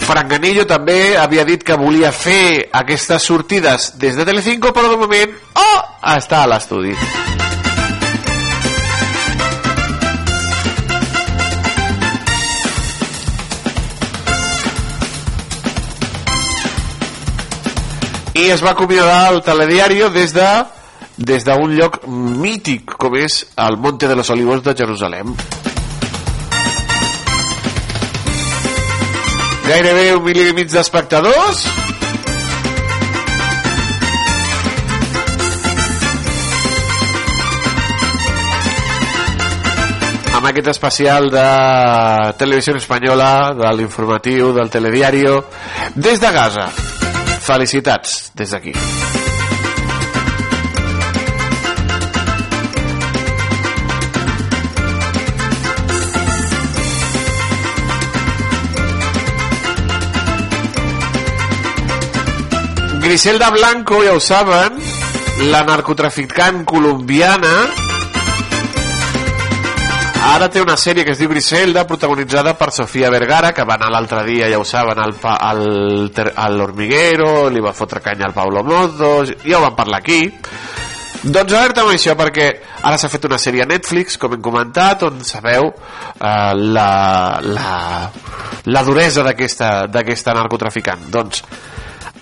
Franganillo 0.08 0.64
també 0.64 1.18
havia 1.20 1.44
dit 1.44 1.62
que 1.62 1.76
volia 1.76 2.10
fer 2.16 2.70
aquestes 2.80 3.28
sortides 3.28 3.92
des 4.00 4.16
de 4.16 4.24
Telecinco, 4.24 4.72
però 4.72 4.88
de 4.94 5.02
moment 5.04 5.36
oh, 5.60 5.78
està 6.16 6.42
a 6.46 6.50
l'estudi. 6.54 6.96
I 18.38 18.50
es 18.54 18.60
va 18.62 18.70
acomiadar 18.70 19.32
el 19.32 19.40
telediario 19.42 20.10
des 20.14 20.32
de 20.34 20.46
des 21.16 21.42
d'un 21.44 21.72
lloc 21.74 22.04
mític 22.06 22.94
com 22.94 23.16
és 23.18 23.40
el 23.58 23.76
Monte 23.76 24.06
de 24.06 24.14
los 24.14 24.30
Olivos 24.30 24.62
de 24.62 24.74
Jerusalem. 24.78 25.34
Gairebé 29.66 30.14
un 30.14 30.22
milió 30.22 30.46
i 30.48 30.54
mig 30.54 30.70
d'espectadors. 30.70 31.64
Amb 40.38 40.46
aquest 40.46 40.70
especial 40.76 41.26
de 41.34 41.48
televisió 42.38 42.76
espanyola 42.78 43.32
de 43.58 43.74
l'informatiu, 43.74 44.52
del 44.54 44.70
telediario 44.70 45.42
des 45.96 46.22
de 46.22 46.32
Gaza 46.38 46.68
Felicitats 47.48 48.30
des 48.36 48.50
d'aquí. 48.52 48.74
Griselda 63.00 63.48
Blanco, 63.48 64.02
ja 64.04 64.12
ho 64.12 64.20
saben, 64.20 64.76
la 65.48 65.64
narcotraficant 65.64 66.66
colombiana 66.68 67.87
Ara 70.18 70.48
té 70.50 70.60
una 70.60 70.74
sèrie 70.76 71.04
que 71.06 71.12
es 71.14 71.20
diu 71.20 71.30
Griselda, 71.30 71.84
protagonitzada 71.86 72.56
per 72.58 72.72
Sofia 72.74 73.10
Vergara, 73.14 73.52
que 73.54 73.64
va 73.66 73.76
anar 73.78 73.90
l'altre 73.94 74.24
dia, 74.26 74.48
ja 74.50 74.58
ho 74.58 74.64
saben, 74.66 74.98
al, 74.98 75.14
al, 75.22 75.62
al 76.34 76.56
l'Hormiguero, 76.58 77.48
li 77.54 77.62
va 77.62 77.72
fotre 77.72 78.02
canya 78.02 78.26
al 78.26 78.34
Pablo 78.34 78.64
Motos, 78.66 79.30
ja 79.44 79.60
ho 79.60 79.64
vam 79.68 79.76
parlar 79.78 80.00
aquí. 80.02 80.24
Doncs 81.22 81.54
alerta 81.54 81.82
amb 81.82 81.92
això, 81.92 82.14
perquè 82.18 82.48
ara 82.86 82.98
s'ha 82.98 83.10
fet 83.10 83.26
una 83.26 83.38
sèrie 83.42 83.62
a 83.62 83.68
Netflix, 83.70 84.18
com 84.18 84.34
hem 84.34 84.42
comentat, 84.42 85.02
on 85.06 85.22
sabeu 85.26 85.70
eh, 85.70 86.52
la, 86.54 86.90
la, 87.42 87.76
la 88.66 88.82
duresa 88.86 89.22
d'aquesta 89.26 90.34
narcotraficant. 90.38 91.08
Doncs 91.14 91.42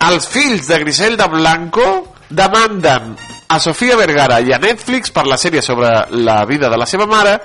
els 0.07 0.28
fills 0.28 0.68
de 0.68 0.80
Griselda 0.84 1.28
Blanco 1.32 2.15
demanden 2.29 3.16
a 3.49 3.61
Sofia 3.61 3.97
Vergara 3.97 4.41
i 4.41 4.53
a 4.53 4.59
Netflix 4.59 5.12
per 5.14 5.27
la 5.27 5.39
sèrie 5.39 5.62
sobre 5.62 5.91
la 6.11 6.45
vida 6.45 6.68
de 6.68 6.79
la 6.79 6.87
seva 6.87 7.07
mare 7.07 7.39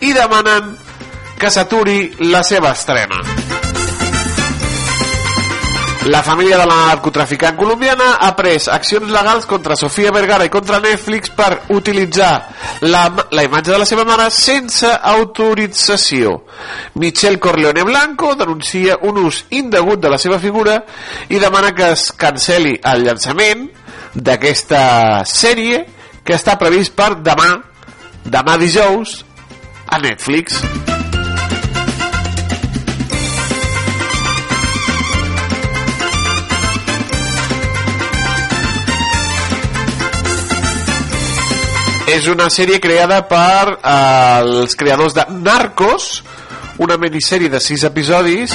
i 0.00 0.12
demanen 0.12 0.74
que 1.38 1.50
s'aturi 1.50 2.30
la 2.30 2.42
seva 2.42 2.72
estrena. 2.74 3.22
La 6.04 6.22
família 6.22 6.58
de 6.58 6.66
la 6.68 6.74
narcotraficant 6.90 7.56
colombiana 7.56 8.18
ha 8.20 8.34
pres 8.36 8.66
accions 8.68 9.08
legals 9.08 9.46
contra 9.48 9.76
Sofia 9.76 10.10
Vergara 10.12 10.44
i 10.44 10.50
contra 10.52 10.76
Netflix 10.76 11.30
per 11.32 11.62
utilitzar 11.72 12.32
la, 12.84 13.06
la 13.32 13.44
imatge 13.46 13.72
de 13.72 13.78
la 13.80 13.86
seva 13.88 14.04
mare 14.04 14.26
sense 14.28 14.90
autorització. 14.92 16.34
Michelle 17.00 17.40
Corleone 17.40 17.86
Blanco 17.88 18.34
denuncia 18.36 18.98
un 19.00 19.22
ús 19.24 19.46
indegut 19.56 20.02
de 20.04 20.12
la 20.12 20.20
seva 20.20 20.38
figura 20.42 20.76
i 21.30 21.40
demana 21.40 21.72
que 21.72 21.94
es 21.96 22.10
canceli 22.12 22.76
el 22.84 23.08
llançament 23.08 23.64
d'aquesta 24.14 25.24
sèrie 25.26 25.84
que 26.24 26.34
està 26.36 26.56
previst 26.60 26.94
per 26.96 27.14
demà, 27.20 27.50
demà 28.24 28.56
dijous, 28.60 29.22
a 29.90 29.98
Netflix. 30.00 30.62
És 42.14 42.28
una 42.30 42.46
sèrie 42.52 42.78
creada 42.78 43.24
per 43.26 43.74
eh, 43.74 43.94
els 44.44 44.76
creadors 44.78 45.16
de 45.16 45.24
Narcos, 45.34 46.22
una 46.78 46.96
minissèrie 47.00 47.50
de 47.50 47.58
sis 47.62 47.82
episodis 47.86 48.54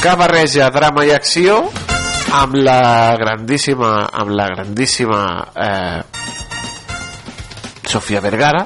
que 0.00 0.16
barreja 0.18 0.70
drama 0.74 1.04
i 1.06 1.12
acció 1.14 1.60
amb 2.30 2.54
la 2.54 3.16
grandíssima 3.18 4.06
amb 4.12 4.30
la 4.30 4.46
grandíssima 4.52 5.20
eh, 5.54 6.02
Sofia 7.90 8.20
Vergara 8.22 8.62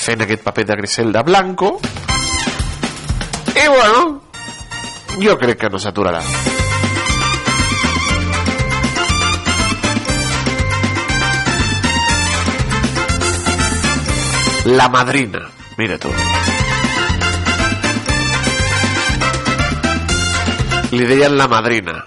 fent 0.00 0.24
aquest 0.24 0.42
paper 0.42 0.64
de 0.66 0.76
Griselda 0.80 1.22
Blanco. 1.22 1.78
I 3.54 3.68
bueno 3.68 4.22
jo 5.22 5.36
crec 5.38 5.58
que 5.60 5.70
no 5.70 5.78
s'aturarà. 5.78 6.22
La 14.64 14.88
Madrina 14.88 15.46
mira 15.76 15.98
tu. 15.98 16.10
Li 20.90 21.06
deien 21.06 21.36
la 21.38 21.46
madrina 21.46 22.00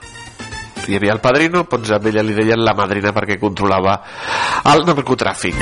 hi 0.87 0.97
havia 0.97 1.13
el 1.15 1.21
padrino, 1.23 1.65
doncs 1.69 1.91
a 1.91 1.99
ella 2.03 2.23
li 2.23 2.35
deien 2.37 2.63
la 2.63 2.75
madrina 2.77 3.13
perquè 3.15 3.39
controlava 3.41 3.99
el 4.73 4.85
narcotràfic. 4.87 5.59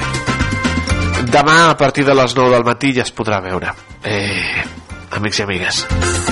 Demà, 1.31 1.57
a 1.69 1.77
partir 1.77 2.05
de 2.05 2.15
les 2.17 2.35
9 2.35 2.51
del 2.55 2.65
matí, 2.65 2.93
ja 2.95 3.05
es 3.05 3.13
podrà 3.13 3.39
veure. 3.43 3.73
Eh, 4.03 4.63
amics 5.11 5.39
i 5.39 5.43
amigues. 5.45 5.85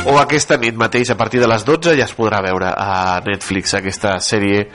O 0.10 0.18
aquesta 0.20 0.58
nit 0.58 0.76
mateix, 0.76 1.12
a 1.12 1.18
partir 1.18 1.40
de 1.40 1.48
les 1.48 1.66
12, 1.68 1.96
ja 2.00 2.08
es 2.08 2.16
podrà 2.16 2.42
veure 2.44 2.74
a 2.74 3.20
Netflix 3.26 3.76
aquesta 3.78 4.18
sèrie 4.24 4.66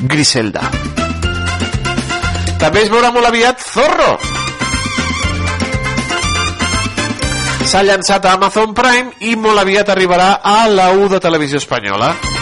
Griselda. 0.00 0.68
També 2.58 2.82
es 2.82 2.90
veurà 2.90 3.12
molt 3.14 3.28
aviat 3.28 3.60
Zorro. 3.62 4.14
S'ha 7.64 7.82
llançat 7.84 8.26
a 8.26 8.34
Amazon 8.36 8.74
Prime 8.76 9.14
i 9.24 9.36
molt 9.40 9.60
aviat 9.62 9.88
arribarà 9.92 10.38
a 10.42 10.64
la 10.68 10.90
U 10.98 11.08
de 11.12 11.20
Televisió 11.20 11.60
Espanyola. 11.62 12.33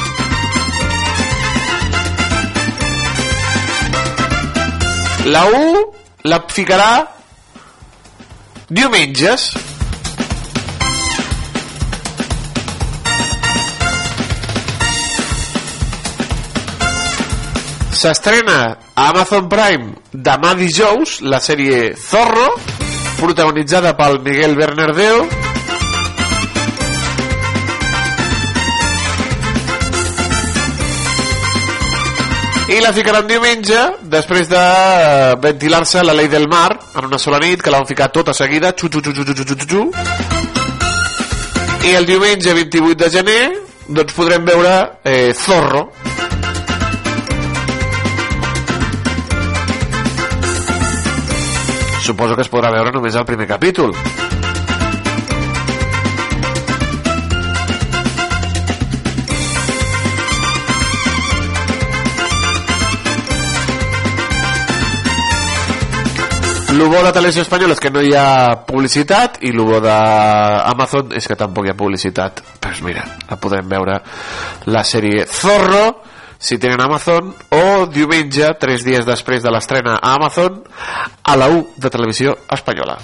La 5.24 5.44
U 5.47 5.93
la 6.27 6.40
ficarà 6.49 7.07
diumenges. 8.66 9.53
S'estrena 17.93 18.57
a 18.94 19.09
Amazon 19.12 19.47
Prime 19.47 19.93
demà 20.11 20.57
dijous 20.59 21.20
la 21.23 21.39
sèrie 21.39 21.94
Zorro, 21.94 22.57
protagonitzada 23.20 23.94
pel 23.94 24.19
Miguel 24.27 24.59
Bernardeo, 24.59 25.28
i 32.73 32.81
la 32.81 32.93
ficaran 32.97 33.27
diumenge 33.28 33.81
després 34.09 34.49
de 34.49 34.61
ventilar-se 35.43 36.01
la 36.07 36.15
llei 36.16 36.28
del 36.32 36.47
mar 36.49 36.70
en 36.97 37.05
una 37.05 37.19
sola 37.20 37.40
nit 37.43 37.61
que 37.61 37.73
la 37.73 37.82
van 37.82 37.89
ficar 37.89 38.09
tota 38.15 38.32
seguida 38.32 38.70
xu, 38.73 38.89
xu, 38.89 39.03
xu, 39.05 39.12
xu, 39.12 39.24
xu, 39.28 39.44
xu, 39.44 39.66
xu. 39.69 39.82
i 41.90 41.93
el 41.99 42.09
diumenge 42.09 42.55
28 42.55 42.97
de 43.05 43.11
gener 43.12 43.43
doncs 43.89 44.16
podrem 44.16 44.47
veure 44.49 44.73
eh, 45.05 45.35
Zorro 45.36 45.90
suposo 52.01 52.36
que 52.36 52.47
es 52.47 52.53
podrà 52.53 52.73
veure 52.73 52.94
només 52.94 53.20
el 53.20 53.28
primer 53.28 53.51
capítol 53.51 53.93
El 66.73 66.81
bo 66.89 67.03
de 67.05 67.11
Televisió 67.12 67.43
Espanyola 67.44 67.74
és 67.77 67.81
que 67.85 67.90
no 67.93 68.01
hi 68.01 68.15
ha 68.16 68.62
publicitat 68.65 69.35
i 69.44 69.51
el 69.53 69.59
bo 69.61 69.77
d'Amazon 69.85 71.12
és 71.19 71.28
que 71.28 71.36
tampoc 71.36 71.69
hi 71.69 71.73
ha 71.74 71.77
publicitat. 71.77 72.40
Pues 72.65 72.81
mira, 72.86 73.05
la 73.28 73.36
podrem 73.36 73.69
veure 73.69 73.99
la 74.73 74.81
sèrie 74.81 75.27
Zorro 75.28 75.85
si 76.40 76.57
tenen 76.57 76.81
Amazon 76.81 77.28
o 77.53 77.85
diumenge, 77.93 78.55
tres 78.59 78.89
dies 78.89 79.05
després 79.05 79.44
de 79.44 79.53
l'estrena 79.53 79.99
a 80.01 80.16
Amazon 80.16 80.62
a 81.23 81.36
la 81.36 81.53
U 81.53 81.66
de 81.77 81.93
Televisió 81.93 82.39
Espanyola. 82.49 82.97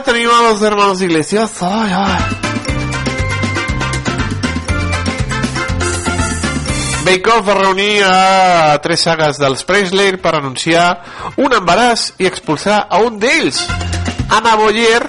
Mira, 0.00 0.12
tenim 0.12 0.30
a 0.30 0.50
los 0.50 0.62
hermanos 0.62 1.02
Iglesias. 1.02 1.62
Ay, 1.62 1.92
ay. 1.92 2.22
Off 7.36 7.46
va 7.46 7.54
reunir 7.54 8.02
a 8.04 8.78
tres 8.80 9.02
sagues 9.02 9.36
dels 9.38 9.64
Presley 9.64 10.16
per 10.16 10.36
anunciar 10.38 11.02
un 11.36 11.52
embaràs 11.52 12.14
i 12.18 12.26
expulsar 12.30 12.86
a 12.88 13.02
un 13.04 13.18
d'ells, 13.20 13.60
Anna 14.30 14.56
Boyer 14.56 15.02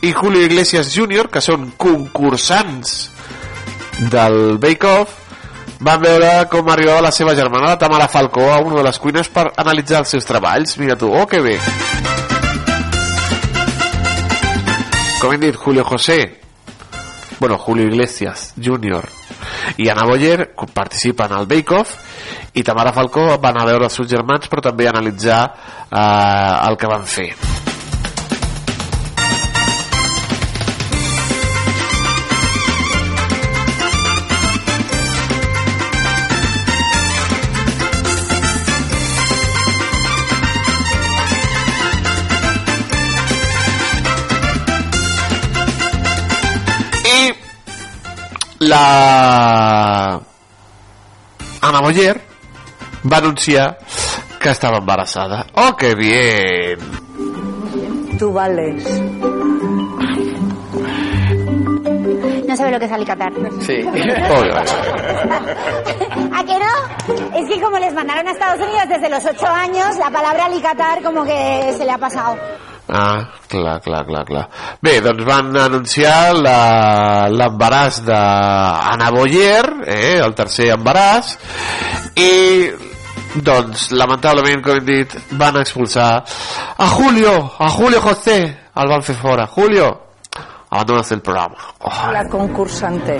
i 0.00 0.12
Julio 0.12 0.40
Iglesias 0.46 0.94
Jr., 0.94 1.28
que 1.28 1.44
són 1.44 1.74
concursants 1.76 3.10
del 4.14 4.56
Bake 4.62 4.88
Off, 4.88 5.20
van 5.84 6.00
veure 6.00 6.34
com 6.48 6.70
arribava 6.72 7.10
la 7.10 7.12
seva 7.12 7.36
germana, 7.36 7.74
la 7.74 7.78
Tamara 7.82 8.08
Falcó, 8.08 8.48
a 8.54 8.60
una 8.62 8.80
de 8.80 8.88
les 8.88 8.98
cuines 9.02 9.28
per 9.28 9.50
analitzar 9.52 10.00
els 10.00 10.16
seus 10.16 10.24
treballs. 10.24 10.78
Mira 10.80 10.96
tu, 10.96 11.12
oh, 11.12 11.26
que 11.28 11.44
bé. 11.44 11.58
Com 15.24 15.32
hem 15.32 15.40
dit, 15.40 15.56
Julio 15.56 15.84
José 15.84 16.40
bueno, 17.40 17.56
Julio 17.56 17.86
Iglesias 17.86 18.52
Jr. 18.60 19.08
i 19.78 19.88
Ana 19.88 20.04
Boyer 20.04 20.54
participen 20.74 21.32
al 21.32 21.46
Bake 21.46 21.74
Off 21.74 21.96
i 22.52 22.62
Tamara 22.62 22.92
Falcó 22.92 23.38
van 23.40 23.56
a 23.56 23.64
veure 23.64 23.88
els 23.88 23.96
seus 23.96 24.10
germans 24.10 24.52
però 24.52 24.68
també 24.68 24.86
a 24.86 24.92
analitzar 24.92 25.42
eh, 25.88 26.68
el 26.68 26.76
que 26.76 26.92
van 26.92 27.08
fer 27.08 27.53
la 48.68 50.20
Ana 51.60 51.80
Boyer 51.80 52.20
va 53.10 53.18
anunciar 53.18 53.78
que 54.40 54.50
estava 54.50 54.78
embarassada. 54.78 55.46
¡Oh, 55.54 55.76
qué 55.76 55.94
bien! 55.94 56.78
Tú 58.18 58.32
vales. 58.32 58.84
No 62.46 62.56
sabe 62.56 62.70
lo 62.70 62.78
que 62.78 62.84
es 62.84 62.92
alicatar. 62.92 63.32
Sí. 63.60 63.80
¿A 66.32 66.44
que 66.44 66.58
no? 66.58 67.38
Es 67.38 67.48
que 67.48 67.60
como 67.60 67.78
les 67.78 67.92
mandaron 67.94 68.28
a 68.28 68.32
Estados 68.32 68.60
Unidos 68.60 68.84
desde 68.88 69.08
los 69.10 69.24
8 69.24 69.46
años, 69.46 69.96
la 69.96 70.10
palabra 70.10 70.44
alicatar 70.44 71.02
como 71.02 71.24
que 71.24 71.74
se 71.76 71.84
le 71.84 71.90
ha 71.90 71.98
pasado. 71.98 72.36
Ah, 72.96 73.28
clar, 73.48 73.80
clar, 73.82 74.04
clar, 74.06 74.24
clar. 74.24 74.48
Bé, 74.80 75.00
doncs 75.02 75.24
van 75.26 75.48
anunciar 75.56 76.32
la- 76.38 77.26
l'embaràs 77.28 78.04
d'Anna 78.06 79.10
Boyer, 79.10 79.64
eh, 79.86 80.20
el 80.24 80.32
tercer 80.34 80.68
embaràs, 80.76 81.32
i 82.14 82.70
doncs, 83.42 83.90
lamentablement, 83.90 84.62
com 84.62 84.76
hem 84.78 84.84
dit, 84.86 85.16
van 85.32 85.56
expulsar 85.58 86.22
a 86.78 86.86
Julio, 86.88 87.34
a 87.58 87.68
Julio 87.70 88.00
José, 88.00 88.38
el 88.76 88.88
van 88.88 89.02
fer 89.02 89.16
fora. 89.16 89.46
Julio, 89.48 89.88
abandonas 90.70 91.10
el 91.12 91.20
programa. 91.20 91.56
Oh, 91.80 92.10
La 92.12 92.28
concursante 92.28 93.18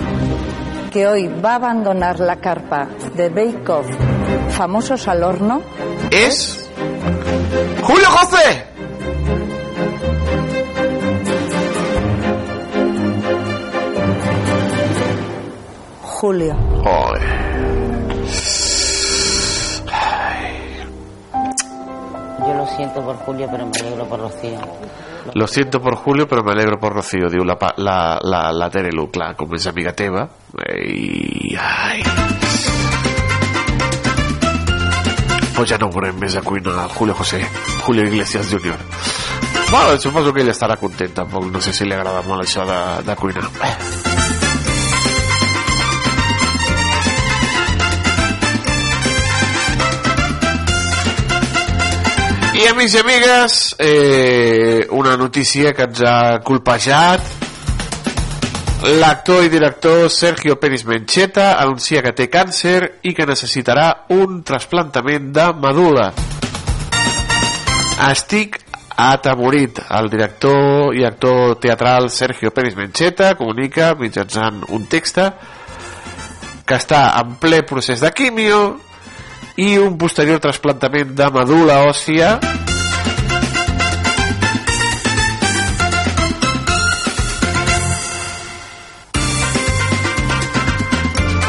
que 0.91 1.05
hoy 1.05 1.27
va 1.43 1.51
a 1.51 1.55
abandonar 1.55 2.19
la 2.21 2.37
carpa 2.37 2.87
de 3.13 3.27
Bake 3.27 3.69
Off 3.69 3.87
Famosos 4.55 5.05
al 5.09 5.21
Horno 5.23 5.61
es 6.11 6.69
Julio 7.83 8.07
José. 8.09 8.67
Julio. 16.25 16.55
Yo 22.47 22.53
lo 22.53 22.67
siento 22.67 23.01
por 23.03 23.15
Julio, 23.17 23.47
pero 23.51 23.65
me 23.65 23.79
alegro 23.79 24.05
por 24.07 24.19
Rocío. 24.19 24.59
Lo 25.33 25.47
siento 25.47 25.81
por 25.81 25.95
Julio, 25.95 26.27
però 26.27 26.43
m'alegro 26.43 26.77
por 26.79 26.93
Rocío, 26.93 27.29
diu 27.29 27.43
la, 27.43 27.57
pa- 27.57 27.73
la, 27.77 28.19
la, 28.21 28.51
la 28.53 28.69
Tere 28.69 28.91
Lu, 28.93 29.07
clar, 29.09 29.33
com 29.35 29.53
és 29.57 29.65
amiga 29.67 29.91
teva. 29.97 30.27
I... 30.69 31.55
Ai. 31.57 32.03
Pues 35.55 35.69
ja 35.71 35.77
no 35.81 35.89
veurem 35.89 36.17
més 36.19 36.35
a 36.37 36.41
cuina 36.43 36.85
Julio 36.93 37.15
José, 37.15 37.41
Julio 37.85 38.03
Iglesias 38.05 38.49
Jr. 38.51 38.77
Bueno, 39.71 39.97
suposo 39.97 40.33
que 40.33 40.41
ell 40.45 40.51
estarà 40.53 40.77
content, 40.77 41.13
tampoc 41.15 41.47
no 41.49 41.61
sé 41.61 41.73
si 41.73 41.85
li 41.89 41.95
agrada 41.95 42.21
molt 42.27 42.45
això 42.45 42.65
de, 42.69 42.79
de 43.07 43.15
cuinar. 43.15 43.49
I 52.55 52.67
amics 52.69 52.93
i 52.95 52.99
amigues, 53.01 53.75
eh, 53.79 54.87
una 54.91 55.17
notícia 55.17 55.73
que 55.75 55.83
ens 55.83 55.99
ha 56.07 56.39
colpejat. 56.39 57.25
L'actor 59.01 59.43
i 59.43 59.49
director 59.51 60.05
Sergio 60.09 60.55
Pérez 60.55 60.85
Mencheta 60.87 61.57
anuncia 61.59 61.99
que 62.05 62.13
té 62.15 62.29
càncer 62.31 63.01
i 63.03 63.11
que 63.17 63.27
necessitarà 63.27 63.89
un 64.15 64.39
trasplantament 64.47 65.33
de 65.35 65.49
medul·la. 65.65 66.07
Estic 68.07 68.61
atemorit. 68.95 69.83
El 69.99 70.07
director 70.15 70.95
i 70.95 71.03
actor 71.03 71.57
teatral 71.59 72.07
Sergio 72.07 72.55
Pérez 72.55 72.79
Mencheta 72.79 73.33
comunica 73.35 73.97
mitjançant 73.99 74.63
un 74.71 74.87
text 74.87 75.19
que 76.65 76.79
està 76.79 77.09
en 77.19 77.35
ple 77.35 77.65
procés 77.67 77.99
de 77.99 78.15
quimio 78.15 78.61
i 79.61 79.77
un 79.79 79.95
posterior 79.97 80.41
trasplantament 80.43 81.13
de 81.15 81.27
medul·la 81.31 81.79
òssia. 81.87 82.35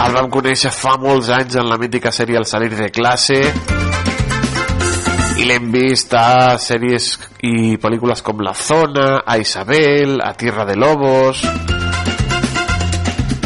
El 0.07 0.15
vam 0.15 0.29
conèixer 0.31 0.71
fa 0.71 0.95
molts 1.03 1.33
anys 1.35 1.57
en 1.59 1.67
la 1.67 1.81
mítica 1.83 2.13
sèrie 2.15 2.39
El 2.39 2.47
salir 2.47 2.71
de 2.77 2.93
classe 2.95 3.41
i 5.37 5.45
l'hem 5.45 5.67
vist 5.75 6.15
a 6.17 6.57
sèries 6.63 7.11
i 7.45 7.75
pel·lícules 7.83 8.23
com 8.25 8.39
La 8.41 8.55
Zona, 8.55 9.25
a 9.27 9.37
Isabel, 9.37 10.21
a 10.23 10.33
Tierra 10.39 10.65
de 10.65 10.79
Lobos 10.79 11.43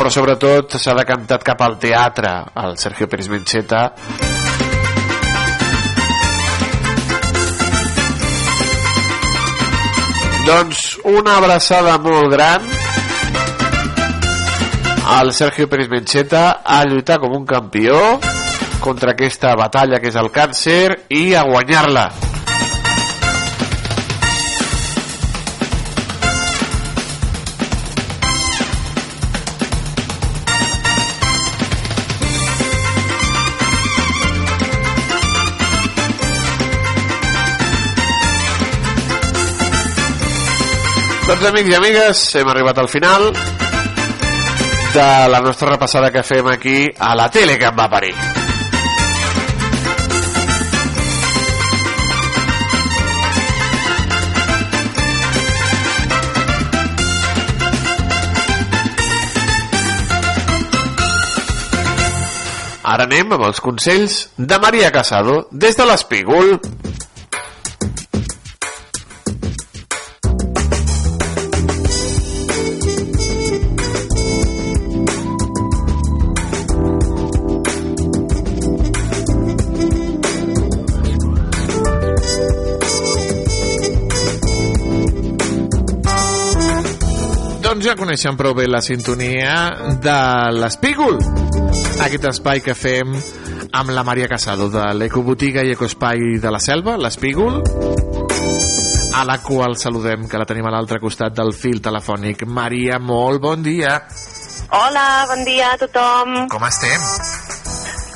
però 0.00 0.08
sobretot 0.08 0.78
s'ha 0.80 0.94
decantat 0.96 1.42
cap 1.44 1.60
al 1.60 1.74
teatre 1.80 2.30
el 2.62 2.78
Sergio 2.80 3.08
Pérez 3.08 3.28
Mencheta 3.28 3.82
doncs 10.50 10.98
una 11.06 11.36
abraçada 11.38 11.92
molt 12.02 12.32
gran 12.32 12.64
al 15.18 15.30
Sergio 15.32 15.68
Pérez 15.70 15.88
Mencheta 15.92 16.62
a 16.64 16.80
lluitar 16.90 17.20
com 17.22 17.36
un 17.38 17.46
campió 17.46 18.18
contra 18.82 19.14
aquesta 19.14 19.54
batalla 19.54 20.00
que 20.02 20.10
és 20.10 20.18
el 20.18 20.32
càncer 20.34 21.06
i 21.14 21.22
a 21.38 21.46
guanyar-la 21.46 22.29
Doncs 41.30 41.44
amics 41.46 41.68
i 41.70 41.74
amigues, 41.76 42.20
hem 42.40 42.48
arribat 42.50 42.78
al 42.82 42.88
final 42.90 43.28
de 43.30 45.04
la 45.30 45.38
nostra 45.44 45.68
repassada 45.70 46.08
que 46.10 46.24
fem 46.26 46.48
aquí 46.50 46.88
a 46.98 47.12
la 47.14 47.28
tele 47.30 47.54
que 47.56 47.68
em 47.70 47.76
va 47.78 47.86
parir. 47.92 48.10
Ara 62.82 63.06
anem 63.06 63.38
amb 63.38 63.46
els 63.52 63.62
consells 63.62 64.24
de 64.34 64.58
Maria 64.58 64.90
Casado 64.90 65.44
des 65.52 65.78
de 65.78 65.86
l'Espígol. 65.86 66.56
Doncs 66.58 66.89
ja 87.90 87.96
coneixem 87.98 88.36
prou 88.38 88.52
bé 88.54 88.68
la 88.68 88.78
sintonia 88.86 89.54
de 89.98 90.18
l'Espígol. 90.54 91.16
Aquest 92.04 92.28
espai 92.30 92.60
que 92.62 92.76
fem 92.78 93.16
amb 93.74 93.90
la 93.90 94.04
Maria 94.06 94.28
Casado 94.30 94.68
de 94.70 94.84
l'Ecobotiga 94.94 95.64
i 95.66 95.72
Ecoespai 95.74 96.38
de 96.38 96.52
la 96.54 96.60
Selva, 96.62 96.94
l'Espígol, 97.00 97.58
a 99.18 99.24
la 99.26 99.40
qual 99.42 99.74
saludem, 99.74 100.28
que 100.30 100.38
la 100.38 100.46
tenim 100.46 100.70
a 100.70 100.74
l'altre 100.76 101.00
costat 101.02 101.34
del 101.34 101.50
fil 101.50 101.82
telefònic. 101.82 102.46
Maria, 102.46 103.00
molt 103.02 103.42
bon 103.42 103.66
dia. 103.66 103.98
Hola, 104.70 105.26
bon 105.32 105.42
dia 105.48 105.74
a 105.74 105.80
tothom. 105.82 106.44
Com 106.52 106.70
estem? 106.70 107.10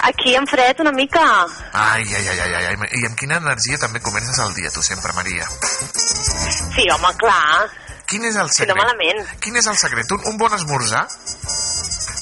Aquí 0.07 0.37
en 0.39 0.47
fred 0.47 0.85
una 0.85 0.93
mica. 0.95 1.25
Ai, 1.73 2.05
ai, 2.05 2.29
ai, 2.31 2.39
ai, 2.47 2.67
ai. 2.71 2.77
I 3.01 3.09
amb 3.09 3.19
quina 3.19 3.43
energia 3.43 3.81
també 3.83 3.99
comences 4.05 4.39
el 4.39 4.55
dia, 4.55 4.71
tu 4.71 4.87
sempre, 4.87 5.17
Maria? 5.19 5.49
Sí, 6.77 6.87
home, 6.95 7.17
clar. 7.19 7.84
Quin 8.15 8.29
és 8.31 8.37
el 8.39 8.51
secret? 8.55 8.71
no 8.71 8.79
malament. 8.79 9.25
Quin 9.43 9.57
és 9.59 9.67
el 9.67 9.79
secret? 9.81 10.13
Un, 10.15 10.29
un 10.31 10.37
bon 10.39 10.53
esmorzar? 10.55 11.03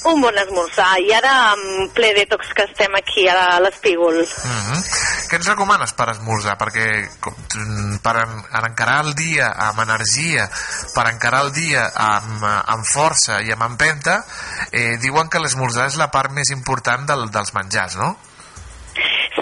Un 0.09 0.23
bon 0.24 0.39
esmorzar. 0.40 0.89
I 1.05 1.12
ara 1.14 1.32
en 1.52 1.90
ple 1.93 2.14
detox 2.16 2.55
que 2.56 2.64
estem 2.64 2.97
aquí 2.97 3.27
a 3.28 3.60
l'Espígol. 3.60 4.23
Mm 4.24 4.62
-hmm. 4.62 4.81
Què 5.28 5.36
ens 5.36 5.48
recomanes 5.48 5.93
per 5.93 6.09
esmorzar? 6.10 6.56
Perquè 6.59 6.86
com, 7.20 7.36
per 8.02 8.16
en, 8.24 8.32
en 8.59 8.64
encarar 8.70 9.05
el 9.05 9.14
dia 9.14 9.52
amb 9.69 9.81
energia, 9.81 10.48
per 10.94 11.06
encarar 11.12 11.44
el 11.44 11.52
dia 11.52 11.93
amb, 11.94 12.43
amb 12.44 12.85
força 12.85 13.43
i 13.43 13.52
amb 13.52 13.62
empenta, 13.62 14.24
eh, 14.73 14.97
diuen 14.98 15.28
que 15.28 15.40
l'esmorzar 15.40 15.86
és 15.86 15.97
la 15.97 16.10
part 16.10 16.32
més 16.32 16.51
important 16.51 17.06
del, 17.06 17.31
dels 17.31 17.55
menjars, 17.55 17.97
no? 17.97 18.16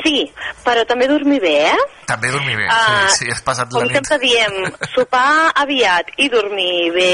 Sí, 0.05 0.25
però 0.65 0.85
també 0.89 1.07
dormir 1.11 1.41
bé, 1.43 1.55
eh? 1.71 1.81
També 2.09 2.31
dormir 2.33 2.57
bé, 2.57 2.67
Ah, 2.73 3.07
sí, 3.11 3.25
sí, 3.27 3.31
has 3.31 3.43
passat 3.47 3.71
la 3.73 3.81
Com 3.81 3.89
nit. 3.89 3.97
sempre 3.99 4.19
diem, 4.19 4.55
sopar 4.95 5.53
aviat 5.63 6.09
i 6.19 6.29
dormir 6.33 6.91
bé, 6.95 7.11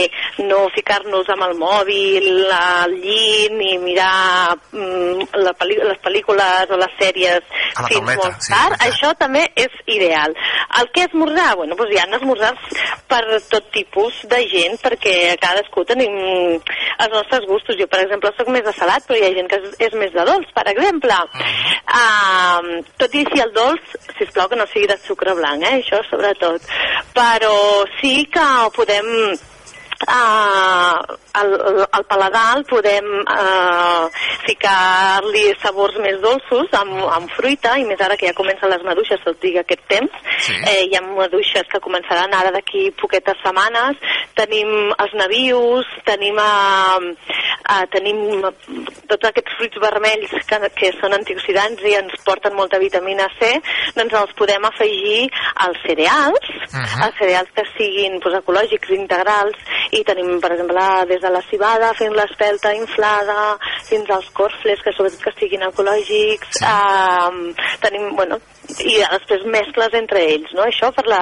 no 0.47 0.63
ficar-nos 0.75 1.29
amb 1.35 1.43
el 1.49 1.55
mòbil 1.59 2.53
al 2.57 2.95
llit 2.95 3.53
ni 3.53 3.77
mirar 3.83 4.57
mm, 4.73 5.27
la 5.43 5.53
les 5.67 6.01
pel·lícules 6.05 6.71
o 6.73 6.79
les 6.81 6.95
sèries 7.01 7.43
A 7.77 7.83
la 7.83 7.89
fins 7.89 7.99
tauleta, 8.01 8.23
molt 8.23 8.47
sí, 8.47 8.53
tard, 8.55 8.79
això 8.87 9.13
també 9.19 9.45
és 9.57 9.75
ideal. 9.87 10.33
El 10.81 10.89
que 10.95 11.05
esmorzar? 11.05 11.57
Bueno, 11.57 11.77
doncs 11.77 11.93
hi 11.93 11.99
ha 12.01 12.07
esmorzars 12.17 12.81
per 13.11 13.23
tot 13.51 13.69
tipus 13.75 14.23
de 14.31 14.41
gent, 14.49 14.79
perquè 14.83 15.37
cadascú 15.43 15.85
tenim 15.85 16.15
els 16.17 17.13
nostres 17.13 17.45
gustos. 17.51 17.77
Jo, 17.79 17.87
per 17.91 18.01
exemple, 18.07 18.33
sóc 18.39 18.49
més 18.49 18.65
de 18.65 18.73
salat, 18.79 19.05
però 19.07 19.19
hi 19.21 19.27
ha 19.29 19.35
gent 19.37 19.49
que 19.51 19.61
és, 19.61 19.77
és 19.91 19.99
més 20.01 20.13
de 20.15 20.25
dolç, 20.25 20.49
per 20.57 20.65
exemple. 20.73 21.19
Uh, 21.87 22.76
tot 23.01 23.15
i 23.15 23.25
així 23.25 23.43
el 23.43 23.53
dolç, 23.57 23.93
sisplau 24.19 24.49
que 24.51 24.59
no 24.61 24.67
sigui 24.71 24.89
de 24.91 24.99
sucre 25.05 25.35
blanc, 25.39 25.65
eh? 25.65 25.81
això 25.81 26.03
sobretot. 26.09 26.67
Però 27.17 27.55
sí 28.01 28.15
que 28.33 28.47
podem 28.77 29.09
uh, 29.33 31.17
al, 31.41 31.53
al 31.99 32.05
paladar 32.09 32.63
podem 32.69 33.07
uh, 33.23 34.07
ficar-li 34.47 35.45
sabors 35.63 35.97
més 36.03 36.19
dolços 36.23 36.73
amb, 36.79 36.99
amb 37.17 37.33
fruita 37.37 37.77
i 37.81 37.85
més 37.89 38.01
ara 38.01 38.17
que 38.19 38.29
ja 38.31 38.37
comencen 38.37 38.71
les 38.73 38.85
maduixes, 38.87 39.23
tot 39.25 39.39
dic 39.43 39.61
aquest 39.63 39.85
temps 39.91 40.13
Sí. 40.47 40.53
eh, 40.69 40.83
hi 40.91 40.95
ha 40.97 41.01
maduixes 41.03 41.67
que 41.73 41.81
començaran 41.83 42.33
ara 42.37 42.51
d'aquí 42.55 42.91
poquetes 43.01 43.39
setmanes 43.43 43.97
tenim 44.37 44.69
els 44.93 45.15
navius 45.17 45.89
tenim, 46.07 46.37
uh, 46.39 47.01
uh, 47.73 47.85
tenim 47.95 48.45
tots 49.09 49.31
aquests 49.31 49.57
fruits 49.57 49.81
vermells 49.83 50.35
que, 50.51 50.61
que 50.77 50.93
són 51.01 51.17
antioxidants 51.17 51.83
i 51.89 51.97
ens 51.99 52.15
porten 52.27 52.55
molta 52.59 52.79
vitamina 52.83 53.29
C 53.41 53.55
doncs 53.97 54.15
els 54.21 54.37
podem 54.39 54.69
afegir 54.69 55.27
als 55.67 55.81
cereals 55.87 56.53
Mhm. 56.67 57.03
als 57.05 57.15
cereals 57.19 57.49
que 57.55 57.63
siguin 57.77 58.19
doncs, 58.21 58.39
ecològics, 58.43 58.91
integrals 58.97 59.57
i 59.97 60.03
tenim, 60.05 60.41
per 60.41 60.53
exemple, 60.53 60.83
des 61.09 61.21
de 61.23 61.26
la 61.33 61.43
cibada 61.51 61.93
fins 61.99 62.15
l'espelta 62.17 62.73
inflada, 62.77 63.57
fins 63.89 64.11
als 64.11 64.29
corfles, 64.37 64.83
que 64.85 64.93
sobretot 64.97 65.23
que 65.27 65.35
siguin 65.39 65.65
ecològics, 65.69 66.61
sí. 66.61 66.67
um, 66.67 67.41
tenim, 67.83 68.11
bueno, 68.19 68.39
i 68.83 68.99
després 69.13 69.47
mescles 69.53 69.95
entre 69.99 70.23
ells, 70.35 70.53
no? 70.57 70.67
Això 70.67 70.91
per, 70.97 71.07
la, 71.11 71.21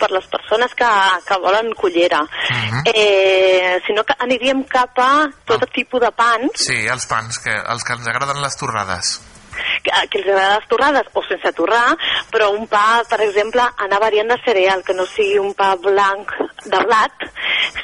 per 0.00 0.10
les 0.14 0.26
persones 0.32 0.74
que, 0.78 0.90
que 1.28 1.40
volen 1.44 1.72
cullera. 1.78 2.22
Mhm. 2.26 2.82
eh, 2.94 3.78
si 3.86 3.94
no, 3.96 4.04
aniríem 4.18 4.64
cap 4.70 4.98
a 5.02 5.12
tot 5.46 5.66
tipus 5.74 6.00
de 6.02 6.10
pans, 6.16 6.66
Sí, 6.66 6.86
els 6.90 7.06
pans, 7.06 7.38
que, 7.42 7.52
els 7.52 7.84
que 7.84 7.96
ens 7.96 8.06
agraden 8.08 8.42
les 8.42 8.56
torrades. 8.58 9.16
Que, 9.82 9.92
que 10.10 10.22
els 10.22 10.28
agrada 10.28 10.58
les 10.58 10.68
torrades 10.70 11.10
o 11.12 11.24
sense 11.28 11.52
torrar, 11.56 11.96
però 12.32 12.50
un 12.54 12.66
pa, 12.70 13.02
per 13.08 13.20
exemple, 13.26 13.64
anar 13.86 14.00
variant 14.02 14.32
de 14.32 14.38
cereal, 14.44 14.84
que 14.86 14.96
no 14.96 15.06
sigui 15.10 15.38
un 15.42 15.54
pa 15.58 15.74
blanc 15.80 16.32
de 16.66 16.82
blat, 16.86 17.28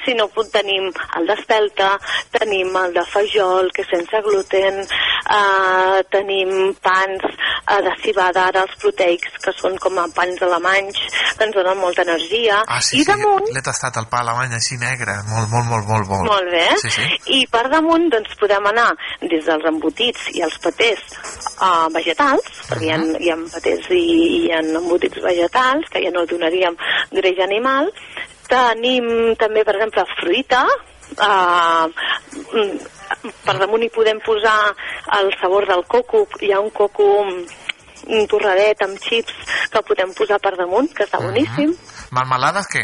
sinó 0.05 0.29
que 0.33 0.45
tenim 0.53 0.89
el 1.19 1.29
d'espelta, 1.29 1.93
tenim 2.35 2.75
el 2.81 2.95
de 2.97 3.05
fajol, 3.07 3.71
que 3.75 3.85
sense 3.87 4.23
gluten, 4.27 4.83
eh, 4.83 6.03
tenim 6.11 6.73
pans 6.83 7.27
eh, 7.29 7.81
de 7.87 7.95
cibada, 8.03 8.49
ara 8.49 8.65
els 8.67 8.75
proteics, 8.83 9.39
que 9.45 9.55
són 9.57 9.79
com 9.83 10.01
a 10.03 10.09
pans 10.15 10.43
alemanys, 10.43 10.99
que 11.39 11.47
ens 11.47 11.57
donen 11.57 11.79
molta 11.79 12.03
energia, 12.07 12.63
Ah, 12.67 12.81
sí, 12.81 12.99
i 13.01 13.05
sí, 13.05 13.11
damunt 13.11 13.49
l'he 13.53 13.63
tastat, 13.65 13.97
el 14.01 14.09
pa 14.11 14.23
alemany 14.23 14.55
així 14.57 14.79
negre, 14.81 15.15
molt, 15.29 15.51
molt, 15.53 15.69
molt, 15.71 15.87
molt, 15.89 16.09
molt. 16.11 16.29
molt 16.31 16.51
bé. 16.53 16.67
Sí, 16.83 16.93
sí. 16.95 17.09
I 17.39 17.41
per 17.53 17.67
damunt 17.73 18.09
doncs, 18.13 18.35
podem 18.41 18.67
anar 18.73 18.91
des 19.21 19.45
dels 19.47 19.67
embotits 19.69 20.31
i 20.37 20.45
els 20.47 20.59
patés 20.63 21.03
uh, 21.63 21.89
vegetals, 21.95 22.49
perquè 22.69 22.89
hi 22.89 22.93
ha, 22.95 23.01
hi 23.23 23.33
ha 23.33 23.39
patés 23.55 23.89
i 23.95 24.03
hi 24.03 24.53
ha 24.53 24.61
embotits 24.63 25.23
vegetals, 25.25 25.89
que 25.93 26.03
ja 26.05 26.13
no 26.15 26.27
donaríem 26.29 26.79
greix 27.15 27.43
animal. 27.47 27.91
Tenim 28.51 29.07
també, 29.41 29.65
per 29.65 29.77
exemple, 29.79 30.05
fruita, 30.19 30.63
uh, 31.17 31.87
per 33.47 33.57
damunt 33.61 33.85
hi 33.87 33.93
podem 33.95 34.21
posar 34.27 34.57
el 35.21 35.33
sabor 35.41 35.69
del 35.71 35.85
coco, 35.89 36.27
hi 36.41 36.53
ha 36.53 36.61
un 36.61 36.73
coco 36.75 37.13
un 37.23 38.27
torradet 38.27 38.83
amb 38.83 38.99
xips 38.99 39.37
que 39.71 39.83
podem 39.87 40.11
posar 40.19 40.41
per 40.43 40.57
damunt, 40.59 40.91
que 40.91 41.07
està 41.07 41.21
boníssim. 41.23 41.77
Marmelades, 42.11 42.67
què? 42.73 42.83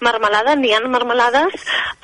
Marmelada, 0.00 0.54
n'hi 0.56 0.72
ha 0.74 0.80
marmelades 0.80 1.54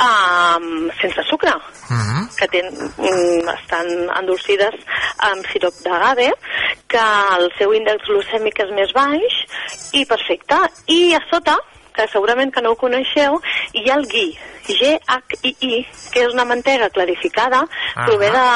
um, 0.01 0.91
sense 1.01 1.23
sucre, 1.29 1.53
Mhm. 1.91 2.29
que 2.37 2.49
ten, 2.49 2.67
um, 2.99 3.49
estan 3.55 3.87
endolcides 4.19 4.75
amb 5.19 5.47
sirop 5.53 5.75
d'agave, 5.85 6.33
que 6.89 7.05
el 7.39 7.51
seu 7.59 7.73
índex 7.75 8.05
glucèmic 8.09 8.61
és 8.65 8.71
més 8.71 8.93
baix, 8.93 9.41
i 9.93 10.05
perfecte. 10.05 10.59
I 10.87 11.15
a 11.15 11.21
sota, 11.31 11.57
que 11.95 12.07
segurament 12.09 12.53
que 12.53 12.61
no 12.61 12.71
ho 12.73 12.77
coneixeu, 12.77 13.41
hi 13.73 13.89
ha 13.89 13.95
el 13.95 14.07
gui, 14.07 14.37
G-H-I-I, 14.67 15.87
que 16.13 16.25
és 16.27 16.33
una 16.35 16.45
mantega 16.45 16.91
clarificada, 16.91 17.67
prové 18.05 18.31
de 18.31 18.47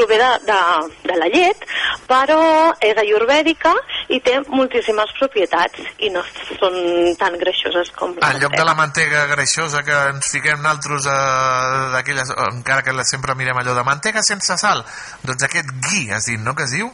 prové 0.00 0.16
de, 0.18 0.30
de, 0.48 0.58
de 1.04 1.18
la 1.20 1.28
llet, 1.28 1.66
però 2.08 2.40
és 2.80 2.96
ayurvèdica 3.02 3.74
i 4.08 4.20
té 4.24 4.38
moltíssimes 4.48 5.12
propietats 5.18 5.84
i 6.00 6.10
no 6.14 6.22
són 6.56 6.78
tan 7.20 7.36
greixoses 7.40 7.92
com 7.96 8.16
la 8.16 8.32
En 8.32 8.40
lloc 8.40 8.56
de 8.56 8.64
la 8.64 8.74
mantega 8.78 9.26
greixosa 9.34 9.84
que 9.84 9.98
ens 10.14 10.32
fiquem 10.32 10.62
naltros 10.64 11.06
eh, 11.06 11.90
d'aquelles, 11.96 12.32
encara 12.48 12.82
que 12.86 12.96
sempre 13.04 13.36
mirem 13.36 13.60
allò 13.60 13.76
de 13.76 13.84
mantega 13.84 14.24
sense 14.24 14.56
sal, 14.60 14.82
doncs 15.26 15.44
aquest 15.44 15.70
gui, 15.84 16.08
has 16.10 16.30
dit, 16.30 16.40
no?, 16.40 16.56
que 16.56 16.64
es 16.68 16.76
diu? 16.78 16.90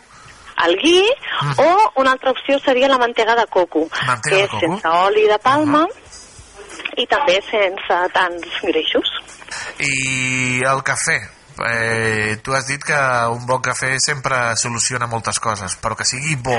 el 0.64 0.72
gui 0.80 1.02
o 1.60 1.66
una 2.00 2.12
altra 2.12 2.30
opció 2.30 2.58
seria 2.64 2.88
la 2.88 2.96
mantega 2.96 3.34
de 3.36 3.44
coco, 3.46 3.86
Mantega 4.06 4.36
que 4.36 4.36
de 4.36 4.44
és 4.44 4.50
coco. 4.50 4.60
sense 4.64 4.88
oli 5.04 5.26
de 5.28 5.38
palma 5.44 5.84
i 6.96 7.04
també 7.06 7.36
sense 7.44 7.98
tants 8.14 8.60
greixos. 8.64 9.10
I 9.84 10.62
el 10.64 10.80
cafè. 10.80 11.35
Eh, 11.64 12.36
tu 12.44 12.52
has 12.52 12.66
dit 12.68 12.82
que 12.84 12.98
un 13.32 13.46
bon 13.46 13.62
cafè 13.64 13.96
sempre 14.02 14.56
soluciona 14.60 15.08
moltes 15.08 15.40
coses, 15.40 15.78
però 15.80 15.96
que 15.96 16.04
sigui 16.04 16.36
bo. 16.36 16.58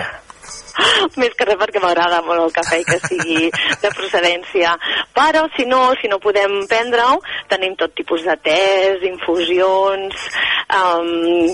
Més 1.21 1.33
que 1.37 1.45
res 1.47 1.57
perquè 1.59 1.81
m'agrada 1.81 2.19
molt 2.25 2.43
el 2.43 2.53
cafè 2.53 2.79
i 2.81 2.85
que 2.87 2.97
sigui 3.03 3.49
de 3.83 3.91
procedència. 3.93 4.73
Però, 5.17 5.45
si 5.55 5.65
no, 5.69 5.81
si 6.01 6.09
no 6.09 6.19
podem 6.23 6.59
prendre-ho, 6.69 7.17
tenim 7.51 7.75
tot 7.79 7.93
tipus 7.97 8.25
de 8.25 8.35
tés, 8.45 9.05
infusions, 9.09 10.27
um, 10.73 11.09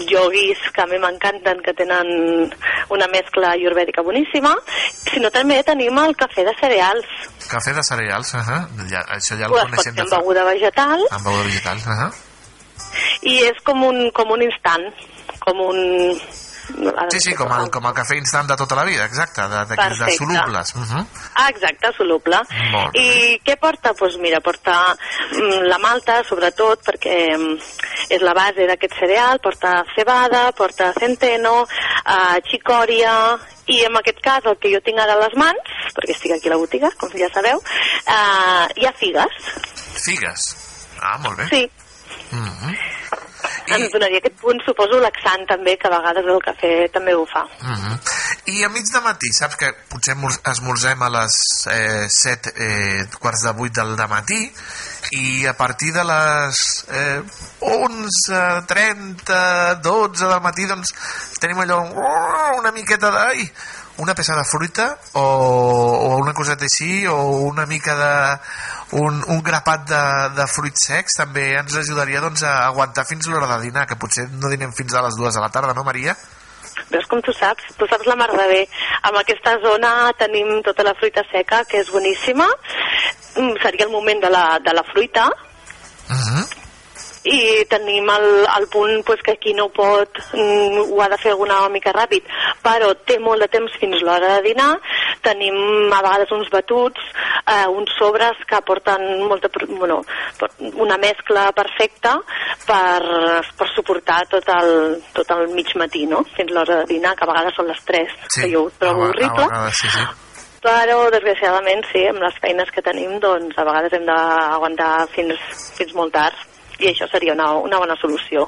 yoguis, 0.09 0.59
que 0.75 0.83
a 0.83 0.87
mi 0.91 0.99
m'encanten, 1.03 1.63
que 1.63 1.75
tenen 1.77 2.51
una 2.95 3.07
mescla 3.11 3.53
ayurvèdica 3.57 4.03
boníssima. 4.03 4.55
Si 5.07 5.23
no, 5.23 5.31
també 5.35 5.61
tenim 5.67 5.99
el 6.03 6.15
cafè 6.19 6.47
de 6.47 6.55
cereals. 6.59 7.07
Cafè 7.47 7.75
de 7.75 7.83
cereals, 7.83 8.33
uh 8.33 8.43
-huh. 8.43 8.61
ja, 8.91 9.03
això 9.15 9.37
ja 9.39 9.45
el 9.47 9.51
Pues 9.51 9.63
pot 9.63 9.71
coneixem 9.71 9.95
ser 9.95 10.03
amb 10.03 10.13
beguda 10.15 10.43
vegetal 10.43 10.99
Amb 11.11 11.25
beguda 11.25 11.43
vegetal, 11.43 11.77
uh 11.77 11.99
-huh. 11.99 12.32
I 13.21 13.39
és 13.49 13.59
com 13.65 13.83
un, 13.87 14.07
com 14.15 14.31
un 14.35 14.45
instant, 14.45 14.89
com 15.43 15.61
un... 15.69 15.83
Sí, 17.11 17.19
sí, 17.19 17.33
com 17.35 17.51
el, 17.51 17.65
com 17.67 17.83
el 17.89 17.93
cafè 17.93 18.15
instant 18.15 18.47
de 18.47 18.55
tota 18.55 18.77
la 18.79 18.85
vida, 18.87 19.03
exacte, 19.03 19.43
de, 19.51 19.63
de, 19.67 19.75
de 19.99 20.11
solubles. 20.15 20.71
Uh 20.79 20.85
-huh. 20.87 21.05
Ah, 21.35 21.49
exacte, 21.49 21.91
soluble. 21.97 22.39
Molt 22.71 22.95
I 22.95 23.37
què 23.43 23.57
porta? 23.59 23.89
Doncs 23.89 23.99
pues 23.99 24.17
mira, 24.17 24.39
porta 24.39 24.95
mm, 25.31 25.67
la 25.67 25.77
malta, 25.77 26.23
sobretot, 26.23 26.79
perquè 26.87 27.37
mm, 27.37 27.59
és 28.09 28.21
la 28.21 28.33
base 28.33 28.65
d'aquest 28.65 28.95
cereal, 28.97 29.39
porta 29.39 29.83
cebada, 29.95 30.51
porta 30.53 30.93
centeno, 30.93 31.67
eh, 32.05 32.39
xicòria, 32.49 33.37
i 33.67 33.83
en 33.85 33.95
aquest 33.97 34.19
cas 34.23 34.45
el 34.45 34.57
que 34.57 34.71
jo 34.73 34.81
tinc 34.83 34.99
ara 34.99 35.13
a 35.13 35.21
les 35.23 35.35
mans, 35.39 35.71
perquè 35.95 36.15
estic 36.15 36.31
aquí 36.31 36.47
a 36.47 36.51
la 36.55 36.61
botiga, 36.63 36.89
com 36.97 37.09
ja 37.09 37.29
sabeu, 37.33 37.61
eh, 38.07 38.65
hi 38.75 38.85
ha 38.85 38.93
figues. 38.93 39.33
Figues. 40.05 40.55
Ah, 41.01 41.17
molt 41.17 41.37
bé. 41.37 41.47
Sí, 41.49 41.69
Uh 42.33 42.49
-huh. 42.49 42.73
ens 43.75 43.91
donaria 43.91 44.17
aquest 44.17 44.39
punt, 44.41 44.59
suposo, 44.65 44.99
laxant 44.99 45.45
també, 45.47 45.77
que 45.77 45.87
a 45.87 45.93
vegades 45.97 46.25
el 46.25 46.41
cafè 46.47 46.91
també 46.91 47.13
ho 47.15 47.25
fa. 47.25 47.43
Uh 47.61 47.69
-huh. 47.69 47.99
I 48.45 48.63
a 48.63 48.69
mig 48.69 48.83
de 48.91 48.99
matí, 49.01 49.31
saps 49.31 49.55
que 49.55 49.71
potser 49.89 50.15
mor- 50.15 50.41
esmorzem 50.51 51.01
a 51.01 51.09
les 51.09 51.35
eh, 51.71 52.07
7, 52.09 52.53
eh, 52.57 53.05
quarts 53.19 53.43
de 53.43 53.53
8 53.55 53.71
del 53.71 54.07
matí 54.09 54.51
i 55.11 55.45
a 55.45 55.53
partir 55.53 55.93
de 55.93 56.03
les 56.03 56.85
eh, 56.89 57.21
11, 57.59 58.65
30, 58.67 59.75
12 59.75 60.25
del 60.25 60.41
matí 60.41 60.65
doncs 60.65 60.93
tenim 61.39 61.59
allò 61.59 61.79
oh, 61.79 62.59
una 62.59 62.71
miqueta 62.71 63.11
de... 63.11 63.17
Ai, 63.17 63.51
una 63.97 64.15
peça 64.15 64.33
de 64.35 64.43
fruita 64.43 64.97
o, 65.13 65.21
o 65.21 66.17
una 66.17 66.33
coseta 66.33 66.65
així 66.65 67.05
o 67.05 67.17
una 67.45 67.67
mica 67.69 67.93
de 67.95 68.13
un, 69.01 69.23
un 69.33 69.41
grapat 69.41 69.87
de, 69.89 70.03
de 70.37 70.45
fruits 70.51 70.87
secs 70.89 71.17
també 71.17 71.49
ens 71.59 71.75
ajudaria 71.81 72.21
doncs, 72.23 72.43
a 72.45 72.67
aguantar 72.67 73.05
fins 73.09 73.27
l'hora 73.27 73.49
de 73.55 73.59
dinar 73.65 73.87
que 73.89 73.99
potser 73.99 74.27
no 74.31 74.51
dinem 74.51 74.73
fins 74.75 74.93
a 74.93 75.03
les 75.05 75.17
dues 75.19 75.33
de 75.33 75.43
la 75.43 75.51
tarda, 75.53 75.73
no 75.73 75.85
Maria? 75.87 76.15
Veus 76.93 77.05
com 77.09 77.21
tu 77.25 77.33
saps? 77.33 77.73
Tu 77.77 77.87
saps 77.89 78.07
la 78.09 78.17
mar 78.19 78.29
de 78.31 78.47
bé. 78.49 78.61
En 79.09 79.17
aquesta 79.19 79.55
zona 79.63 80.11
tenim 80.19 80.59
tota 80.65 80.85
la 80.85 80.93
fruita 80.99 81.23
seca, 81.31 81.63
que 81.69 81.81
és 81.81 81.89
boníssima. 81.93 82.47
Mm, 83.35 83.55
Seria 83.63 83.87
el 83.87 83.93
moment 83.93 84.21
de 84.21 84.29
la, 84.29 84.43
de 84.63 84.73
la 84.73 84.83
fruita. 84.91 85.29
Uh 86.09 86.13
-huh. 86.13 86.62
I 87.23 87.63
tenim 87.71 88.09
el, 88.11 88.25
el 88.43 88.67
punt 88.71 89.03
pues, 89.07 89.21
que 89.23 89.37
qui 89.39 89.53
no 89.55 89.69
pot 89.71 90.19
mm, 90.33 90.91
ho 90.91 91.01
ha 91.01 91.07
de 91.11 91.19
fer 91.21 91.31
alguna 91.31 91.61
mica 91.71 91.93
ràpid, 91.95 92.27
però 92.63 92.91
té 93.07 93.17
molt 93.23 93.45
de 93.45 93.49
temps 93.53 93.77
fins 93.79 94.03
l'hora 94.03 94.35
de 94.35 94.49
dinar, 94.49 94.71
tenim 95.23 95.55
a 95.93 96.01
vegades 96.03 96.33
uns 96.35 96.51
batuts, 96.51 96.99
eh, 97.47 97.67
uns 97.71 97.95
sobres 97.99 98.43
que 98.49 98.59
porten 98.67 99.05
molta, 99.29 99.49
bueno, 99.69 100.01
una 100.83 100.99
mescla 100.99 101.49
perfecta 101.55 102.17
per, 102.67 102.99
per 103.55 103.69
suportar 103.71 104.23
tot 104.35 104.51
el, 104.57 104.99
tot 105.15 105.31
el 105.37 105.47
mig 105.55 105.71
matí, 105.79 106.05
no? 106.09 106.25
fins 106.35 106.51
l'hora 106.51 106.81
de 106.83 106.91
dinar, 106.91 107.15
que 107.15 107.23
a 107.23 107.31
vegades 107.31 107.55
són 107.55 107.71
les 107.71 107.83
3, 107.87 108.19
que 108.35 108.51
jo 108.51 108.67
ho 108.67 108.75
trobo 108.79 109.07
a, 109.07 109.11
horrible. 109.13 109.47
a 109.47 109.47
vegades 109.47 109.79
sí, 109.79 109.95
sí. 109.95 110.05
Però, 110.63 111.09
desgraciadament, 111.11 111.81
sí, 111.91 112.05
amb 112.07 112.23
les 112.23 112.35
feines 112.39 112.69
que 112.71 112.83
tenim, 112.83 113.17
doncs, 113.19 113.55
a 113.59 113.65
vegades 113.67 113.95
hem 113.97 114.05
d'aguantar 114.07 114.93
fins, 115.11 115.39
fins 115.75 115.91
molt 115.97 116.15
tard 116.15 116.51
i 116.79 116.89
això 116.89 117.07
seria 117.11 117.35
una, 117.35 117.51
una 117.61 117.81
bona 117.81 117.97
solució. 118.01 118.47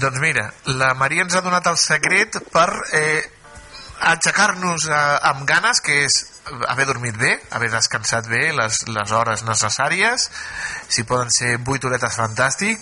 Doncs 0.00 0.20
mira, 0.22 0.48
la 0.80 0.94
Maria 0.98 1.26
ens 1.26 1.36
ha 1.36 1.44
donat 1.44 1.66
el 1.70 1.76
secret 1.80 2.40
per 2.52 2.68
eh, 2.96 3.20
aixecar-nos 4.12 4.88
eh, 4.88 4.98
amb 5.30 5.46
ganes, 5.48 5.82
que 5.84 6.04
és 6.06 6.18
haver 6.68 6.86
dormit 6.88 7.16
bé, 7.18 7.34
haver 7.52 7.68
descansat 7.72 8.28
bé 8.30 8.52
les, 8.56 8.80
les 8.88 9.12
hores 9.12 9.44
necessàries, 9.44 10.28
si 10.88 11.04
poden 11.08 11.32
ser 11.34 11.56
8 11.60 11.88
horetes 11.90 12.16
fantàstic, 12.16 12.80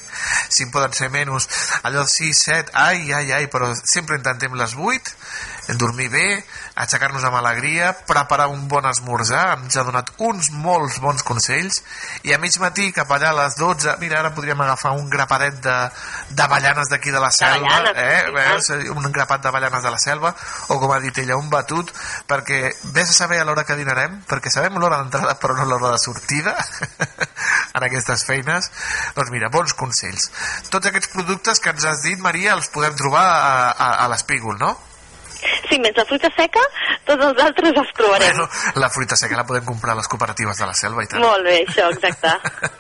si 0.49 0.67
en 0.67 0.73
poden 0.75 0.95
ser 0.95 1.11
menys, 1.15 1.49
allò 1.83 2.05
6, 2.07 2.45
7, 2.51 2.77
ai, 2.87 3.11
ai, 3.13 3.33
ai, 3.41 3.51
però 3.53 3.73
sempre 3.83 4.21
intentem 4.21 4.55
les 4.59 4.77
8, 4.77 5.17
dormir 5.75 6.09
bé, 6.13 6.27
aixecar-nos 6.79 7.25
amb 7.27 7.39
alegria, 7.41 7.91
preparar 8.07 8.47
un 8.53 8.69
bon 8.71 8.87
esmorzar, 8.87 9.59
ens 9.59 9.77
ha 9.77 9.85
donat 9.87 10.13
uns 10.23 10.53
molts 10.55 11.01
bons 11.03 11.25
consells, 11.27 11.83
i 12.23 12.35
a 12.35 12.39
mig 12.39 12.55
matí, 12.63 12.93
cap 12.95 13.11
allà 13.11 13.33
a 13.33 13.39
les 13.41 13.59
12, 13.59 13.97
mira, 13.99 14.21
ara 14.21 14.33
podríem 14.37 14.61
agafar 14.63 14.95
un 14.95 15.11
grapadet 15.11 15.59
de 15.65 15.77
d'avellanes 16.39 16.91
d'aquí 16.91 17.11
de 17.11 17.21
la 17.23 17.31
selva, 17.35 17.81
D'avellanes, 17.97 18.71
eh? 18.71 18.79
eh? 18.87 18.91
un 18.95 19.11
grapat 19.13 19.43
d'avellanes 19.43 19.83
de 19.83 19.91
la 19.91 19.99
selva, 19.99 20.35
o 20.69 20.79
com 20.79 20.93
ha 20.95 21.01
dit 21.03 21.19
ella, 21.19 21.39
un 21.41 21.51
batut, 21.51 21.91
perquè 22.31 22.71
vés 22.95 23.11
a 23.11 23.19
saber 23.19 23.41
a 23.41 23.47
l'hora 23.49 23.67
que 23.67 23.79
dinarem, 23.79 24.21
perquè 24.31 24.53
sabem 24.53 24.79
l'hora 24.79 25.01
d'entrada 25.03 25.35
però 25.41 25.57
no 25.59 25.67
l'hora 25.67 25.93
de 25.95 26.01
sortida 26.03 26.55
en 27.77 27.87
aquestes 27.87 28.25
feines, 28.27 28.71
doncs 29.17 29.33
mira, 29.35 29.51
bons 29.53 29.75
consells. 29.79 30.31
Tots 30.71 30.91
aquests 30.91 31.13
productes 31.15 31.63
que 31.63 31.75
ens 31.75 31.87
has 31.89 32.05
dit, 32.07 32.21
Maria, 32.23 32.55
els 32.55 32.71
podem 32.75 32.95
trobar 32.99 33.25
a, 33.25 33.73
a, 33.73 33.89
a 34.05 34.13
l'espígol, 34.13 34.59
no? 34.61 34.77
Sí, 35.69 35.79
menys 35.83 35.97
la 35.99 36.05
fruita 36.09 36.31
seca, 36.37 36.63
tots 37.09 37.25
els 37.27 37.41
altres 37.43 37.77
els 37.83 37.93
trobarem. 37.97 38.37
Bueno, 38.37 38.49
la 38.83 38.91
fruita 38.91 39.17
seca 39.19 39.37
la 39.37 39.45
podem 39.49 39.65
comprar 39.65 39.95
a 39.95 39.99
les 40.01 40.09
cooperatives 40.09 40.59
de 40.61 40.67
la 40.69 40.75
selva 40.75 41.05
i 41.05 41.11
tant. 41.11 41.23
Molt 41.23 41.45
bé, 41.47 41.57
això, 41.67 41.89
exacte. 41.93 42.33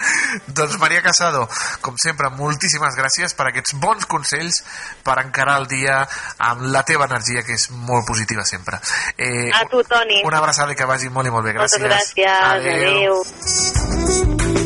Doncs 0.59 0.78
Maria 0.82 1.02
Casado, 1.02 1.47
com 1.84 1.97
sempre, 1.98 2.30
moltíssimes 2.36 2.97
gràcies 2.98 3.34
per 3.36 3.48
aquests 3.51 3.74
bons 3.82 4.06
consells 4.06 4.62
per 5.06 5.18
encarar 5.24 5.59
el 5.62 5.68
dia 5.70 6.02
amb 6.51 6.66
la 6.72 6.82
teva 6.88 7.09
energia, 7.10 7.43
que 7.47 7.55
és 7.59 7.68
molt 7.70 8.06
positiva 8.09 8.44
sempre. 8.44 8.80
Eh, 9.16 9.51
A 9.55 9.64
tu, 9.70 9.82
Toni. 9.84 10.22
una 10.24 10.38
abraçada 10.38 10.72
i 10.72 10.76
que 10.76 10.86
vagi 10.88 11.09
molt 11.10 11.26
i 11.28 11.34
molt 11.34 11.44
bé. 11.47 11.56
Gràcies. 11.56 11.80
Moltes 11.82 12.14
gràcies. 12.16 12.40
Adéu. 12.56 13.22
D'on 14.47 14.65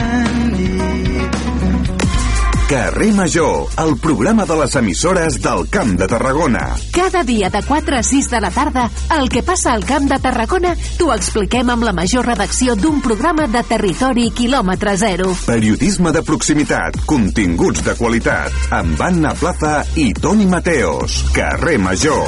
Carrer 2.71 3.11
Major, 3.11 3.67
el 3.83 3.97
programa 3.97 4.45
de 4.45 4.55
les 4.55 4.75
emissores 4.79 5.41
del 5.41 5.67
Camp 5.69 5.89
de 5.99 6.07
Tarragona. 6.07 6.77
Cada 6.95 7.21
dia 7.21 7.49
de 7.49 7.61
4 7.61 7.97
a 7.97 8.01
6 8.01 8.29
de 8.29 8.39
la 8.39 8.49
tarda, 8.49 8.89
el 9.19 9.27
que 9.27 9.43
passa 9.43 9.73
al 9.73 9.83
Camp 9.83 10.07
de 10.07 10.15
Tarragona 10.23 10.71
t'ho 10.95 11.09
expliquem 11.11 11.67
amb 11.67 11.83
la 11.83 11.91
major 11.91 12.23
redacció 12.23 12.77
d'un 12.79 13.01
programa 13.03 13.49
de 13.51 13.65
territori 13.67 14.29
quilòmetre 14.31 14.95
zero. 14.95 15.35
Periodisme 15.43 16.15
de 16.15 16.23
proximitat, 16.23 16.95
continguts 17.03 17.83
de 17.83 17.97
qualitat, 17.99 18.55
amb 18.71 19.03
Anna 19.03 19.35
Plaza 19.35 19.81
i 19.99 20.13
Toni 20.15 20.47
Mateos. 20.47 21.25
Carrer 21.35 21.75
Major. 21.75 22.23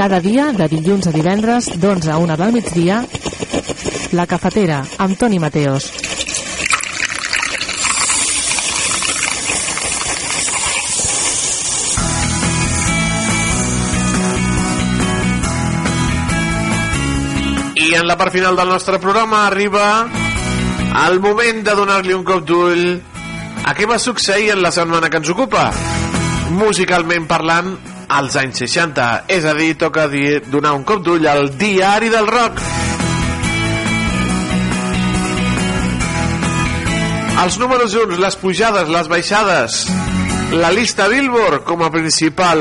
Cada 0.00 0.24
dia, 0.24 0.48
de 0.56 0.64
dilluns 0.72 1.12
a 1.12 1.12
divendres, 1.12 1.74
d'11 1.76 2.08
a 2.08 2.16
1 2.16 2.40
del 2.40 2.56
migdia, 2.56 3.02
La 4.12 4.26
Cafetera, 4.26 4.84
amb 4.98 5.16
Toni 5.16 5.38
Mateos. 5.38 5.84
I 17.76 17.94
en 17.94 18.06
la 18.06 18.16
part 18.16 18.32
final 18.32 18.56
del 18.56 18.68
nostre 18.68 18.98
programa 18.98 19.46
arriba 19.46 20.08
el 21.06 21.20
moment 21.20 21.62
de 21.62 21.78
donar-li 21.78 22.12
un 22.16 22.26
cop 22.26 22.42
d'ull 22.42 22.84
a 23.62 23.76
què 23.78 23.86
va 23.86 24.02
succeir 24.02 24.50
en 24.56 24.64
la 24.64 24.74
setmana 24.74 25.08
que 25.08 25.22
ens 25.22 25.30
ocupa. 25.30 25.70
Musicalment 26.58 27.30
parlant, 27.30 27.76
als 28.10 28.34
anys 28.34 28.64
60. 28.66 29.10
És 29.30 29.46
a 29.46 29.54
dir, 29.54 29.76
toca 29.78 30.10
donar 30.50 30.74
un 30.74 30.82
cop 30.82 31.06
d'ull 31.06 31.30
al 31.30 31.52
diari 31.54 32.10
del 32.10 32.26
rock. 32.26 32.79
Els 37.38 37.58
números 37.60 37.92
junts, 37.94 38.18
les 38.20 38.36
pujades, 38.36 38.88
les 38.90 39.08
baixades, 39.08 39.84
la 40.52 40.72
llista 40.74 41.06
Billboard 41.08 41.62
com 41.64 41.84
a 41.86 41.90
principal 41.94 42.60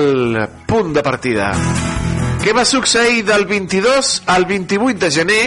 punt 0.70 0.94
de 0.94 1.04
partida. 1.04 1.50
Què 2.44 2.54
va 2.56 2.64
succeir 2.66 3.26
del 3.28 3.46
22 3.50 4.12
al 4.32 4.46
28 4.48 5.00
de 5.02 5.10
gener 5.12 5.42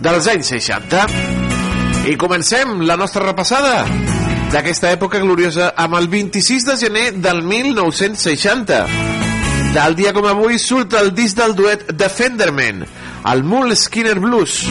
dels 0.00 0.30
anys 0.32 0.54
60? 0.54 1.04
I 2.08 2.16
comencem 2.16 2.80
la 2.88 2.96
nostra 2.96 3.26
repassada 3.26 3.82
d'aquesta 4.50 4.94
època 4.94 5.20
gloriosa 5.22 5.74
amb 5.76 5.98
el 6.00 6.08
26 6.10 6.70
de 6.70 6.78
gener 6.80 7.06
del 7.22 7.44
1960. 7.46 9.29
Del 9.70 9.94
dia 9.94 10.10
com 10.10 10.24
avui 10.26 10.58
surt 10.58 10.96
el 10.98 11.12
disc 11.14 11.36
del 11.38 11.52
duet 11.54 11.92
Defenderman, 11.94 12.80
el 13.30 13.42
Mule 13.46 13.76
Skinner 13.78 14.18
Blues, 14.18 14.64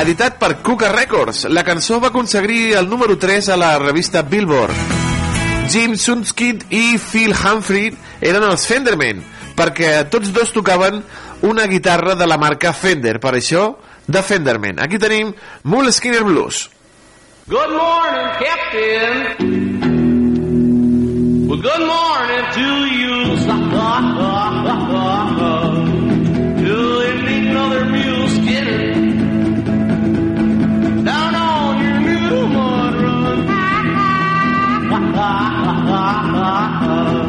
editat 0.00 0.38
per 0.40 0.62
Cuca 0.64 0.88
Records. 0.94 1.44
La 1.52 1.64
cançó 1.66 2.00
va 2.00 2.08
aconseguir 2.08 2.72
el 2.78 2.88
número 2.88 3.18
3 3.20 3.50
a 3.52 3.58
la 3.60 3.78
revista 3.78 4.22
Billboard. 4.22 4.72
Jim 5.68 5.98
Sunskid 6.00 6.64
i 6.72 6.96
Phil 6.96 7.36
Humphrey 7.36 7.92
eren 8.24 8.42
els 8.48 8.64
Fendermen, 8.70 9.20
perquè 9.58 10.08
tots 10.08 10.32
dos 10.32 10.54
tocaven 10.56 11.02
una 11.44 11.68
guitarra 11.68 12.16
de 12.16 12.26
la 12.26 12.40
marca 12.40 12.72
Fender, 12.72 13.20
per 13.20 13.36
això, 13.36 13.76
de 14.06 14.22
Fenderman. 14.24 14.80
Aquí 14.80 14.96
tenim 14.96 15.34
Mule 15.64 15.92
Skinner 15.92 16.24
Blues. 16.24 16.70
Good 17.52 17.76
morning, 17.76 18.32
Captain. 18.40 19.36
Well, 21.48 21.60
good 21.60 21.84
morning 21.84 22.44
to 22.56 22.86
you. 22.96 22.98
ah, 35.20 35.50
ah, 35.66 35.90
ah, 35.90 36.32
ah, 36.38 37.22
ah. 37.22 37.27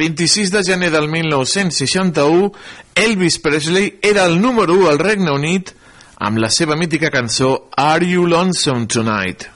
26 0.00 0.50
de 0.50 0.64
gener 0.64 0.90
del 0.90 1.08
1961, 1.08 2.52
Elvis 2.94 3.38
Presley 3.38 3.98
era 4.00 4.24
el 4.24 4.40
número 4.40 4.72
1 4.72 4.88
al 4.88 4.98
Regne 4.98 5.30
Unit 5.30 5.74
amb 6.16 6.40
la 6.40 6.48
seva 6.48 6.72
mítica 6.74 7.12
cançó 7.12 7.68
Are 7.76 8.08
You 8.08 8.24
Lonesome 8.26 8.86
Tonight? 8.86 9.49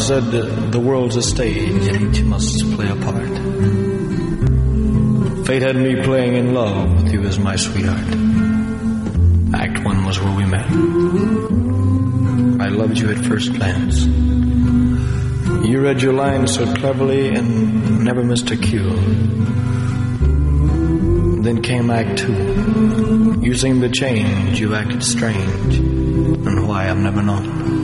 Said 0.00 0.24
that 0.32 0.72
the 0.72 0.80
world's 0.80 1.16
a 1.16 1.22
stage 1.22 1.86
and 1.88 2.16
each 2.16 2.22
must 2.22 2.58
play 2.72 2.88
a 2.88 2.96
part. 2.96 3.28
Fate 5.46 5.62
had 5.62 5.76
me 5.76 6.02
playing 6.02 6.36
in 6.36 6.54
love 6.54 7.02
with 7.02 7.12
you 7.12 7.22
as 7.24 7.38
my 7.38 7.56
sweetheart. 7.56 8.08
Act 9.54 9.84
one 9.84 10.04
was 10.06 10.18
where 10.18 10.34
we 10.34 10.46
met. 10.46 10.66
I 12.62 12.68
loved 12.68 12.98
you 12.98 13.10
at 13.10 13.18
first 13.18 13.52
glance. 13.52 14.04
You 15.66 15.80
read 15.82 16.00
your 16.00 16.14
lines 16.14 16.54
so 16.54 16.64
cleverly 16.74 17.28
and 17.28 18.02
never 18.02 18.24
missed 18.24 18.50
a 18.50 18.56
cue. 18.56 18.90
Then 21.42 21.60
came 21.62 21.90
Act 21.90 22.18
two. 22.20 23.38
You 23.42 23.54
seemed 23.54 23.82
to 23.82 23.90
change, 23.90 24.60
you 24.60 24.74
acted 24.74 25.04
strange, 25.04 25.76
and 25.76 26.66
why 26.66 26.88
I've 26.88 26.96
never 26.96 27.22
known. 27.22 27.79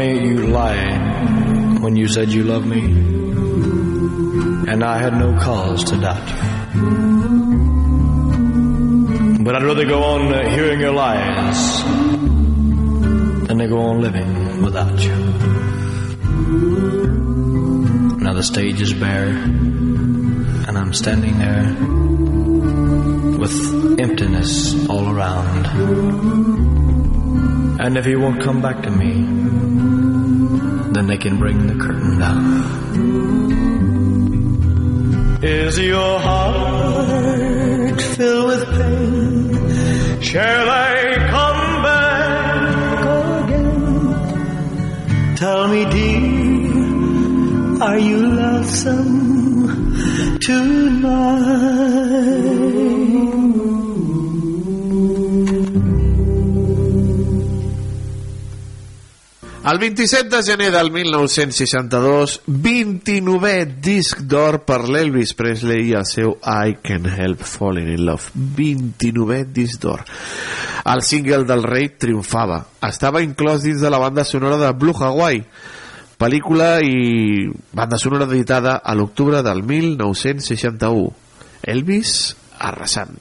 Honey, 0.00 0.28
you 0.28 0.46
lied 0.46 1.80
when 1.82 1.94
you 1.94 2.08
said 2.08 2.30
you 2.30 2.42
loved 2.42 2.66
me, 2.66 2.80
and 4.72 4.82
I 4.82 4.96
had 4.96 5.12
no 5.12 5.38
cause 5.38 5.84
to 5.90 6.00
doubt 6.00 6.26
you. 6.26 6.36
But 9.44 9.56
I'd 9.56 9.62
rather 9.62 9.84
go 9.84 10.02
on 10.02 10.32
uh, 10.32 10.48
hearing 10.48 10.80
your 10.80 10.92
lies 10.92 11.84
than 13.46 13.58
to 13.58 13.68
go 13.68 13.78
on 13.78 14.00
living 14.00 14.62
without 14.62 14.98
you. 15.02 15.16
Now 18.24 18.32
the 18.32 18.42
stage 18.42 18.80
is 18.80 18.94
bare, 18.94 19.28
and 19.28 20.78
I'm 20.78 20.94
standing 20.94 21.36
there 21.38 21.74
with 23.38 24.00
emptiness 24.00 24.88
all 24.88 25.14
around. 25.14 25.66
And 27.82 27.98
if 27.98 28.06
you 28.06 28.18
won't 28.18 28.42
come 28.42 28.62
back 28.62 28.82
to 28.84 28.90
me, 28.90 29.59
then 30.94 31.06
they 31.06 31.16
can 31.16 31.38
bring 31.38 31.66
the 31.66 31.74
curtain 31.74 32.18
down. 32.18 32.40
Is 35.42 35.78
your 35.78 36.18
heart 36.20 38.00
filled 38.00 38.46
with 38.48 38.64
pain? 38.76 40.20
Shall 40.20 40.68
I 40.68 41.14
come 41.30 41.82
back 41.82 43.04
again? 43.44 43.76
Tell 45.36 45.68
me, 45.68 45.84
dear, 45.96 47.82
are 47.82 47.98
you 47.98 48.18
lonesome 48.18 49.96
tonight? 50.40 51.79
El 59.62 59.78
27 59.78 60.34
de 60.34 60.42
gener 60.42 60.70
del 60.72 60.88
1962, 60.90 62.40
29è 62.48 63.66
disc 63.84 64.22
d'or 64.24 64.62
per 64.64 64.86
l'Elvis 64.88 65.34
Presley 65.36 65.90
i 65.90 65.92
el 65.98 66.06
seu 66.08 66.32
I 66.40 66.78
Can 66.80 67.04
Help 67.04 67.44
Falling 67.44 67.90
in 67.92 68.06
Love. 68.08 68.32
29è 68.56 69.44
disc 69.52 69.82
d'or. 69.82 70.00
El 70.88 71.04
single 71.04 71.44
del 71.44 71.66
rei 71.68 71.90
triomfava. 71.92 72.62
Estava 72.88 73.20
inclòs 73.20 73.66
dins 73.68 73.84
de 73.84 73.92
la 73.92 74.00
banda 74.00 74.24
sonora 74.24 74.56
de 74.62 74.72
Blue 74.72 74.96
Hawaii, 74.96 75.44
pel·lícula 76.16 76.78
i 76.80 77.44
banda 77.76 78.00
sonora 78.00 78.24
editada 78.32 78.80
a 78.80 78.96
l'octubre 78.96 79.44
del 79.44 79.60
1961. 79.60 81.12
Elvis 81.68 82.16
arrasant. 82.56 83.12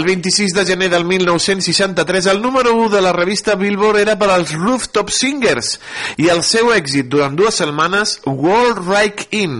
El 0.00 0.06
26 0.06 0.54
de 0.54 0.64
gener 0.64 0.88
del 0.88 1.04
1963, 1.04 2.24
el 2.24 2.40
número 2.40 2.72
1 2.74 2.88
de 2.88 3.02
la 3.02 3.12
revista 3.12 3.54
Billboard 3.54 3.98
era 4.00 4.14
per 4.16 4.30
als 4.32 4.54
Rooftop 4.56 5.12
Singers 5.12 5.74
i 6.16 6.30
el 6.32 6.40
seu 6.40 6.72
èxit 6.72 7.10
durant 7.12 7.36
dues 7.36 7.60
setmanes, 7.60 8.14
World 8.24 8.80
Rike 8.88 9.28
In. 9.36 9.58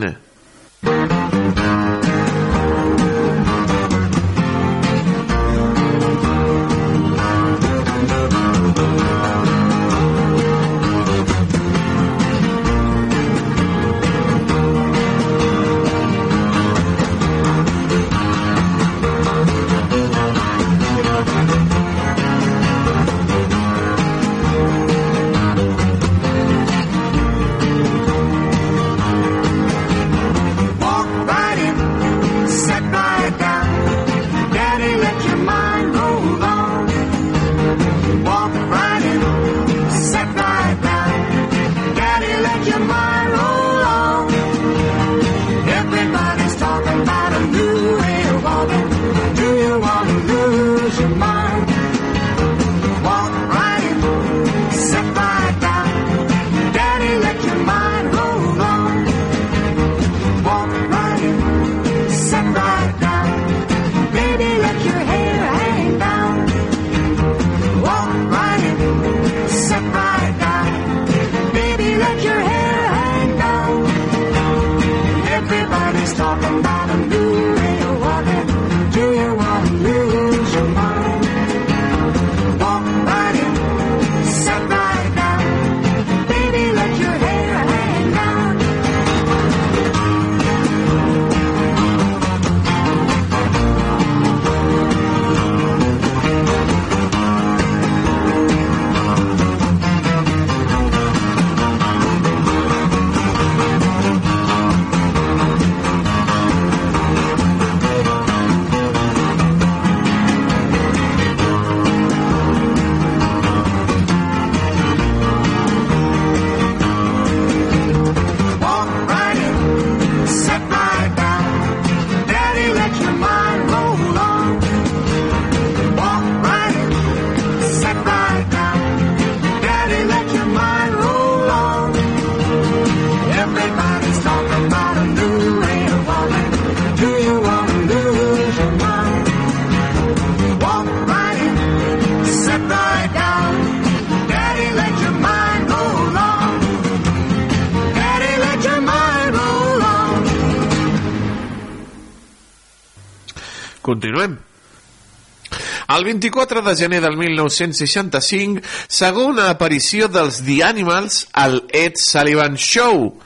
El 156.01 156.07
24 156.07 156.63
de 156.63 156.75
gener 156.77 157.03
del 157.03 157.19
1965, 157.19 158.63
segona 158.89 159.51
aparició 159.53 160.07
dels 160.09 160.39
The 160.47 160.63
Animals 160.65 161.27
al 161.37 161.67
Ed 161.69 162.01
Sullivan 162.01 162.57
Show. 162.57 163.19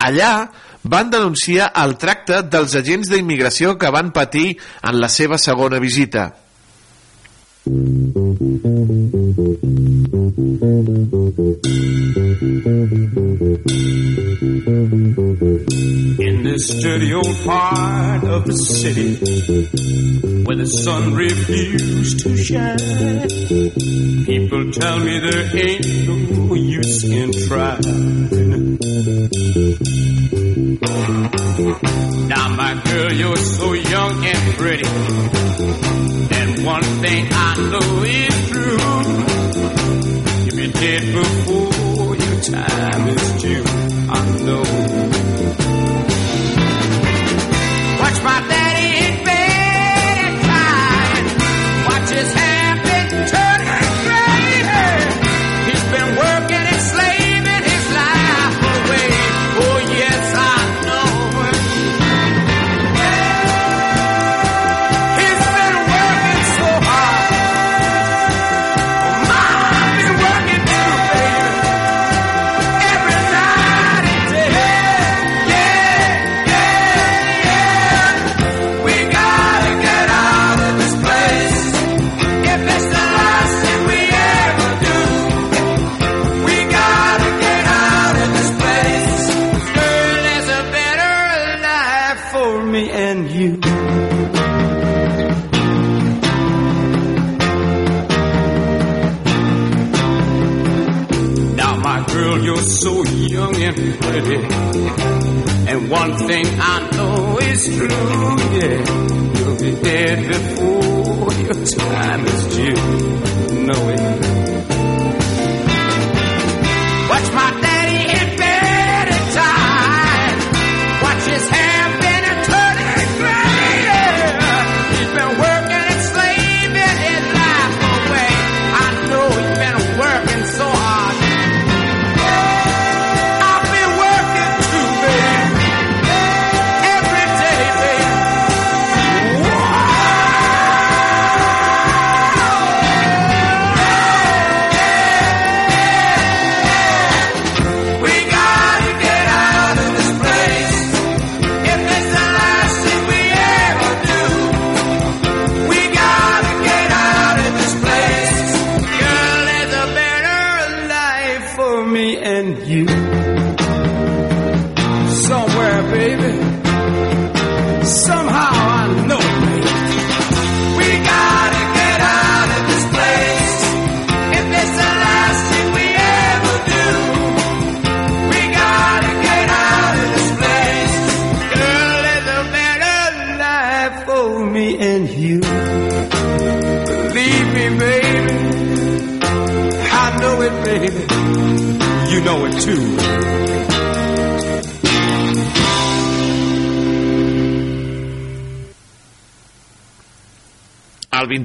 Allà 0.00 0.48
van 0.82 1.10
denunciar 1.12 1.68
el 1.82 1.98
tracte 2.00 2.40
dels 2.48 2.72
agents 2.80 3.12
d'immigració 3.12 3.76
que 3.76 3.90
van 3.92 4.14
patir 4.16 4.56
en 4.80 4.96
la 5.02 5.10
seva 5.12 5.36
segona 5.36 5.76
visita. 5.76 6.30
In 16.16 16.42
this 16.48 16.80
dirty 16.80 17.12
old 17.12 17.36
part 17.44 18.24
of 18.24 18.46
the 18.46 18.56
city 18.56 19.20
where 20.52 20.64
the 20.64 20.66
sun 20.66 21.14
refused 21.14 22.20
to 22.20 22.36
shine. 22.36 22.78
People 24.26 24.70
tell 24.72 24.98
me 25.00 25.18
there 25.18 25.56
ain't 25.56 25.86
no 26.08 26.54
use 26.54 27.04
in 27.04 27.32
trying. 27.48 27.80
Now, 32.28 32.48
my 32.56 32.82
girl, 32.84 33.12
you're 33.12 33.36
so 33.36 33.71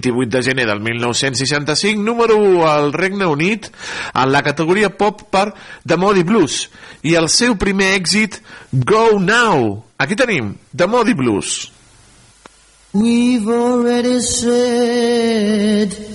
28 0.02 0.30
de 0.30 0.44
gener 0.44 0.68
del 0.68 0.80
1965, 0.80 2.02
número 2.02 2.38
1 2.38 2.68
al 2.68 2.94
Regne 2.94 3.26
Unit 3.26 3.68
en 4.14 4.32
la 4.32 4.44
categoria 4.44 4.90
pop 4.90 5.24
per 5.32 5.54
The 5.86 5.98
Modi 5.98 6.24
Blues 6.24 6.68
i 7.04 7.16
el 7.18 7.30
seu 7.30 7.58
primer 7.58 7.96
èxit 7.98 8.42
Go 8.72 9.20
Now. 9.20 9.84
Aquí 9.98 10.16
tenim 10.16 10.56
The 10.76 10.88
Modi 10.88 11.14
Blues. 11.14 11.72
We've 12.94 13.48
already 13.48 14.22
said 14.22 16.07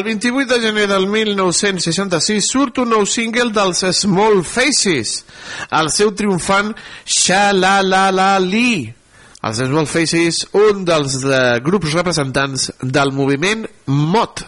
El 0.00 0.04
28 0.04 0.54
de 0.54 0.60
gener 0.60 0.86
del 0.88 1.06
1966 1.12 2.46
surt 2.48 2.78
un 2.80 2.88
nou 2.94 3.02
single 3.04 3.50
dels 3.52 3.82
Small 3.98 4.38
Faces, 4.48 5.10
el 5.76 5.90
seu 5.92 6.14
triomfant 6.16 6.70
Sha-la-la-la-li. 7.04 8.70
Els 9.44 9.60
Small 9.60 9.90
Faces, 9.92 10.38
un 10.56 10.86
dels 10.88 11.18
de, 11.20 11.42
grups 11.66 11.92
representants 11.98 12.70
del 12.80 13.12
moviment 13.12 13.66
MOT, 13.92 14.40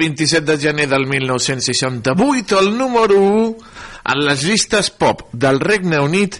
27 0.00 0.46
de 0.46 0.58
gener 0.58 0.88
del 0.88 1.06
1968, 1.06 2.60
el 2.60 2.76
número 2.78 3.20
1 3.20 3.56
en 4.10 4.22
les 4.24 4.42
llistes 4.42 4.88
pop 4.90 5.26
del 5.32 5.60
Regne 5.60 6.00
Unit 6.00 6.38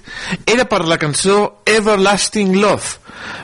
era 0.48 0.64
per 0.68 0.86
la 0.88 0.96
cançó 0.98 1.60
Everlasting 1.68 2.56
Love. 2.56 2.96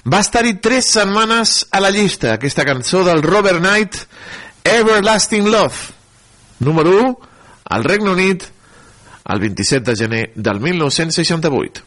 Va 0.09 0.23
estar-hi 0.25 0.55
3 0.65 0.91
setmanes 0.97 1.55
a 1.71 1.83
la 1.85 1.93
llista, 1.93 2.33
aquesta 2.33 2.65
cançó 2.65 3.05
del 3.05 3.21
Robert 3.23 3.61
Knight, 3.61 4.01
Everlasting 4.65 5.51
Love. 5.53 5.93
Número 6.65 6.97
1 6.97 7.19
al 7.77 7.85
Regne 7.85 8.17
Unit 8.17 8.49
el 9.29 9.41
27 9.41 9.91
de 9.91 9.97
gener 9.97 10.33
del 10.35 10.61
1968. 10.61 11.86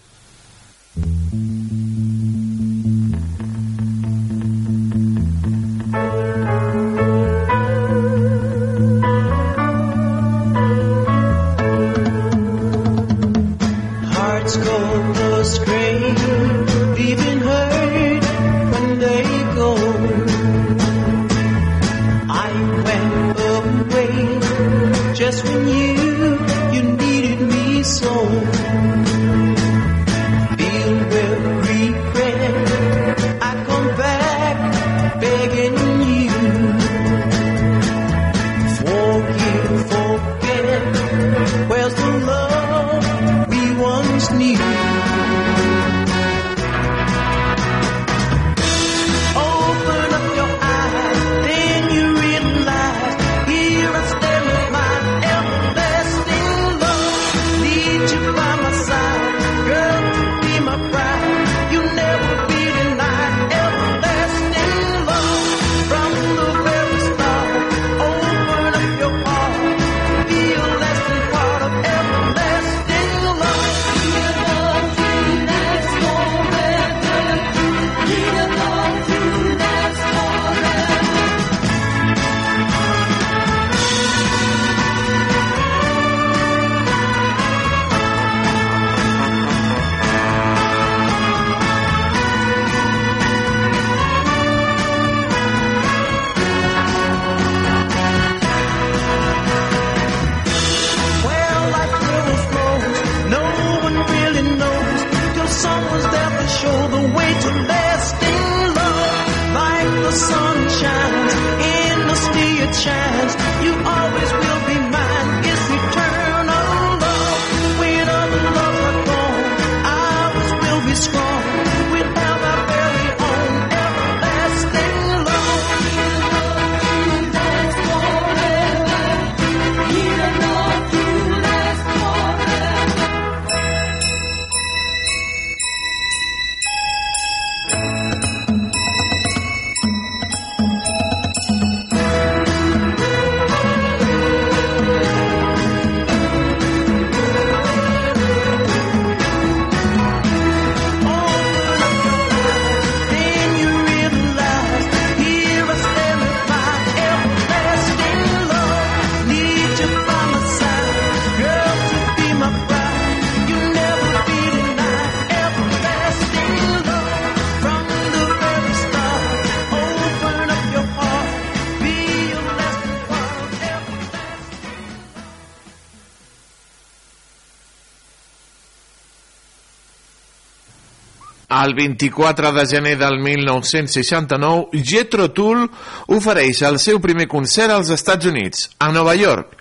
El 181.70 181.76
24 181.76 182.52
de 182.52 182.66
gener 182.66 182.98
del 182.98 183.20
1969, 183.20 184.82
Jetro 184.82 185.28
Tull 185.30 185.68
ofereix 186.10 186.64
el 186.66 186.80
seu 186.82 186.98
primer 187.04 187.28
concert 187.30 187.76
als 187.76 187.92
Estats 187.94 188.26
Units, 188.26 188.72
a 188.82 188.88
Nova 188.90 189.14
York, 189.14 189.54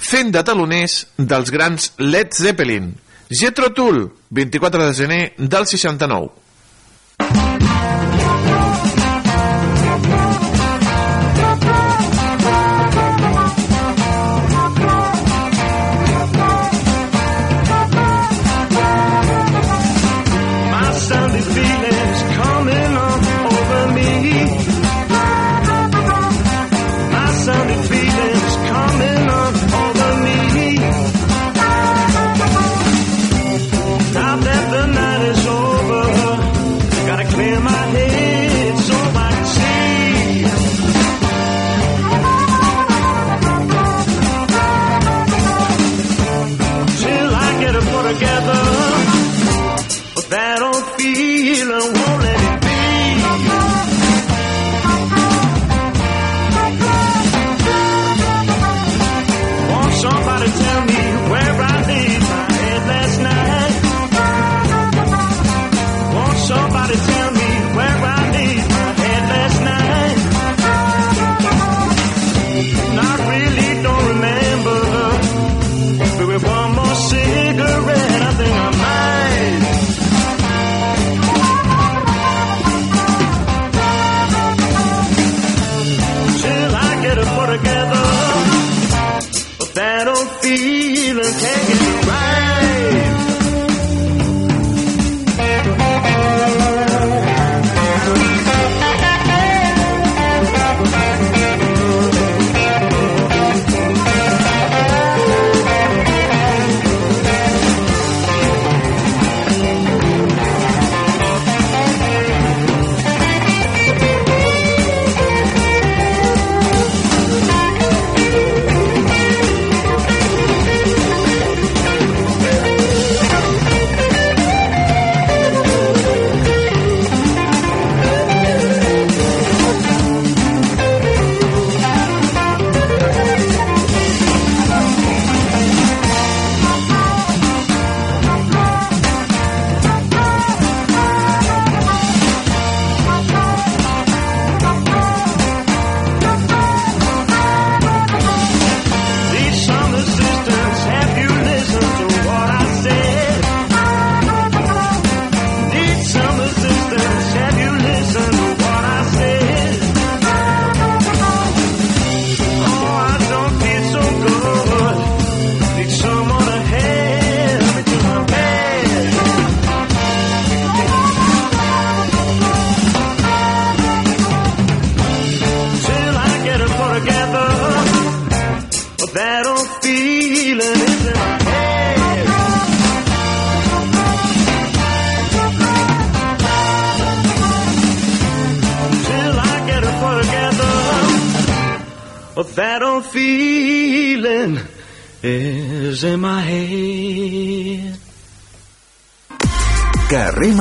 fent 0.00 0.32
de 0.32 0.40
taloners 0.48 0.94
dels 1.18 1.52
grans 1.52 1.90
Led 1.98 2.32
Zeppelin. 2.32 2.94
Jetro 3.28 3.68
Tull, 3.76 4.06
24 4.30 4.86
de 4.86 4.94
gener 4.96 5.20
del 5.36 5.68
69. 5.68 6.41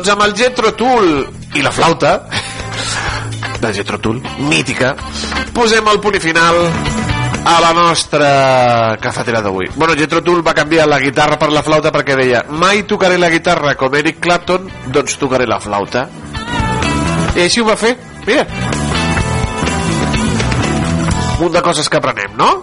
Doncs 0.00 0.14
amb 0.14 0.22
el 0.24 0.30
Jetro 0.32 0.70
Tool 0.72 1.10
i 1.58 1.60
la 1.60 1.68
flauta 1.76 2.22
de 3.60 3.72
Jetro 3.76 3.98
Tool, 4.00 4.22
mítica, 4.48 4.94
posem 5.52 5.90
el 5.92 6.00
punt 6.00 6.16
final 6.24 6.56
a 7.44 7.58
la 7.60 7.74
nostra 7.76 8.96
cafetera 8.96 9.42
d'avui. 9.44 9.68
Bueno, 9.74 9.92
Jetro 10.00 10.22
Tool 10.24 10.40
va 10.40 10.56
canviar 10.56 10.88
la 10.88 10.96
guitarra 11.04 11.36
per 11.36 11.50
la 11.52 11.60
flauta 11.60 11.92
perquè 11.92 12.16
deia 12.16 12.40
mai 12.48 12.86
tocaré 12.88 13.20
la 13.20 13.28
guitarra 13.28 13.74
com 13.76 13.92
Eric 14.00 14.22
Clapton, 14.24 14.72
doncs 14.88 15.20
tocaré 15.20 15.44
la 15.44 15.60
flauta. 15.60 16.08
I 17.36 17.44
així 17.44 17.60
ho 17.60 17.68
va 17.68 17.76
fer. 17.76 17.92
Mira. 18.24 18.48
Un 21.34 21.44
munt 21.44 21.60
de 21.60 21.66
coses 21.68 21.92
que 21.92 22.00
aprenem, 22.00 22.40
no? 22.40 22.54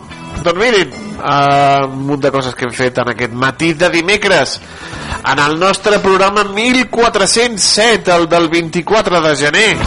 Doncs 0.41 0.57
mirin, 0.57 0.97
uh, 1.17 1.85
un 1.87 2.05
munt 2.07 2.21
de 2.21 2.31
coses 2.31 2.55
que 2.55 2.67
hem 2.67 2.73
fet 2.75 2.97
en 3.01 3.11
aquest 3.13 3.33
matí 3.33 3.73
de 3.73 3.89
dimecres 3.93 4.57
en 5.31 5.39
el 5.39 5.59
nostre 5.59 5.99
programa 5.99 6.43
1407, 6.43 8.11
el 8.15 8.27
del 8.29 8.49
24 8.49 9.21
de 9.21 9.35
gener. 9.35 9.77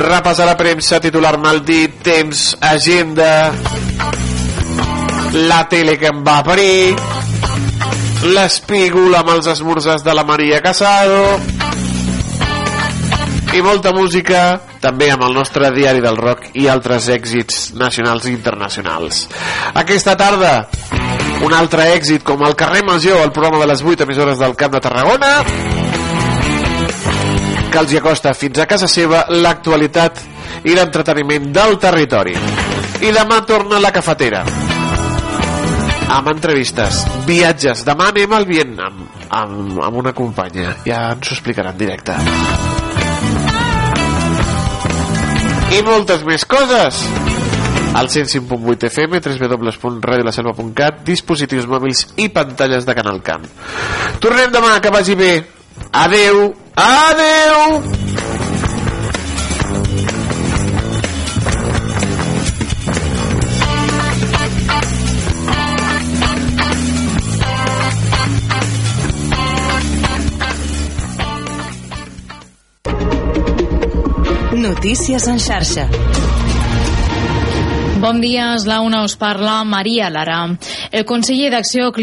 Repàs 0.00 0.40
a 0.42 0.48
la 0.48 0.56
premsa, 0.58 0.98
titular 1.00 1.36
mal 1.38 1.62
dit, 1.64 2.00
temps, 2.02 2.56
agenda, 2.60 3.52
la 5.46 5.60
tele 5.70 5.96
que 6.00 6.10
em 6.10 6.22
va 6.26 6.40
parir, 6.46 6.96
l'espígol 8.34 9.14
amb 9.14 9.36
els 9.36 9.50
esmorzars 9.54 10.02
de 10.02 10.14
la 10.16 10.26
Maria 10.26 10.60
Casado, 10.64 11.38
i 13.54 13.62
molta 13.62 13.92
música 13.94 14.73
també 14.84 15.08
amb 15.12 15.24
el 15.24 15.32
nostre 15.36 15.70
diari 15.72 16.02
del 16.04 16.18
rock 16.20 16.50
i 16.60 16.68
altres 16.68 17.08
èxits 17.12 17.72
nacionals 17.80 18.28
i 18.28 18.34
internacionals. 18.34 19.24
Aquesta 19.72 20.16
tarda 20.20 20.52
un 21.44 21.56
altre 21.56 21.88
èxit 21.94 22.24
com 22.26 22.44
el 22.44 22.56
carrer 22.58 22.84
Major, 22.84 23.22
el 23.24 23.32
programa 23.32 23.62
de 23.64 23.70
les 23.72 23.82
8 23.82 24.04
emissores 24.04 24.38
del 24.38 24.56
Camp 24.60 24.76
de 24.76 24.82
Tarragona 24.84 25.32
que 27.72 27.80
els 27.80 27.90
hi 27.90 27.98
acosta 27.98 28.30
fins 28.38 28.60
a 28.62 28.68
casa 28.70 28.86
seva 28.86 29.24
l'actualitat 29.32 30.20
i 30.68 30.76
l'entreteniment 30.76 31.50
del 31.56 31.74
territori. 31.82 32.36
I 33.02 33.10
demà 33.12 33.40
torna 33.48 33.80
la 33.82 33.90
cafetera 33.92 34.44
amb 36.14 36.30
entrevistes, 36.30 37.02
viatges. 37.26 37.82
Demà 37.88 38.12
anem 38.12 38.36
al 38.36 38.46
Vietnam 38.46 39.02
amb, 39.28 39.82
amb 39.82 40.00
una 40.04 40.14
companya. 40.14 40.76
Ja 40.86 41.08
ens 41.16 41.32
ho 41.32 41.38
explicarà 41.38 41.74
en 41.74 41.80
directe. 41.80 42.83
I 45.74 45.80
moltes 45.82 46.22
més 46.22 46.44
coses 46.46 47.00
al 47.98 48.08
105.8 48.10 48.88
FM, 48.90 49.18
www.radiolaselva.cat, 49.22 51.02
dispositius 51.06 51.66
mòbils 51.70 52.06
i 52.22 52.28
pantalles 52.34 52.86
de 52.86 52.94
Canal 52.94 53.20
Camp. 53.26 53.46
Tornem 54.22 54.54
demà, 54.54 54.78
que 54.82 54.94
vagi 54.94 55.18
bé. 55.18 55.34
Adeu, 56.04 56.48
adeu! 56.78 58.03
Notícies 74.74 75.28
en 75.28 75.38
xarxa. 75.38 75.84
Bon 78.02 78.18
dia, 78.20 78.50
és 78.56 78.64
la 78.66 78.80
una 78.82 79.04
us 79.06 79.14
parla 79.16 79.60
Maria 79.64 80.08
Lara. 80.10 80.40
El 80.90 81.06
conseller 81.08 81.52
d'Acció 81.54 81.92
Climàtica 81.94 82.02